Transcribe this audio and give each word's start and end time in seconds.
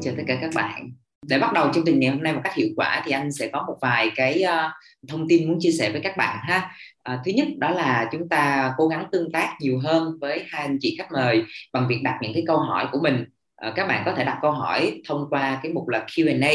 xin 0.00 0.14
chào 0.14 0.14
tất 0.16 0.24
cả 0.26 0.38
các 0.40 0.50
bạn. 0.54 0.90
Để 1.26 1.38
bắt 1.38 1.52
đầu 1.52 1.72
chương 1.74 1.84
trình 1.86 2.00
ngày 2.00 2.10
hôm 2.10 2.22
nay 2.22 2.32
một 2.32 2.40
cách 2.44 2.54
hiệu 2.54 2.68
quả 2.76 3.02
thì 3.04 3.12
anh 3.12 3.32
sẽ 3.32 3.48
có 3.48 3.64
một 3.66 3.76
vài 3.80 4.10
cái 4.16 4.42
uh, 4.44 4.72
thông 5.08 5.28
tin 5.28 5.48
muốn 5.48 5.58
chia 5.60 5.70
sẻ 5.70 5.90
với 5.92 6.00
các 6.00 6.16
bạn 6.16 6.38
ha. 6.42 6.70
Uh, 7.12 7.20
thứ 7.24 7.32
nhất 7.32 7.48
đó 7.58 7.70
là 7.70 8.08
chúng 8.12 8.28
ta 8.28 8.72
cố 8.76 8.88
gắng 8.88 9.06
tương 9.12 9.32
tác 9.32 9.56
nhiều 9.60 9.78
hơn 9.78 10.18
với 10.20 10.44
hai 10.48 10.62
anh 10.62 10.78
chị 10.80 10.94
khách 10.98 11.12
mời 11.12 11.44
bằng 11.72 11.88
việc 11.88 12.00
đặt 12.04 12.18
những 12.22 12.34
cái 12.34 12.44
câu 12.46 12.56
hỏi 12.56 12.86
của 12.92 12.98
mình. 13.02 13.24
Uh, 13.68 13.74
các 13.76 13.88
bạn 13.88 14.02
có 14.06 14.14
thể 14.14 14.24
đặt 14.24 14.38
câu 14.42 14.50
hỏi 14.50 15.00
thông 15.08 15.26
qua 15.30 15.60
cái 15.62 15.72
mục 15.72 15.88
là 15.88 16.04
Q&A. 16.06 16.52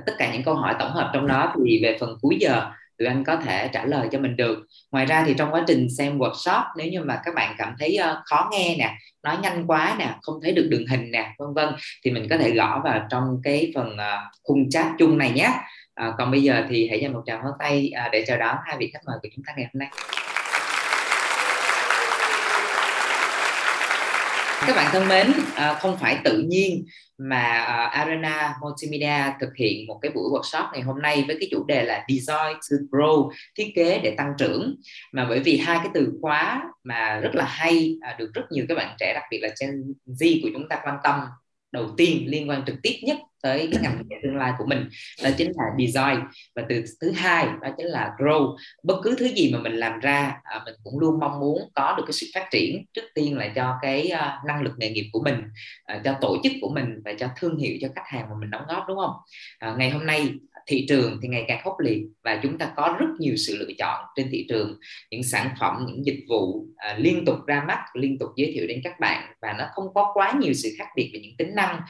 Uh, 0.00 0.06
tất 0.06 0.12
cả 0.18 0.32
những 0.32 0.42
câu 0.42 0.54
hỏi 0.54 0.74
tổng 0.78 0.92
hợp 0.92 1.10
trong 1.14 1.26
đó 1.26 1.54
thì 1.66 1.80
về 1.82 1.96
phần 2.00 2.18
cuối 2.20 2.36
giờ 2.40 2.70
tụi 2.98 3.08
anh 3.08 3.24
có 3.24 3.36
thể 3.36 3.68
trả 3.72 3.84
lời 3.84 4.08
cho 4.12 4.18
mình 4.18 4.36
được. 4.36 4.58
Ngoài 4.92 5.06
ra 5.06 5.24
thì 5.26 5.34
trong 5.38 5.50
quá 5.52 5.64
trình 5.66 5.86
xem 5.98 6.18
workshop, 6.18 6.62
nếu 6.76 6.88
như 6.88 7.00
mà 7.00 7.20
các 7.24 7.34
bạn 7.34 7.54
cảm 7.58 7.74
thấy 7.78 7.96
ờ, 7.96 8.22
khó 8.24 8.48
nghe 8.52 8.76
nè, 8.78 8.94
nói 9.22 9.36
nhanh 9.42 9.66
quá 9.66 9.96
nè, 9.98 10.14
không 10.22 10.40
thấy 10.42 10.52
được 10.52 10.68
đường 10.70 10.86
hình 10.86 11.10
nè, 11.10 11.34
vân 11.38 11.54
vân, 11.54 11.68
thì 12.04 12.10
mình 12.10 12.26
có 12.30 12.36
thể 12.36 12.50
gõ 12.50 12.80
vào 12.84 13.06
trong 13.10 13.24
cái 13.42 13.72
phần 13.74 13.96
ờ, 13.96 14.18
khung 14.42 14.70
chat 14.70 14.86
chung 14.98 15.18
này 15.18 15.30
nhé. 15.30 15.52
Ờ, 15.94 16.14
còn 16.18 16.30
bây 16.30 16.42
giờ 16.42 16.64
thì 16.68 16.88
hãy 16.88 17.00
dành 17.00 17.12
một 17.12 17.22
tràng 17.26 17.40
pháo 17.42 17.52
tay 17.58 17.92
để 18.12 18.24
chào 18.26 18.38
đón 18.38 18.56
hai 18.64 18.76
vị 18.78 18.90
khách 18.92 19.02
mời 19.06 19.16
của 19.22 19.28
chúng 19.36 19.44
ta 19.44 19.52
ngày 19.56 19.66
hôm 19.72 19.78
nay. 19.78 19.88
Các 24.66 24.76
bạn 24.76 24.88
thân 24.92 25.08
mến 25.08 25.32
à, 25.54 25.74
không 25.74 25.96
phải 26.00 26.18
tự 26.24 26.42
nhiên 26.48 26.84
mà 27.18 27.42
à, 27.42 27.84
Arena 27.84 28.54
Multimedia 28.60 29.32
thực 29.40 29.56
hiện 29.56 29.86
một 29.86 29.98
cái 30.02 30.12
buổi 30.12 30.30
workshop 30.30 30.72
ngày 30.72 30.82
hôm 30.82 31.02
nay 31.02 31.24
với 31.26 31.36
cái 31.40 31.48
chủ 31.50 31.64
đề 31.64 31.82
là 31.82 32.04
Design 32.08 32.54
to 32.70 32.76
Grow, 32.90 33.30
thiết 33.58 33.72
kế 33.74 34.00
để 34.02 34.14
tăng 34.16 34.32
trưởng. 34.38 34.74
Mà 35.12 35.26
bởi 35.28 35.40
vì 35.40 35.56
hai 35.56 35.78
cái 35.78 35.88
từ 35.94 36.12
khóa 36.22 36.62
mà 36.84 37.20
rất 37.20 37.34
là 37.34 37.44
hay 37.44 37.96
à, 38.00 38.16
được 38.18 38.30
rất 38.34 38.42
nhiều 38.50 38.64
các 38.68 38.74
bạn 38.74 38.96
trẻ, 38.98 39.14
đặc 39.14 39.24
biệt 39.30 39.38
là 39.42 39.48
Gen 39.60 39.94
Z 40.06 40.40
của 40.42 40.48
chúng 40.52 40.68
ta 40.68 40.80
quan 40.84 40.96
tâm 41.04 41.20
đầu 41.72 41.90
tiên 41.96 42.24
liên 42.26 42.50
quan 42.50 42.64
trực 42.66 42.76
tiếp 42.82 43.00
nhất 43.02 43.18
tới 43.42 43.68
cái 43.72 43.82
ngành 43.82 44.02
nghề 44.08 44.16
tương 44.22 44.36
lai 44.36 44.52
của 44.58 44.64
mình. 44.66 44.88
Đó 45.24 45.30
chính 45.36 45.52
là 45.56 45.64
design. 45.78 46.24
Và 46.54 46.62
từ 46.68 46.84
thứ 47.00 47.10
hai 47.10 47.46
đó 47.62 47.68
chính 47.76 47.86
là 47.86 48.12
grow. 48.18 48.56
Bất 48.82 48.96
cứ 49.02 49.16
thứ 49.18 49.26
gì 49.26 49.52
mà 49.52 49.58
mình 49.58 49.72
làm 49.72 50.00
ra 50.00 50.40
à, 50.42 50.62
mình 50.64 50.74
cũng 50.84 50.98
luôn 50.98 51.18
mong 51.20 51.40
muốn 51.40 51.58
có 51.74 51.94
được 51.96 52.02
cái 52.06 52.12
sự 52.12 52.26
phát 52.34 52.48
triển 52.50 52.84
trước 52.92 53.04
tiên 53.14 53.38
là 53.38 53.48
cho 53.54 53.78
cái 53.82 54.10
uh, 54.14 54.46
năng 54.46 54.62
lực 54.62 54.72
nghề 54.76 54.90
nghiệp 54.90 55.10
của 55.12 55.22
mình 55.24 55.42
uh, 55.96 56.04
cho 56.04 56.14
tổ 56.20 56.36
chức 56.42 56.52
của 56.60 56.68
mình 56.68 57.02
và 57.04 57.12
cho 57.18 57.28
thương 57.36 57.56
hiệu 57.58 57.76
cho 57.80 57.88
khách 57.94 58.06
hàng 58.06 58.28
mà 58.28 58.34
mình 58.40 58.50
đóng 58.50 58.62
góp 58.68 58.84
đúng 58.88 58.98
không? 58.98 59.14
À, 59.58 59.74
ngày 59.78 59.90
hôm 59.90 60.06
nay 60.06 60.34
thị 60.68 60.86
trường 60.88 61.18
thì 61.22 61.28
ngày 61.28 61.44
càng 61.48 61.60
khốc 61.64 61.80
liệt 61.80 62.02
và 62.24 62.40
chúng 62.42 62.58
ta 62.58 62.72
có 62.76 62.96
rất 63.00 63.06
nhiều 63.18 63.36
sự 63.36 63.56
lựa 63.56 63.72
chọn 63.78 64.04
trên 64.16 64.28
thị 64.30 64.46
trường. 64.48 64.78
Những 65.10 65.22
sản 65.22 65.50
phẩm 65.60 65.84
những 65.88 66.06
dịch 66.06 66.24
vụ 66.28 66.66
à, 66.76 66.96
liên 66.98 67.24
tục 67.24 67.36
ra 67.46 67.64
mắt 67.68 67.84
liên 67.94 68.18
tục 68.18 68.28
giới 68.36 68.52
thiệu 68.54 68.66
đến 68.66 68.80
các 68.84 69.00
bạn 69.00 69.32
và 69.42 69.54
nó 69.58 69.64
không 69.72 69.94
có 69.94 70.10
quá 70.14 70.32
nhiều 70.40 70.52
sự 70.52 70.68
khác 70.78 70.88
biệt 70.96 71.10
về 71.14 71.20
những 71.20 71.36
tính 71.38 71.54
năng. 71.54 71.80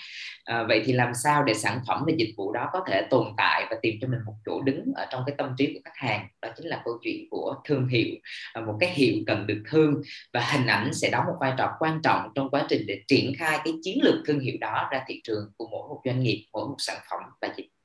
À, 0.45 0.65
vậy 0.69 0.83
thì 0.85 0.93
làm 0.93 1.13
sao 1.25 1.45
để 1.45 1.55
sản 1.55 1.81
phẩm 1.87 2.03
và 2.07 2.13
dịch 2.17 2.35
vụ 2.37 2.53
đó 2.53 2.69
có 2.73 2.85
thể 2.89 3.07
tồn 3.11 3.27
tại 3.37 3.67
và 3.71 3.77
tìm 3.83 3.95
cho 4.01 4.09
mình 4.09 4.21
một 4.27 4.35
chỗ 4.47 4.63
đứng 4.63 4.93
ở 4.95 5.07
trong 5.11 5.23
cái 5.27 5.35
tâm 5.39 5.55
trí 5.59 5.67
của 5.75 5.81
khách 5.85 5.97
hàng? 5.97 6.29
Đó 6.43 6.49
chính 6.57 6.67
là 6.67 6.83
câu 6.85 6.95
chuyện 7.03 7.31
của 7.31 7.55
thương 7.65 7.89
hiệu 7.89 8.15
à, 8.53 8.61
một 8.61 8.77
cái 8.81 8.91
hiệu 8.95 9.15
cần 9.27 9.47
được 9.47 9.63
thương 9.71 9.95
và 10.33 10.41
hình 10.41 10.67
ảnh 10.67 10.95
sẽ 10.95 11.11
đóng 11.11 11.25
một 11.27 11.37
vai 11.41 11.53
trò 11.59 11.73
quan 11.79 12.01
trọng 12.03 12.29
trong 12.35 12.51
quá 12.51 12.67
trình 12.69 12.87
để 12.87 13.01
triển 13.09 13.33
khai 13.39 13.59
cái 13.65 13.75
chiến 13.83 13.99
lược 14.03 14.15
thương 14.27 14.41
hiệu 14.41 14.55
đó 14.61 14.89
ra 14.93 15.05
thị 15.07 15.21
trường 15.25 15.45
của 15.57 15.69
mỗi 15.71 15.89
một 15.89 16.01
doanh 16.05 16.23
nghiệp 16.23 16.47
mỗi 16.53 16.69
một 16.69 16.77
sản 16.79 16.97
phẩm 17.11 17.21
và 17.41 17.49
dịch 17.57 17.65
vụ 17.65 17.78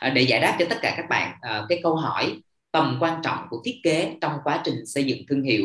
à, 0.00 0.10
để 0.10 0.22
giải 0.22 0.40
đáp 0.40 0.56
cho 0.58 0.66
tất 0.70 0.76
cả 0.82 0.94
các 0.96 1.06
bạn 1.08 1.32
à, 1.40 1.62
cái 1.68 1.80
câu 1.82 1.96
hỏi 1.96 2.36
tầm 2.72 2.98
quan 3.00 3.20
trọng 3.22 3.46
của 3.50 3.62
thiết 3.64 3.80
kế 3.82 4.16
trong 4.20 4.32
quá 4.44 4.60
trình 4.64 4.74
xây 4.86 5.04
dựng 5.04 5.18
thương 5.28 5.42
hiệu 5.42 5.64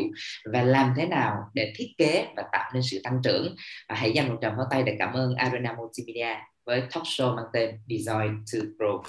và 0.52 0.62
làm 0.62 0.94
thế 0.96 1.06
nào 1.06 1.36
để 1.54 1.72
thiết 1.76 1.88
kế 1.98 2.26
và 2.36 2.42
tạo 2.52 2.70
nên 2.74 2.82
sự 2.82 3.00
tăng 3.04 3.20
trưởng. 3.24 3.56
Và 3.88 3.94
hãy 3.94 4.12
dành 4.12 4.28
một 4.28 4.38
tràng 4.42 4.52
pháo 4.56 4.66
tay 4.70 4.82
để 4.82 4.96
cảm 4.98 5.12
ơn 5.12 5.34
Arena 5.34 5.72
Multimedia 5.72 6.36
với 6.66 6.80
talk 6.80 7.04
show 7.04 7.36
mang 7.36 7.44
tên 7.52 7.70
Design 7.88 8.44
to 8.52 8.58
Grow. 8.78 9.02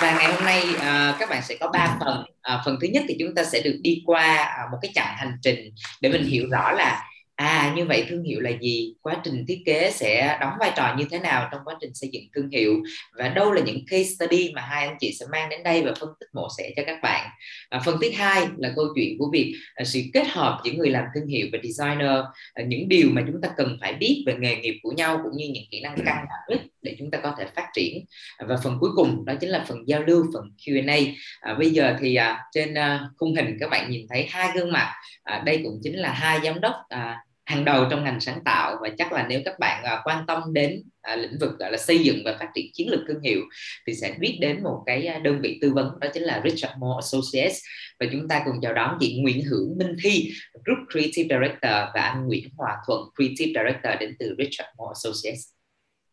Và 0.00 0.16
ngày 0.18 0.32
hôm 0.32 0.44
nay 0.44 0.62
uh, 0.74 1.18
các 1.18 1.30
bạn 1.30 1.42
sẽ 1.42 1.56
có 1.60 1.70
3 1.72 1.96
phần. 2.00 2.24
Uh, 2.54 2.60
phần 2.64 2.76
thứ 2.80 2.88
nhất 2.88 3.04
thì 3.08 3.16
chúng 3.18 3.34
ta 3.34 3.44
sẽ 3.44 3.60
được 3.64 3.78
đi 3.82 4.02
qua 4.06 4.56
uh, 4.64 4.72
một 4.72 4.78
cái 4.82 4.90
chặng 4.94 5.14
hành 5.16 5.38
trình 5.42 5.74
để 6.00 6.08
mình 6.12 6.24
hiểu 6.24 6.46
rõ 6.50 6.72
là 6.72 7.04
à 7.38 7.72
như 7.76 7.84
vậy 7.84 8.06
thương 8.08 8.22
hiệu 8.22 8.40
là 8.40 8.50
gì? 8.60 8.94
Quá 9.02 9.16
trình 9.24 9.44
thiết 9.48 9.62
kế 9.66 9.90
sẽ 9.90 10.38
đóng 10.40 10.52
vai 10.60 10.72
trò 10.76 10.94
như 10.98 11.04
thế 11.10 11.18
nào 11.18 11.48
trong 11.52 11.60
quá 11.64 11.74
trình 11.80 11.94
xây 11.94 12.10
dựng 12.12 12.22
thương 12.34 12.50
hiệu? 12.50 12.82
Và 13.18 13.28
đâu 13.28 13.52
là 13.52 13.62
những 13.62 13.86
case 13.86 14.04
study 14.04 14.52
mà 14.54 14.62
hai 14.62 14.86
anh 14.86 14.96
chị 15.00 15.12
sẽ 15.20 15.26
mang 15.32 15.48
đến 15.48 15.62
đây 15.62 15.82
và 15.82 15.92
phân 16.00 16.08
tích 16.20 16.26
mổ 16.32 16.48
xẻ 16.58 16.70
cho 16.76 16.82
các 16.86 16.98
bạn? 17.02 17.28
À, 17.68 17.80
phần 17.84 17.96
thứ 18.02 18.10
hai 18.16 18.46
là 18.56 18.72
câu 18.76 18.84
chuyện 18.94 19.18
của 19.18 19.30
việc 19.32 19.54
à, 19.74 19.84
sự 19.84 20.00
kết 20.12 20.26
hợp 20.28 20.60
giữa 20.64 20.72
người 20.72 20.90
làm 20.90 21.04
thương 21.14 21.26
hiệu 21.26 21.46
và 21.52 21.58
designer 21.62 22.24
à, 22.54 22.64
những 22.66 22.88
điều 22.88 23.08
mà 23.12 23.22
chúng 23.26 23.40
ta 23.40 23.48
cần 23.56 23.78
phải 23.80 23.92
biết 23.92 24.24
về 24.26 24.34
nghề 24.38 24.56
nghiệp 24.56 24.78
của 24.82 24.92
nhau 24.92 25.20
cũng 25.22 25.32
như 25.36 25.50
những 25.52 25.64
kỹ 25.70 25.80
năng 25.80 25.96
căn 25.96 26.04
bản 26.06 26.26
nhất 26.48 26.60
để 26.82 26.96
chúng 26.98 27.10
ta 27.10 27.18
có 27.22 27.34
thể 27.38 27.46
phát 27.56 27.66
triển. 27.74 28.04
Và 28.48 28.56
phần 28.64 28.76
cuối 28.80 28.90
cùng 28.96 29.24
đó 29.24 29.34
chính 29.40 29.50
là 29.50 29.64
phần 29.68 29.88
giao 29.88 30.02
lưu 30.02 30.24
phần 30.34 30.44
Q&A 30.58 30.96
à, 31.40 31.54
bây 31.54 31.70
giờ 31.70 31.96
thì 32.00 32.14
à, 32.14 32.44
trên 32.52 32.74
à, 32.74 33.08
khung 33.16 33.34
hình 33.34 33.56
các 33.60 33.70
bạn 33.70 33.90
nhìn 33.90 34.06
thấy 34.08 34.26
hai 34.30 34.48
gương 34.54 34.72
mặt. 34.72 34.94
À, 35.22 35.42
đây 35.46 35.60
cũng 35.64 35.80
chính 35.82 35.96
là 35.96 36.12
hai 36.12 36.40
giám 36.44 36.60
đốc 36.60 36.74
à, 36.88 37.18
hàng 37.48 37.64
đầu 37.64 37.84
trong 37.90 38.04
ngành 38.04 38.20
sáng 38.20 38.40
tạo 38.44 38.76
và 38.82 38.88
chắc 38.98 39.12
là 39.12 39.26
nếu 39.28 39.40
các 39.44 39.58
bạn 39.58 39.84
uh, 39.84 40.00
quan 40.04 40.24
tâm 40.26 40.42
đến 40.52 40.82
uh, 41.12 41.18
lĩnh 41.18 41.38
vực 41.40 41.58
gọi 41.58 41.72
là 41.72 41.78
xây 41.78 41.98
dựng 41.98 42.22
và 42.24 42.36
phát 42.40 42.48
triển 42.54 42.66
chiến 42.74 42.90
lược 42.90 43.00
thương 43.08 43.20
hiệu 43.20 43.40
thì 43.86 43.94
sẽ 43.94 44.14
biết 44.18 44.38
đến 44.40 44.62
một 44.62 44.82
cái 44.86 45.20
đơn 45.22 45.40
vị 45.40 45.58
tư 45.62 45.72
vấn 45.72 46.00
đó 46.00 46.08
chính 46.14 46.22
là 46.22 46.42
Richard 46.44 46.74
Moore 46.78 47.06
Associates 47.06 47.58
và 48.00 48.06
chúng 48.12 48.28
ta 48.28 48.42
cùng 48.44 48.54
chào 48.62 48.74
đón 48.74 48.96
chị 49.00 49.20
Nguyễn 49.22 49.44
Hưởng 49.44 49.78
Minh 49.78 49.96
Thi 50.02 50.30
Group 50.64 50.78
Creative 50.92 51.36
Director 51.36 51.72
và 51.94 52.00
anh 52.00 52.26
Nguyễn 52.26 52.48
Hòa 52.56 52.76
Thuận 52.86 53.00
Creative 53.16 53.62
Director 53.62 54.00
đến 54.00 54.16
từ 54.18 54.34
Richard 54.38 54.68
Moore 54.78 54.94
Associates. 54.94 55.40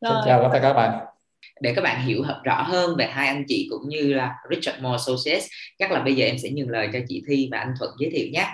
Xin 0.01 0.11
chào 0.25 0.43
tất 0.43 0.49
cả 0.53 0.59
các 0.59 0.73
bạn 0.73 1.05
để 1.61 1.73
các 1.75 1.81
bạn 1.81 2.05
hiểu 2.05 2.23
rõ 2.43 2.61
hơn 2.61 2.95
về 2.97 3.05
hai 3.05 3.27
anh 3.27 3.43
chị 3.47 3.67
cũng 3.71 3.89
như 3.89 4.13
là 4.13 4.35
Richard 4.49 4.81
Moore 4.81 4.95
Associates 4.95 5.45
chắc 5.79 5.91
là 5.91 5.99
bây 5.99 6.15
giờ 6.15 6.25
em 6.25 6.37
sẽ 6.37 6.49
nhường 6.49 6.69
lời 6.69 6.89
cho 6.93 6.99
chị 7.07 7.23
Thi 7.27 7.49
và 7.51 7.57
anh 7.57 7.73
Thuận 7.79 7.91
giới 7.99 8.09
thiệu 8.11 8.27
nhé. 8.31 8.47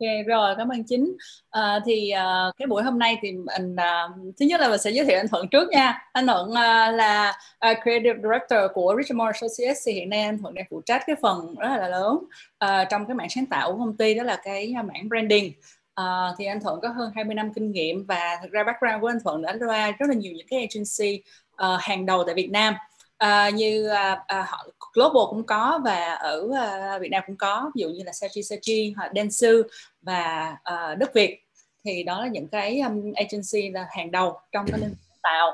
Ok 0.00 0.26
rồi 0.26 0.54
cảm 0.58 0.68
ơn 0.68 0.84
chính. 0.84 1.16
À, 1.50 1.80
thì 1.86 2.10
à, 2.10 2.44
cái 2.56 2.66
buổi 2.66 2.82
hôm 2.82 2.98
nay 2.98 3.18
thì 3.22 3.32
mình 3.32 3.76
à, 3.76 4.08
thứ 4.40 4.46
nhất 4.46 4.60
là 4.60 4.68
mình 4.68 4.78
sẽ 4.78 4.90
giới 4.90 5.06
thiệu 5.06 5.18
anh 5.18 5.28
Thuận 5.28 5.48
trước 5.48 5.68
nha. 5.70 6.08
Anh 6.12 6.26
Thuận 6.26 6.52
à, 6.54 6.90
là 6.90 7.32
à, 7.58 7.74
creative 7.82 8.14
director 8.22 8.58
của 8.74 8.94
Richard 8.98 9.16
Moore 9.16 9.32
Associates. 9.32 9.78
Thì 9.86 9.92
hiện 9.92 10.08
nay 10.08 10.22
anh 10.22 10.38
Thuận 10.38 10.54
đang 10.54 10.64
phụ 10.70 10.82
trách 10.86 11.02
cái 11.06 11.16
phần 11.22 11.54
rất 11.58 11.68
là 11.68 11.88
lớn 11.88 12.18
à, 12.58 12.84
trong 12.90 13.06
cái 13.06 13.14
mảng 13.14 13.28
sáng 13.30 13.46
tạo 13.46 13.72
của 13.72 13.78
công 13.78 13.96
ty 13.96 14.14
đó 14.14 14.22
là 14.22 14.40
cái 14.44 14.74
mảng 14.84 15.08
branding. 15.08 15.52
À, 15.94 16.04
thì 16.38 16.44
anh 16.44 16.60
Thuận 16.60 16.80
có 16.80 16.88
hơn 16.88 17.12
20 17.14 17.34
năm 17.34 17.52
kinh 17.54 17.72
nghiệm 17.72 18.06
và 18.06 18.38
thực 18.42 18.52
ra 18.52 18.64
background 18.64 19.00
của 19.00 19.08
anh 19.08 19.18
Thuận 19.24 19.42
đã 19.42 19.52
ra 19.52 19.90
rất 19.98 20.06
là 20.08 20.14
nhiều 20.14 20.32
những 20.32 20.46
cái 20.50 20.60
agency 20.60 21.22
à, 21.56 21.68
hàng 21.80 22.06
đầu 22.06 22.24
tại 22.26 22.34
Việt 22.34 22.50
Nam 22.50 22.74
à, 23.18 23.50
như 23.50 23.88
à, 23.88 24.22
à, 24.26 24.46
họ 24.48 24.66
global 24.92 25.22
cũng 25.30 25.46
có 25.46 25.80
và 25.84 26.14
ở 26.14 26.48
à, 26.56 26.98
Việt 26.98 27.08
Nam 27.10 27.22
cũng 27.26 27.36
có 27.36 27.70
ví 27.74 27.82
dụ 27.82 27.88
như 27.88 28.02
là 28.04 28.12
Sachi 28.12 28.42
Sachi 28.42 28.94
hoặc 28.96 29.12
Densu 29.14 29.62
và 30.02 30.56
à, 30.62 30.94
Đức 30.94 31.14
Việt. 31.14 31.42
Thì 31.84 32.02
đó 32.02 32.20
là 32.20 32.26
những 32.26 32.48
cái 32.48 32.80
um, 32.80 33.12
agency 33.12 33.70
là 33.70 33.86
hàng 33.90 34.10
đầu 34.10 34.40
trong 34.52 34.66
cái 34.66 34.80
lĩnh 34.80 34.88
vực 34.88 34.98
tạo. 35.22 35.52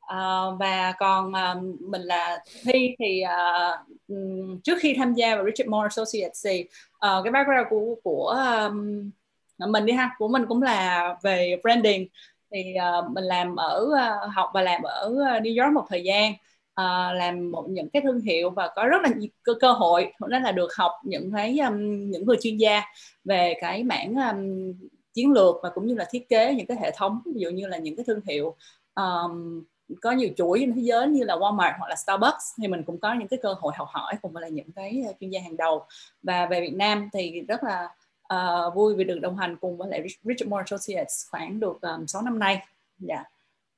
Uh, 0.00 0.58
và 0.58 0.92
còn 0.98 1.28
uh, 1.28 1.80
mình 1.80 2.02
là 2.02 2.44
thi 2.64 2.94
thì 2.98 3.22
uh, 3.24 4.60
trước 4.64 4.78
khi 4.80 4.94
tham 4.98 5.14
gia 5.14 5.36
vào 5.36 5.44
Richard 5.44 5.70
Moore 5.70 5.84
Associates 5.84 6.46
thì 6.46 6.64
uh, 6.94 7.24
cái 7.24 7.32
background 7.32 7.66
của 7.70 7.94
của 8.02 8.26
um, 8.68 9.10
mình 9.58 9.86
đi 9.86 9.92
ha 9.92 10.10
của 10.18 10.28
mình 10.28 10.46
cũng 10.48 10.62
là 10.62 11.14
về 11.22 11.56
branding. 11.62 12.08
Thì 12.52 12.74
uh, 12.98 13.10
mình 13.10 13.24
làm 13.24 13.56
ở 13.56 13.88
uh, 13.88 14.32
học 14.34 14.50
và 14.54 14.62
làm 14.62 14.82
ở 14.82 15.10
New 15.42 15.64
York 15.64 15.74
một 15.74 15.84
thời 15.88 16.04
gian 16.04 16.32
uh, 16.80 17.16
làm 17.16 17.50
một 17.50 17.66
những 17.68 17.90
cái 17.90 18.02
thương 18.02 18.20
hiệu 18.20 18.50
và 18.50 18.70
có 18.76 18.86
rất 18.86 19.02
là 19.02 19.08
nhiều 19.16 19.28
cơ, 19.42 19.54
cơ 19.60 19.72
hội 19.72 20.12
đó 20.28 20.38
là 20.38 20.52
được 20.52 20.74
học 20.76 20.92
những 21.04 21.32
cái 21.32 21.58
um, 21.58 22.10
những 22.10 22.26
người 22.26 22.36
chuyên 22.40 22.56
gia 22.56 22.82
về 23.24 23.54
cái 23.60 23.84
mảng 23.84 24.14
um, 24.14 24.72
chiến 25.14 25.32
lược 25.32 25.56
và 25.62 25.70
cũng 25.74 25.86
như 25.86 25.94
là 25.94 26.06
thiết 26.10 26.28
kế 26.28 26.54
những 26.54 26.66
cái 26.66 26.76
hệ 26.80 26.90
thống 26.96 27.20
ví 27.26 27.40
dụ 27.40 27.50
như 27.50 27.66
là 27.66 27.78
những 27.78 27.96
cái 27.96 28.04
thương 28.06 28.20
hiệu 28.28 28.56
um, 28.94 29.64
có 30.02 30.12
nhiều 30.12 30.28
chuỗi 30.36 30.58
trên 30.60 30.74
thế 30.74 30.82
giới 30.82 31.06
như 31.06 31.24
là 31.24 31.36
Walmart 31.36 31.74
hoặc 31.78 31.88
là 31.88 31.96
Starbucks 31.96 32.44
thì 32.58 32.68
mình 32.68 32.82
cũng 32.82 33.00
có 33.00 33.14
những 33.14 33.28
cái 33.28 33.38
cơ 33.42 33.54
hội 33.58 33.72
học 33.76 33.88
hỏi 33.90 34.14
cùng 34.22 34.32
với 34.32 34.42
là 34.42 34.48
những 34.48 34.72
cái 34.72 35.02
ờ, 35.06 35.12
chuyên 35.20 35.30
gia 35.30 35.40
hàng 35.40 35.56
đầu 35.56 35.86
và 36.22 36.46
về 36.46 36.60
Việt 36.60 36.74
Nam 36.74 37.08
thì 37.12 37.40
rất 37.48 37.60
là 37.62 37.88
uh, 38.34 38.74
vui 38.74 38.94
vì 38.94 39.04
được 39.04 39.18
đồng 39.18 39.36
hành 39.36 39.56
cùng 39.56 39.76
với 39.76 39.88
lại 39.90 40.02
Richard 40.22 40.50
Moore 40.50 40.64
Associates 40.70 41.28
khoảng 41.30 41.60
được 41.60 41.80
um, 41.82 42.06
6 42.06 42.22
năm 42.22 42.38
nay. 42.38 42.66
Dạ. 42.98 43.14
Yeah. 43.14 43.26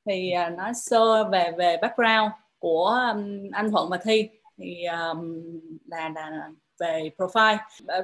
Thì 0.07 0.33
uh, 0.47 0.59
nói 0.59 0.73
sơ 0.75 1.29
về 1.29 1.53
về 1.59 1.77
background 1.83 2.33
của 2.63 2.87
um, 3.13 3.51
anh 3.53 3.71
Thuận 3.71 3.89
và 3.89 3.97
Thi. 3.97 4.29
Thì 4.59 4.85
um, 4.85 5.43
là, 5.87 6.09
là 6.15 6.49
về 6.79 7.11
profile. 7.17 7.57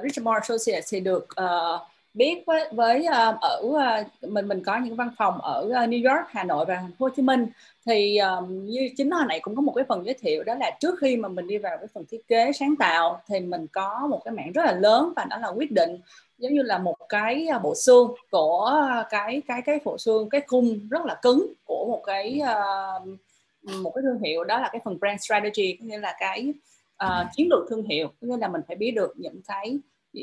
Richard 0.03 0.21
Moore 0.21 0.39
Associates 0.39 0.93
thì 0.93 0.99
được 0.99 1.27
uh, 1.43 1.81
biết 2.13 2.43
với 2.47 2.69
với 2.71 3.07
uh, 3.07 3.41
ở 3.41 3.61
uh, 3.63 4.29
mình 4.29 4.47
mình 4.47 4.63
có 4.63 4.77
những 4.77 4.95
văn 4.95 5.09
phòng 5.17 5.41
ở 5.41 5.61
uh, 5.67 5.89
New 5.89 6.13
York, 6.13 6.27
Hà 6.29 6.43
Nội 6.43 6.65
và 6.65 6.75
Thành 6.75 6.91
phố 6.99 7.05
Hồ 7.05 7.09
Chí 7.15 7.21
Minh. 7.21 7.47
Thì 7.85 8.17
um, 8.17 8.65
như 8.65 8.89
chính 8.97 9.11
hồi 9.11 9.25
nãy 9.27 9.39
cũng 9.39 9.55
có 9.55 9.61
một 9.61 9.73
cái 9.75 9.85
phần 9.87 10.05
giới 10.05 10.13
thiệu 10.21 10.43
đó 10.43 10.55
là 10.55 10.71
trước 10.79 10.95
khi 11.01 11.17
mà 11.17 11.29
mình 11.29 11.47
đi 11.47 11.57
vào 11.57 11.77
cái 11.77 11.87
phần 11.93 12.03
thiết 12.09 12.27
kế 12.27 12.51
sáng 12.51 12.75
tạo 12.79 13.21
thì 13.27 13.39
mình 13.39 13.67
có 13.67 14.07
một 14.09 14.21
cái 14.25 14.33
mảng 14.33 14.51
rất 14.51 14.65
là 14.65 14.71
lớn 14.71 15.13
và 15.15 15.25
đó 15.29 15.37
là 15.37 15.47
quyết 15.47 15.71
định 15.71 15.99
giống 16.37 16.53
như 16.53 16.61
là 16.61 16.77
một 16.77 16.95
cái 17.09 17.47
bộ 17.63 17.75
xương 17.75 18.13
của 18.31 18.81
cái 19.09 19.41
cái 19.47 19.61
cái 19.65 19.79
bộ 19.85 19.97
xương 19.97 20.29
cái 20.29 20.41
khung 20.47 20.87
rất 20.89 21.05
là 21.05 21.15
cứng 21.21 21.53
của 21.65 21.85
một 21.89 22.03
cái 22.05 22.41
uh, 22.43 23.19
một 23.61 23.91
cái 23.95 24.01
thương 24.01 24.19
hiệu 24.19 24.43
đó 24.43 24.59
là 24.59 24.69
cái 24.71 24.81
phần 24.85 24.99
brand 24.99 25.21
strategy 25.21 25.77
có 25.79 25.85
nghĩa 25.85 25.97
là 25.97 26.15
cái 26.19 26.53
uh, 27.05 27.27
chiến 27.35 27.47
lược 27.49 27.65
thương 27.69 27.83
hiệu. 27.83 28.07
Có 28.07 28.27
nghĩa 28.27 28.37
là 28.37 28.47
mình 28.47 28.61
phải 28.67 28.75
biết 28.75 28.91
được 28.91 29.13
những 29.17 29.41
cái 29.47 29.79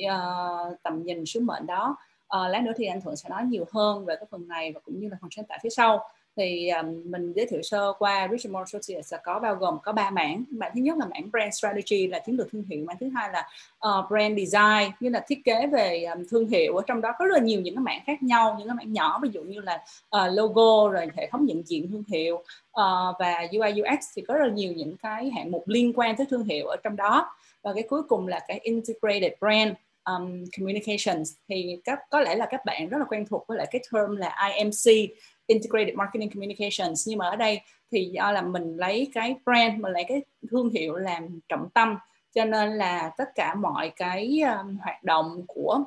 uh, 0.07 0.83
tầm 0.83 1.03
nhìn 1.03 1.27
sứ 1.27 1.41
mệnh 1.41 1.67
đó. 1.67 1.97
Uh, 2.37 2.51
lát 2.51 2.63
nữa 2.63 2.73
thì 2.77 2.87
anh 2.87 3.01
thuận 3.01 3.17
sẽ 3.17 3.29
nói 3.29 3.45
nhiều 3.45 3.65
hơn 3.73 4.05
về 4.05 4.17
cái 4.17 4.27
phần 4.31 4.49
này 4.49 4.73
và 4.73 4.81
cũng 4.81 5.01
như 5.01 5.09
là 5.09 5.17
phần 5.21 5.31
sáng 5.31 5.45
tạo 5.45 5.59
phía 5.63 5.71
sau 5.71 6.09
thì 6.37 6.69
um, 6.69 7.03
mình 7.05 7.33
giới 7.33 7.47
thiệu 7.47 7.63
sơ 7.63 7.93
qua 7.99 8.29
Richard 8.31 8.53
Moore 8.53 8.71
Associates 8.73 9.13
là 9.13 9.19
có 9.25 9.39
bao 9.39 9.55
gồm 9.55 9.79
có 9.83 9.93
ba 9.93 10.11
mảng. 10.11 10.45
Mảng 10.51 10.71
thứ 10.75 10.81
nhất 10.81 10.97
là 10.99 11.07
mảng 11.07 11.31
brand 11.31 11.55
strategy 11.55 12.07
là 12.07 12.19
chiến 12.19 12.37
lược 12.37 12.51
thương 12.53 12.63
hiệu 12.63 12.85
mảng 12.87 12.97
thứ 13.01 13.09
hai 13.15 13.31
là 13.33 13.49
uh, 13.89 14.11
brand 14.11 14.39
design 14.39 14.93
như 15.01 15.09
là 15.09 15.25
thiết 15.29 15.45
kế 15.45 15.67
về 15.67 16.05
um, 16.05 16.25
thương 16.31 16.49
hiệu. 16.49 16.77
Ở 16.77 16.83
trong 16.87 17.01
đó 17.01 17.13
có 17.19 17.25
rất 17.25 17.35
là 17.35 17.41
nhiều 17.41 17.61
những 17.61 17.75
cái 17.75 17.83
mảng 17.83 18.01
khác 18.07 18.23
nhau 18.23 18.57
những 18.59 18.69
cái 18.69 18.75
mảng 18.75 18.93
nhỏ 18.93 19.19
ví 19.23 19.29
dụ 19.33 19.43
như 19.43 19.61
là 19.61 19.85
uh, 20.17 20.35
logo 20.35 20.91
rồi 20.93 21.07
hệ 21.17 21.29
thống 21.31 21.45
nhận 21.45 21.63
diện 21.67 21.91
thương 21.91 22.05
hiệu 22.09 22.35
uh, 22.37 23.17
và 23.19 23.47
UI 23.53 23.83
UX 23.83 24.05
thì 24.17 24.23
có 24.29 24.35
rất 24.35 24.47
là 24.47 24.53
nhiều 24.53 24.73
những 24.73 24.97
cái 24.97 25.31
hạng 25.31 25.51
mục 25.51 25.69
liên 25.69 25.93
quan 25.97 26.17
tới 26.17 26.27
thương 26.31 26.45
hiệu 26.45 26.67
ở 26.67 26.77
trong 26.83 26.97
đó. 26.97 27.37
Và 27.63 27.73
cái 27.75 27.83
cuối 27.83 28.03
cùng 28.03 28.29
là 28.29 28.41
cái 28.49 28.59
integrated 28.59 29.33
brand 29.41 29.73
um, 30.07 30.45
communications. 30.59 31.35
Thì 31.49 31.81
các 31.85 31.99
có 32.11 32.21
lẽ 32.21 32.35
là 32.35 32.47
các 32.51 32.65
bạn 32.65 32.89
rất 32.89 32.99
là 32.99 33.05
quen 33.09 33.27
thuộc 33.31 33.47
với 33.47 33.59
lại 33.59 33.67
cái 33.71 33.83
term 33.93 34.17
là 34.17 34.51
IMC 34.55 35.11
integrated 35.47 35.95
marketing 35.95 36.31
communications. 36.31 37.09
Nhưng 37.09 37.19
mà 37.19 37.29
ở 37.29 37.37
đây 37.37 37.61
thì 37.91 38.11
do 38.15 38.33
là 38.33 38.43
mình 38.43 38.77
lấy 38.77 39.11
cái 39.15 39.35
brand 39.45 39.81
mình 39.81 39.93
lấy 39.93 40.05
cái 40.09 40.23
thương 40.51 40.71
hiệu 40.71 40.97
làm 40.97 41.41
trọng 41.49 41.71
tâm. 41.71 41.97
Cho 42.35 42.45
nên 42.45 42.73
là 42.73 43.11
tất 43.17 43.35
cả 43.35 43.55
mọi 43.55 43.93
cái 43.97 44.41
um, 44.41 44.77
hoạt 44.77 45.05
động 45.05 45.45
của 45.49 45.85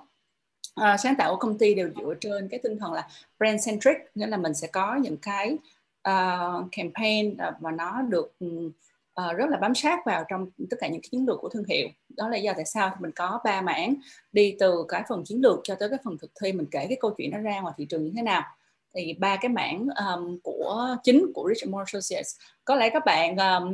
uh, 0.81 0.99
sáng 0.99 1.15
tạo 1.17 1.31
của 1.31 1.39
công 1.39 1.57
ty 1.57 1.75
đều 1.75 1.89
dựa 1.95 2.13
trên 2.21 2.47
cái 2.49 2.59
tinh 2.63 2.77
thần 2.79 2.93
là 2.93 3.07
brand 3.39 3.67
centric. 3.67 3.97
Nghĩa 4.15 4.27
là 4.27 4.37
mình 4.37 4.53
sẽ 4.53 4.67
có 4.67 4.95
những 4.95 5.17
cái 5.17 5.57
uh, 6.09 6.67
campaign 6.71 7.33
uh, 7.33 7.61
mà 7.61 7.71
nó 7.71 8.01
được 8.01 8.35
uh, 8.45 9.37
rất 9.37 9.49
là 9.49 9.57
bám 9.57 9.75
sát 9.75 9.99
vào 10.05 10.23
trong 10.29 10.49
tất 10.69 10.77
cả 10.79 10.87
những 10.87 11.01
chiến 11.01 11.25
lược 11.27 11.39
của 11.41 11.49
thương 11.49 11.65
hiệu. 11.65 11.87
Đó 12.09 12.29
là 12.29 12.37
do 12.37 12.53
tại 12.55 12.65
sao 12.65 12.95
mình 12.99 13.11
có 13.11 13.39
ba 13.43 13.61
mảng. 13.61 13.95
Đi 14.31 14.55
từ 14.59 14.85
cái 14.87 15.03
phần 15.09 15.23
chiến 15.23 15.41
lược 15.41 15.59
cho 15.63 15.75
tới 15.75 15.89
cái 15.89 15.99
phần 16.03 16.17
thực 16.17 16.31
thi 16.41 16.51
mình 16.51 16.65
kể 16.71 16.85
cái 16.87 16.97
câu 17.01 17.11
chuyện 17.17 17.31
nó 17.31 17.37
ra 17.37 17.61
ngoài 17.61 17.73
thị 17.77 17.85
trường 17.85 18.03
như 18.03 18.11
thế 18.15 18.21
nào 18.21 18.43
thì 18.95 19.15
ba 19.19 19.35
cái 19.35 19.49
mảng 19.49 19.87
um, 20.07 20.39
của 20.43 20.95
chính 21.03 21.25
của 21.33 21.49
Richard 21.49 21.71
Moore 21.71 21.83
Associates. 21.93 22.27
Có 22.65 22.75
lẽ 22.75 22.89
các 22.89 23.05
bạn 23.05 23.37
um, 23.37 23.73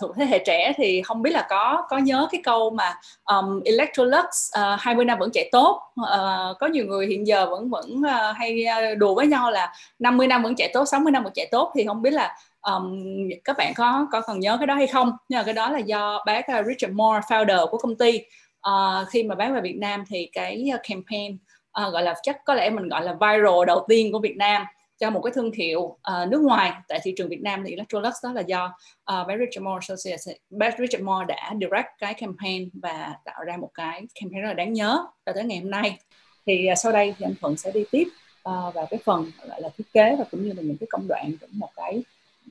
thuộc 0.00 0.10
thế 0.16 0.24
hệ 0.24 0.38
trẻ 0.46 0.72
thì 0.76 1.02
không 1.02 1.22
biết 1.22 1.30
là 1.30 1.46
có 1.50 1.82
có 1.88 1.98
nhớ 1.98 2.28
cái 2.32 2.40
câu 2.44 2.70
mà 2.70 2.94
um, 3.24 3.60
Electrolux 3.64 4.24
ờ, 4.52 4.74
uh, 4.74 4.80
20 4.80 5.04
năm 5.04 5.18
vẫn 5.18 5.30
chạy 5.32 5.48
tốt. 5.52 5.80
Uh, 6.00 6.58
có 6.58 6.66
nhiều 6.72 6.86
người 6.86 7.06
hiện 7.06 7.26
giờ 7.26 7.46
vẫn 7.50 7.70
vẫn 7.70 8.00
uh, 8.00 8.36
hay 8.36 8.64
đùa 8.98 9.14
với 9.14 9.26
nhau 9.26 9.50
là 9.50 9.72
50 9.98 10.26
năm 10.26 10.42
vẫn 10.42 10.54
chạy 10.54 10.70
tốt 10.72 10.84
60 10.84 11.12
năm 11.12 11.24
vẫn 11.24 11.32
chạy 11.32 11.48
tốt. 11.50 11.72
Thì 11.74 11.86
không 11.86 12.02
biết 12.02 12.10
là 12.10 12.36
um, 12.62 13.02
các 13.44 13.56
bạn 13.56 13.72
có 13.76 14.06
có 14.12 14.20
còn 14.20 14.40
nhớ 14.40 14.56
cái 14.58 14.66
đó 14.66 14.74
hay 14.74 14.86
không? 14.86 15.12
Nhưng 15.28 15.38
mà 15.38 15.44
cái 15.44 15.54
đó 15.54 15.70
là 15.70 15.78
do 15.78 16.22
bác 16.26 16.46
Richard 16.66 16.94
Moore 16.94 17.20
founder 17.28 17.66
của 17.66 17.78
công 17.78 17.98
ty. 17.98 18.20
Uh, 18.68 19.08
khi 19.08 19.22
mà 19.22 19.34
bán 19.34 19.54
về 19.54 19.60
Việt 19.60 19.76
Nam 19.76 20.04
thì 20.08 20.30
cái 20.32 20.70
campaign 20.88 21.38
à, 21.72 21.88
gọi 21.90 22.02
là 22.02 22.14
chắc 22.22 22.44
có 22.44 22.54
lẽ 22.54 22.70
mình 22.70 22.88
gọi 22.88 23.04
là 23.04 23.12
viral 23.12 23.66
đầu 23.66 23.84
tiên 23.88 24.12
của 24.12 24.18
Việt 24.18 24.36
Nam 24.36 24.66
cho 25.00 25.10
một 25.10 25.20
cái 25.20 25.32
thương 25.34 25.52
hiệu 25.52 25.80
uh, 25.80 26.28
nước 26.28 26.40
ngoài 26.42 26.72
tại 26.88 27.00
thị 27.02 27.14
trường 27.16 27.28
Việt 27.28 27.40
Nam 27.42 27.64
thì 27.66 27.70
Electrolux 27.70 28.14
đó 28.22 28.32
là 28.32 28.40
do 28.40 28.74
ờ, 29.04 29.20
uh, 29.20 29.28
Barry 29.28 29.44
Richard 29.44 29.64
Moore 29.64 29.86
Associates, 29.88 30.28
Barry 30.50 30.76
Richard 30.78 31.04
Moore 31.04 31.26
đã 31.28 31.52
direct 31.60 31.88
cái 31.98 32.14
campaign 32.14 32.68
và 32.82 33.14
tạo 33.24 33.44
ra 33.44 33.56
một 33.56 33.70
cái 33.74 34.06
campaign 34.20 34.42
rất 34.42 34.48
là 34.48 34.54
đáng 34.54 34.72
nhớ 34.72 35.06
cho 35.26 35.32
tới 35.32 35.44
ngày 35.44 35.58
hôm 35.58 35.70
nay. 35.70 35.98
Thì 36.46 36.68
uh, 36.72 36.78
sau 36.78 36.92
đây 36.92 37.14
thì 37.18 37.26
anh 37.26 37.34
Thuận 37.40 37.56
sẽ 37.56 37.70
đi 37.72 37.84
tiếp 37.90 38.04
uh, 38.04 38.74
vào 38.74 38.86
cái 38.90 39.00
phần 39.04 39.30
gọi 39.48 39.60
là 39.60 39.68
thiết 39.78 39.92
kế 39.92 40.16
và 40.18 40.24
cũng 40.30 40.42
như 40.42 40.52
là 40.52 40.62
những 40.62 40.76
cái 40.80 40.86
công 40.90 41.08
đoạn 41.08 41.32
cũng 41.40 41.50
một 41.52 41.70
cái 41.76 42.02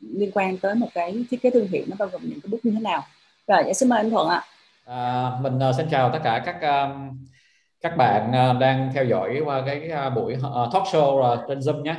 liên 0.01 0.31
quan 0.33 0.57
tới 0.57 0.75
một 0.75 0.89
cái 0.94 1.25
thiết 1.31 1.42
kế 1.42 1.50
thương 1.50 1.68
hiệu 1.68 1.83
nó 1.88 1.95
bao 2.00 2.07
gồm 2.07 2.22
những 2.24 2.42
cái 2.42 2.50
bước 2.50 2.60
như 2.63 2.72
thế 2.72 2.80
nào. 2.80 3.04
Rồi, 3.48 3.63
dạ, 3.65 3.74
xin 3.74 3.89
mời 3.89 4.00
anh 4.00 4.10
Thuận 4.10 4.30
ạ. 4.30 4.44
À, 4.86 5.31
mình 5.42 5.60
uh, 5.69 5.75
xin 5.77 5.86
chào 5.92 6.10
tất 6.13 6.19
cả 6.24 6.44
các 6.45 6.83
um, 6.83 7.18
các 7.81 7.98
bạn 7.98 8.31
ờ, 8.34 8.54
đang 8.60 8.90
theo 8.94 9.06
dõi 9.06 9.42
qua 9.46 9.64
cái 9.66 9.90
à, 9.90 10.10
buổi 10.10 10.36
ờ, 10.54 10.70
talk 10.74 10.84
show 10.84 11.22
ờ, 11.22 11.46
trên 11.48 11.60
Zoom 11.60 11.81
nhé. 11.81 11.96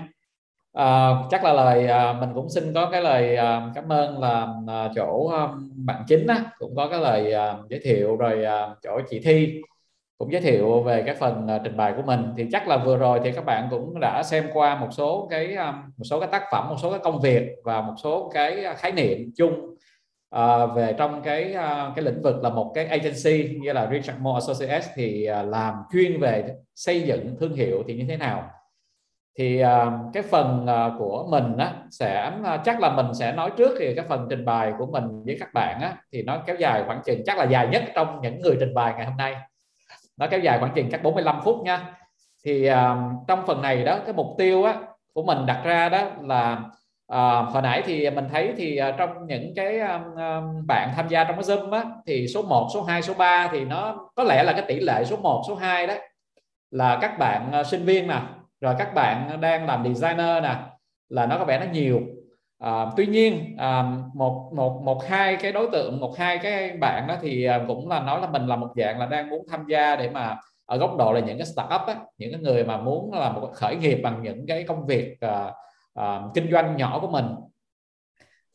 À, 0.72 1.10
chắc 1.30 1.44
là 1.44 1.52
lời 1.52 1.88
mình 2.20 2.30
cũng 2.34 2.48
xin 2.48 2.74
có 2.74 2.90
cái 2.90 3.02
lời 3.02 3.36
cảm 3.74 3.92
ơn 3.92 4.20
là 4.20 4.48
chỗ 4.94 5.32
bạn 5.86 6.04
chính 6.08 6.26
á, 6.26 6.44
cũng 6.58 6.76
có 6.76 6.88
cái 6.88 7.00
lời 7.00 7.34
giới 7.70 7.80
thiệu 7.84 8.16
rồi 8.16 8.44
chỗ 8.82 9.00
chị 9.10 9.20
Thi 9.24 9.60
cũng 10.18 10.32
giới 10.32 10.40
thiệu 10.40 10.82
về 10.82 11.02
cái 11.06 11.14
phần 11.14 11.46
trình 11.64 11.76
bày 11.76 11.92
của 11.96 12.02
mình 12.02 12.24
thì 12.36 12.46
chắc 12.52 12.68
là 12.68 12.76
vừa 12.76 12.96
rồi 12.96 13.20
thì 13.24 13.32
các 13.32 13.44
bạn 13.44 13.68
cũng 13.70 14.00
đã 14.00 14.22
xem 14.22 14.44
qua 14.52 14.80
một 14.80 14.88
số 14.90 15.28
cái 15.30 15.56
một 15.96 16.04
số 16.04 16.20
cái 16.20 16.28
tác 16.32 16.42
phẩm 16.52 16.68
một 16.68 16.76
số 16.82 16.90
cái 16.90 17.00
công 17.02 17.20
việc 17.20 17.42
và 17.64 17.80
một 17.80 17.94
số 18.02 18.30
cái 18.34 18.64
khái 18.76 18.92
niệm 18.92 19.30
chung 19.36 19.74
à, 20.30 20.66
về 20.66 20.94
trong 20.98 21.22
cái 21.22 21.54
uh, 21.56 21.96
cái 21.96 22.04
lĩnh 22.04 22.22
vực 22.22 22.42
là 22.42 22.50
một 22.50 22.72
cái 22.74 22.86
agency 22.86 23.58
như 23.60 23.72
là 23.72 23.88
Richard 23.92 24.18
Moore 24.20 24.46
Associates 24.46 24.88
thì 24.94 25.28
uh, 25.40 25.48
làm 25.48 25.74
chuyên 25.92 26.20
về 26.20 26.54
xây 26.74 27.02
dựng 27.02 27.36
thương 27.40 27.54
hiệu 27.54 27.82
thì 27.88 27.94
như 27.94 28.04
thế 28.08 28.16
nào. 28.16 28.50
Thì 29.38 29.62
uh, 29.62 30.12
cái 30.12 30.22
phần 30.22 30.66
uh, 30.66 30.98
của 30.98 31.26
mình 31.30 31.56
á, 31.56 31.74
sẽ 31.90 32.32
uh, 32.40 32.60
chắc 32.64 32.80
là 32.80 32.92
mình 32.92 33.06
sẽ 33.14 33.32
nói 33.32 33.50
trước 33.56 33.76
thì 33.78 33.94
cái 33.94 34.04
phần 34.08 34.26
trình 34.30 34.44
bày 34.44 34.72
của 34.78 34.86
mình 34.86 35.24
với 35.24 35.36
các 35.40 35.48
bạn 35.54 35.80
á, 35.80 35.96
thì 36.12 36.22
nó 36.22 36.42
kéo 36.46 36.56
dài 36.56 36.82
khoảng 36.86 37.02
chừng 37.04 37.22
chắc 37.26 37.38
là 37.38 37.44
dài 37.44 37.68
nhất 37.68 37.82
trong 37.94 38.20
những 38.22 38.40
người 38.40 38.56
trình 38.60 38.74
bày 38.74 38.94
ngày 38.96 39.06
hôm 39.06 39.16
nay. 39.16 39.36
Nó 40.16 40.26
kéo 40.26 40.40
dài 40.40 40.58
khoảng 40.58 40.72
chừng 40.74 40.90
chắc 40.90 41.02
45 41.02 41.40
phút 41.44 41.56
nha. 41.64 41.94
Thì 42.44 42.70
uh, 42.70 42.76
trong 43.28 43.46
phần 43.46 43.62
này 43.62 43.84
đó 43.84 43.98
cái 44.04 44.14
mục 44.14 44.26
tiêu 44.38 44.64
á, 44.64 44.74
của 45.14 45.22
mình 45.22 45.46
đặt 45.46 45.62
ra 45.64 45.88
đó 45.88 46.10
là 46.22 46.62
à, 47.10 47.42
hồi 47.42 47.62
nãy 47.62 47.82
thì 47.86 48.10
mình 48.10 48.24
thấy 48.32 48.54
thì 48.56 48.76
ờ, 48.76 48.92
trong 48.92 49.10
những 49.26 49.52
cái 49.56 49.78
um, 49.80 50.66
bạn 50.66 50.92
tham 50.96 51.08
gia 51.08 51.24
trong 51.24 51.36
cái 51.36 51.44
zoom 51.44 51.72
á, 51.72 51.84
thì 52.06 52.28
số 52.28 52.42
1, 52.42 52.68
số 52.74 52.82
2, 52.82 53.02
số 53.02 53.14
3 53.14 53.48
thì 53.52 53.64
nó 53.64 54.10
có 54.16 54.24
lẽ 54.24 54.42
là 54.42 54.52
cái 54.52 54.64
tỷ 54.68 54.80
lệ 54.80 55.04
số 55.04 55.16
1, 55.16 55.42
số 55.48 55.54
2 55.54 55.86
đấy 55.86 55.98
là 56.70 56.98
các 57.00 57.18
bạn 57.18 57.52
uh, 57.60 57.66
sinh 57.66 57.84
viên 57.84 58.08
nè 58.08 58.20
rồi 58.60 58.74
các 58.78 58.94
bạn 58.94 59.40
đang 59.40 59.66
làm 59.66 59.94
designer 59.94 60.42
nè 60.42 60.54
là 61.08 61.26
nó 61.26 61.38
có 61.38 61.44
vẻ 61.44 61.58
nó 61.58 61.66
nhiều. 61.72 62.00
À, 62.58 62.86
tuy 62.96 63.06
nhiên 63.06 63.56
à, 63.58 63.82
một 64.14 64.52
một 64.54 64.82
một 64.84 65.04
hai 65.08 65.36
cái 65.36 65.52
đối 65.52 65.68
tượng 65.72 66.00
một 66.00 66.18
hai 66.18 66.38
cái 66.38 66.70
bạn 66.70 67.06
đó 67.08 67.16
thì 67.22 67.48
cũng 67.66 67.88
là 67.88 68.00
nói 68.00 68.20
là 68.20 68.26
mình 68.26 68.46
là 68.46 68.56
một 68.56 68.68
dạng 68.76 68.98
là 68.98 69.06
đang 69.06 69.30
muốn 69.30 69.46
tham 69.50 69.64
gia 69.68 69.96
để 69.96 70.10
mà 70.10 70.36
ở 70.66 70.76
góc 70.78 70.96
độ 70.98 71.12
là 71.12 71.20
những 71.20 71.38
cái 71.38 71.46
startup 71.46 71.80
á, 71.86 71.94
những 72.18 72.32
cái 72.32 72.40
người 72.40 72.64
mà 72.64 72.76
muốn 72.76 73.12
là 73.12 73.32
một 73.32 73.50
khởi 73.54 73.76
nghiệp 73.76 74.00
bằng 74.02 74.22
những 74.22 74.46
cái 74.46 74.64
công 74.68 74.86
việc 74.86 75.16
uh, 75.26 75.54
uh, 76.00 76.34
kinh 76.34 76.50
doanh 76.50 76.76
nhỏ 76.76 76.98
của 77.00 77.08
mình. 77.08 77.26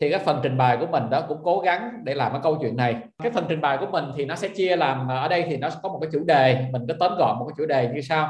Thì 0.02 0.10
cái 0.10 0.20
phần 0.20 0.40
trình 0.44 0.58
bày 0.58 0.78
của 0.78 0.88
mình 0.88 1.10
đó 1.10 1.22
cũng 1.28 1.38
cố 1.44 1.60
gắng 1.60 1.92
để 2.04 2.14
làm 2.14 2.32
cái 2.32 2.42
câu 2.44 2.58
chuyện 2.62 2.78
này. 2.78 2.96
Cái 3.24 3.32
phần 3.32 3.46
trình 3.50 3.62
bày 3.62 3.78
của 3.78 3.86
mình 3.92 4.06
thì 4.18 4.26
nó 4.26 4.36
sẽ 4.36 4.48
chia 4.48 4.76
làm 4.76 5.12
à, 5.12 5.16
ở 5.16 5.28
đây 5.28 5.44
thì 5.48 5.58
nó 5.58 5.70
có 5.84 5.90
một 5.90 6.00
cái 6.02 6.10
chủ 6.14 6.24
đề 6.24 6.66
mình 6.72 6.82
có 6.88 6.94
tóm 7.00 7.18
gọn 7.18 7.40
một 7.40 7.46
cái 7.48 7.54
chủ 7.58 7.66
đề 7.66 7.90
như 7.94 8.02
sau. 8.02 8.30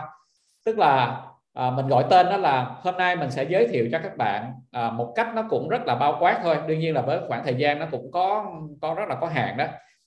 Tức 0.65 0.77
là 0.77 1.21
à, 1.53 1.69
mình 1.69 1.87
gọi 1.87 2.05
tên 2.09 2.25
đó 2.25 2.37
là 2.37 2.75
hôm 2.81 2.97
nay 2.97 3.15
mình 3.15 3.31
sẽ 3.31 3.43
giới 3.43 3.67
thiệu 3.67 3.89
cho 3.91 3.99
các 4.03 4.17
bạn 4.17 4.53
à, 4.71 4.89
một 4.89 5.13
cách 5.15 5.27
nó 5.35 5.43
cũng 5.49 5.69
rất 5.69 5.81
là 5.85 5.95
bao 5.95 6.17
quát 6.19 6.39
thôi. 6.43 6.57
Đương 6.67 6.79
nhiên 6.79 6.93
là 6.93 7.01
với 7.01 7.19
khoảng 7.27 7.43
thời 7.43 7.55
gian 7.55 7.79
nó 7.79 7.85
cũng 7.91 8.11
có 8.11 8.45
có 8.81 8.93
rất 8.93 9.09
là 9.09 9.15
có 9.15 9.27
hạn 9.27 9.57
đó. 9.57 9.65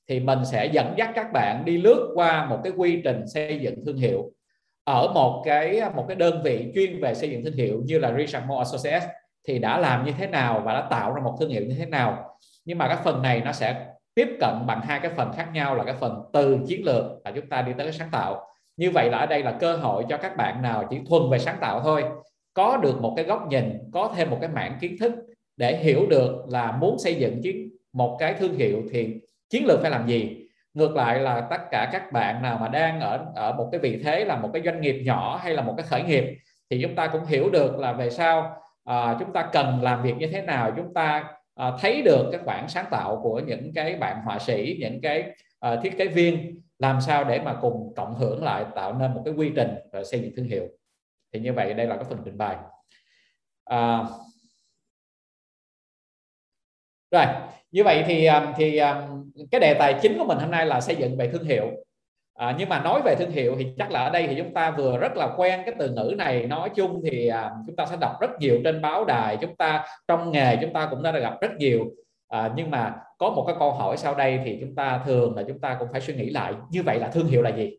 Thì 0.08 0.20
mình 0.20 0.44
sẽ 0.44 0.66
dẫn 0.66 0.94
dắt 0.96 1.10
các 1.14 1.32
bạn 1.32 1.64
đi 1.64 1.78
lướt 1.78 2.12
qua 2.14 2.46
một 2.46 2.60
cái 2.64 2.72
quy 2.76 3.00
trình 3.04 3.26
xây 3.26 3.58
dựng 3.58 3.74
thương 3.86 3.96
hiệu 3.96 4.32
ở 4.88 5.12
một 5.14 5.42
cái 5.44 5.80
một 5.94 6.04
cái 6.08 6.16
đơn 6.16 6.42
vị 6.44 6.72
chuyên 6.74 7.00
về 7.00 7.14
xây 7.14 7.30
dựng 7.30 7.44
thương 7.44 7.56
hiệu 7.56 7.82
như 7.84 7.98
là 7.98 8.14
Richard 8.18 8.46
Moore 8.46 8.58
Associates 8.58 9.04
thì 9.48 9.58
đã 9.58 9.78
làm 9.78 10.04
như 10.04 10.12
thế 10.18 10.26
nào 10.26 10.62
và 10.64 10.74
đã 10.74 10.86
tạo 10.90 11.14
ra 11.14 11.22
một 11.22 11.36
thương 11.40 11.50
hiệu 11.50 11.62
như 11.62 11.74
thế 11.78 11.86
nào. 11.86 12.38
Nhưng 12.64 12.78
mà 12.78 12.88
cái 12.88 12.96
phần 13.04 13.22
này 13.22 13.42
nó 13.44 13.52
sẽ 13.52 13.86
tiếp 14.14 14.28
cận 14.40 14.66
bằng 14.66 14.80
hai 14.80 15.00
cái 15.00 15.10
phần 15.16 15.32
khác 15.36 15.48
nhau 15.52 15.74
là 15.74 15.84
cái 15.84 15.94
phần 15.94 16.22
từ 16.32 16.58
chiến 16.66 16.84
lược 16.84 17.04
là 17.24 17.32
chúng 17.34 17.46
ta 17.46 17.62
đi 17.62 17.72
tới 17.76 17.86
cái 17.86 17.92
sáng 17.92 18.08
tạo. 18.12 18.46
Như 18.76 18.90
vậy 18.90 19.10
là 19.10 19.18
ở 19.18 19.26
đây 19.26 19.42
là 19.42 19.52
cơ 19.52 19.76
hội 19.76 20.04
cho 20.08 20.16
các 20.16 20.36
bạn 20.36 20.62
nào 20.62 20.86
chỉ 20.90 20.98
thuần 21.08 21.22
về 21.30 21.38
sáng 21.38 21.56
tạo 21.60 21.80
thôi. 21.80 22.04
Có 22.54 22.76
được 22.76 23.00
một 23.00 23.12
cái 23.16 23.24
góc 23.24 23.48
nhìn, 23.48 23.78
có 23.92 24.12
thêm 24.16 24.30
một 24.30 24.38
cái 24.40 24.50
mảng 24.50 24.78
kiến 24.80 24.96
thức 25.00 25.12
để 25.56 25.76
hiểu 25.76 26.06
được 26.10 26.44
là 26.48 26.72
muốn 26.72 26.98
xây 26.98 27.14
dựng 27.14 27.42
chiến, 27.42 27.68
một 27.92 28.16
cái 28.18 28.34
thương 28.34 28.54
hiệu 28.54 28.82
thì 28.92 29.14
chiến 29.50 29.66
lược 29.66 29.80
phải 29.80 29.90
làm 29.90 30.06
gì 30.06 30.47
ngược 30.74 30.96
lại 30.96 31.20
là 31.20 31.40
tất 31.40 31.60
cả 31.70 31.88
các 31.92 32.12
bạn 32.12 32.42
nào 32.42 32.58
mà 32.58 32.68
đang 32.68 33.00
ở 33.00 33.26
ở 33.34 33.52
một 33.52 33.68
cái 33.72 33.80
vị 33.80 34.02
thế 34.04 34.24
là 34.24 34.36
một 34.36 34.50
cái 34.52 34.62
doanh 34.62 34.80
nghiệp 34.80 35.02
nhỏ 35.04 35.40
hay 35.42 35.54
là 35.54 35.62
một 35.62 35.74
cái 35.76 35.86
khởi 35.86 36.02
nghiệp 36.02 36.24
thì 36.70 36.82
chúng 36.82 36.94
ta 36.94 37.06
cũng 37.06 37.24
hiểu 37.24 37.50
được 37.50 37.78
là 37.78 37.92
về 37.92 38.10
sau 38.10 38.56
à, 38.84 39.16
chúng 39.18 39.32
ta 39.32 39.48
cần 39.52 39.82
làm 39.82 40.02
việc 40.02 40.16
như 40.18 40.26
thế 40.26 40.42
nào 40.42 40.72
chúng 40.76 40.94
ta 40.94 41.24
à, 41.54 41.72
thấy 41.80 42.02
được 42.02 42.28
cái 42.32 42.40
khoảng 42.44 42.68
sáng 42.68 42.84
tạo 42.90 43.20
của 43.22 43.40
những 43.40 43.72
cái 43.74 43.96
bạn 43.96 44.16
họa 44.24 44.38
sĩ 44.38 44.76
những 44.80 45.00
cái 45.00 45.24
à, 45.60 45.76
thiết 45.82 45.98
kế 45.98 46.06
viên 46.06 46.60
làm 46.78 47.00
sao 47.00 47.24
để 47.24 47.40
mà 47.40 47.58
cùng 47.60 47.92
cộng 47.96 48.14
hưởng 48.14 48.44
lại 48.44 48.64
tạo 48.74 48.94
nên 48.94 49.14
một 49.14 49.22
cái 49.24 49.34
quy 49.34 49.52
trình 49.56 49.74
và 49.92 50.04
xây 50.04 50.20
dựng 50.20 50.32
thương 50.36 50.46
hiệu. 50.46 50.68
Thì 51.32 51.40
như 51.40 51.52
vậy 51.52 51.74
đây 51.74 51.86
là 51.86 51.96
cái 51.96 52.04
phần 52.04 52.18
trình 52.24 52.38
bày. 52.38 52.56
À, 53.64 54.04
rồi 57.10 57.24
như 57.70 57.84
vậy 57.84 58.04
thì 58.06 58.24
à, 58.24 58.54
thì 58.56 58.76
à, 58.76 59.07
cái 59.50 59.60
đề 59.60 59.74
tài 59.74 59.94
chính 60.02 60.18
của 60.18 60.24
mình 60.24 60.38
hôm 60.38 60.50
nay 60.50 60.66
là 60.66 60.80
xây 60.80 60.96
dựng 60.96 61.16
về 61.16 61.28
thương 61.28 61.44
hiệu. 61.44 61.66
À, 62.34 62.54
nhưng 62.58 62.68
mà 62.68 62.80
nói 62.80 63.02
về 63.04 63.14
thương 63.14 63.30
hiệu 63.30 63.56
thì 63.58 63.66
chắc 63.78 63.90
là 63.90 64.00
ở 64.00 64.10
đây 64.10 64.26
thì 64.26 64.34
chúng 64.38 64.54
ta 64.54 64.70
vừa 64.70 64.98
rất 64.98 65.16
là 65.16 65.28
quen 65.36 65.62
cái 65.66 65.74
từ 65.78 65.90
ngữ 65.90 66.14
này. 66.18 66.46
Nói 66.46 66.70
chung 66.74 67.00
thì 67.04 67.28
à, 67.28 67.50
chúng 67.66 67.76
ta 67.76 67.86
sẽ 67.86 67.96
đọc 68.00 68.12
rất 68.20 68.30
nhiều 68.40 68.60
trên 68.64 68.82
báo 68.82 69.04
đài 69.04 69.36
chúng 69.36 69.56
ta 69.56 69.84
trong 70.08 70.32
nghề 70.32 70.56
chúng 70.56 70.72
ta 70.72 70.88
cũng 70.90 71.02
đã 71.02 71.12
gặp 71.12 71.40
rất 71.40 71.50
nhiều. 71.58 71.84
À, 72.28 72.52
nhưng 72.56 72.70
mà 72.70 72.94
có 73.18 73.30
một 73.30 73.44
cái 73.46 73.56
câu 73.58 73.72
hỏi 73.72 73.96
sau 73.96 74.14
đây 74.14 74.40
thì 74.44 74.58
chúng 74.60 74.74
ta 74.74 75.02
thường 75.06 75.36
là 75.36 75.42
chúng 75.48 75.60
ta 75.60 75.76
cũng 75.78 75.88
phải 75.92 76.00
suy 76.00 76.14
nghĩ 76.14 76.30
lại 76.30 76.52
như 76.70 76.82
vậy 76.82 76.98
là 76.98 77.08
thương 77.08 77.26
hiệu 77.26 77.42
là 77.42 77.50
gì? 77.50 77.78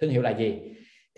Thương 0.00 0.10
hiệu 0.10 0.22
là 0.22 0.30
gì? 0.30 0.60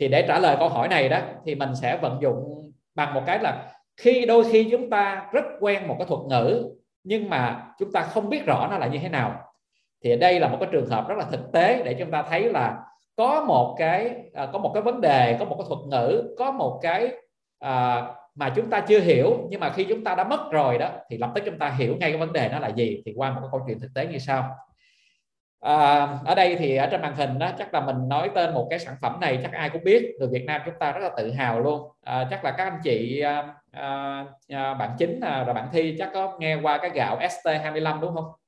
Thì 0.01 0.09
để 0.09 0.25
trả 0.29 0.39
lời 0.39 0.57
câu 0.59 0.69
hỏi 0.69 0.89
này 0.89 1.09
đó 1.09 1.21
thì 1.45 1.55
mình 1.55 1.75
sẽ 1.75 1.97
vận 1.97 2.19
dụng 2.23 2.71
bằng 2.95 3.15
một 3.15 3.23
cái 3.27 3.39
là 3.39 3.73
khi 3.97 4.27
đôi 4.27 4.45
khi 4.53 4.69
chúng 4.71 4.91
ta 4.91 5.29
rất 5.33 5.45
quen 5.61 5.89
một 5.89 5.95
cái 5.99 6.07
thuật 6.07 6.21
ngữ 6.29 6.71
nhưng 7.05 7.31
mà 7.31 7.67
chúng 7.79 7.93
ta 7.93 8.03
không 8.03 8.29
biết 8.29 8.47
rõ 8.47 8.69
nó 8.71 8.79
là 8.79 8.87
như 8.87 8.99
thế 8.99 9.09
nào 9.09 9.50
thì 10.05 10.17
đây 10.17 10.41
là 10.41 10.49
một 10.49 10.57
cái 10.61 10.69
trường 10.73 10.87
hợp 10.87 11.09
rất 11.09 11.19
là 11.19 11.25
thực 11.25 11.53
tế 11.53 11.83
để 11.85 11.95
chúng 11.99 12.11
ta 12.11 12.23
thấy 12.23 12.51
là 12.51 12.79
có 13.17 13.45
một 13.45 13.77
cái 13.79 14.15
à, 14.35 14.47
có 14.53 14.59
một 14.59 14.71
cái 14.75 14.83
vấn 14.83 15.01
đề 15.01 15.37
có 15.39 15.45
một 15.45 15.57
cái 15.59 15.67
thuật 15.69 15.81
ngữ 15.87 16.35
có 16.39 16.53
một 16.53 16.79
cái 16.83 17.13
à, 17.59 18.07
mà 18.35 18.53
chúng 18.57 18.71
ta 18.71 18.81
chưa 18.81 19.01
hiểu 19.01 19.47
nhưng 19.51 19.61
mà 19.61 19.71
khi 19.71 19.85
chúng 19.89 20.05
ta 20.05 20.15
đã 20.15 20.25
mất 20.25 20.51
rồi 20.51 20.79
đó 20.79 20.91
thì 21.11 21.19
lập 21.19 21.31
tức 21.35 21.43
chúng 21.47 21.59
ta 21.59 21.71
hiểu 21.79 21.97
ngay 22.01 22.11
cái 22.11 22.19
vấn 22.21 22.33
đề 22.33 22.49
nó 22.49 22.59
là 22.59 22.69
gì 22.69 23.03
thì 23.07 23.13
qua 23.17 23.31
một 23.31 23.39
cái 23.41 23.49
câu 23.53 23.61
chuyện 23.67 23.81
thực 23.81 23.91
tế 23.95 24.07
như 24.07 24.19
sau. 24.19 24.57
À, 25.61 26.09
ở 26.25 26.35
đây 26.35 26.57
thì 26.57 26.77
ở 26.77 26.87
trên 26.87 27.03
màn 27.03 27.17
hình 27.17 27.39
đó 27.39 27.51
chắc 27.59 27.75
là 27.75 27.81
mình 27.81 28.09
nói 28.09 28.31
tên 28.35 28.55
một 28.55 28.67
cái 28.71 28.79
sản 28.79 28.95
phẩm 29.03 29.21
này 29.21 29.39
chắc 29.43 29.53
ai 29.53 29.71
cũng 29.71 29.85
biết 29.85 30.15
người 30.19 30.29
Việt 30.33 30.45
Nam 30.47 30.61
chúng 30.65 30.75
ta 30.81 30.93
rất 30.93 31.01
là 31.01 31.11
tự 31.17 31.33
hào 31.33 31.61
luôn. 31.61 31.93
À, 32.03 32.27
chắc 32.31 32.45
là 32.45 32.51
các 32.51 32.65
anh 32.65 32.79
chị 32.85 33.21
à, 33.21 33.55
à, 33.73 34.25
à 34.49 34.75
bạn 34.75 34.91
chính 34.99 35.21
à, 35.21 35.45
rồi 35.45 35.55
bạn 35.55 35.69
thi 35.73 35.97
chắc 35.99 36.11
có 36.15 36.37
nghe 36.39 36.57
qua 36.63 36.79
cái 36.79 36.91
gạo 36.91 37.19
ST25 37.19 38.01
đúng 38.01 38.15
không? 38.15 38.40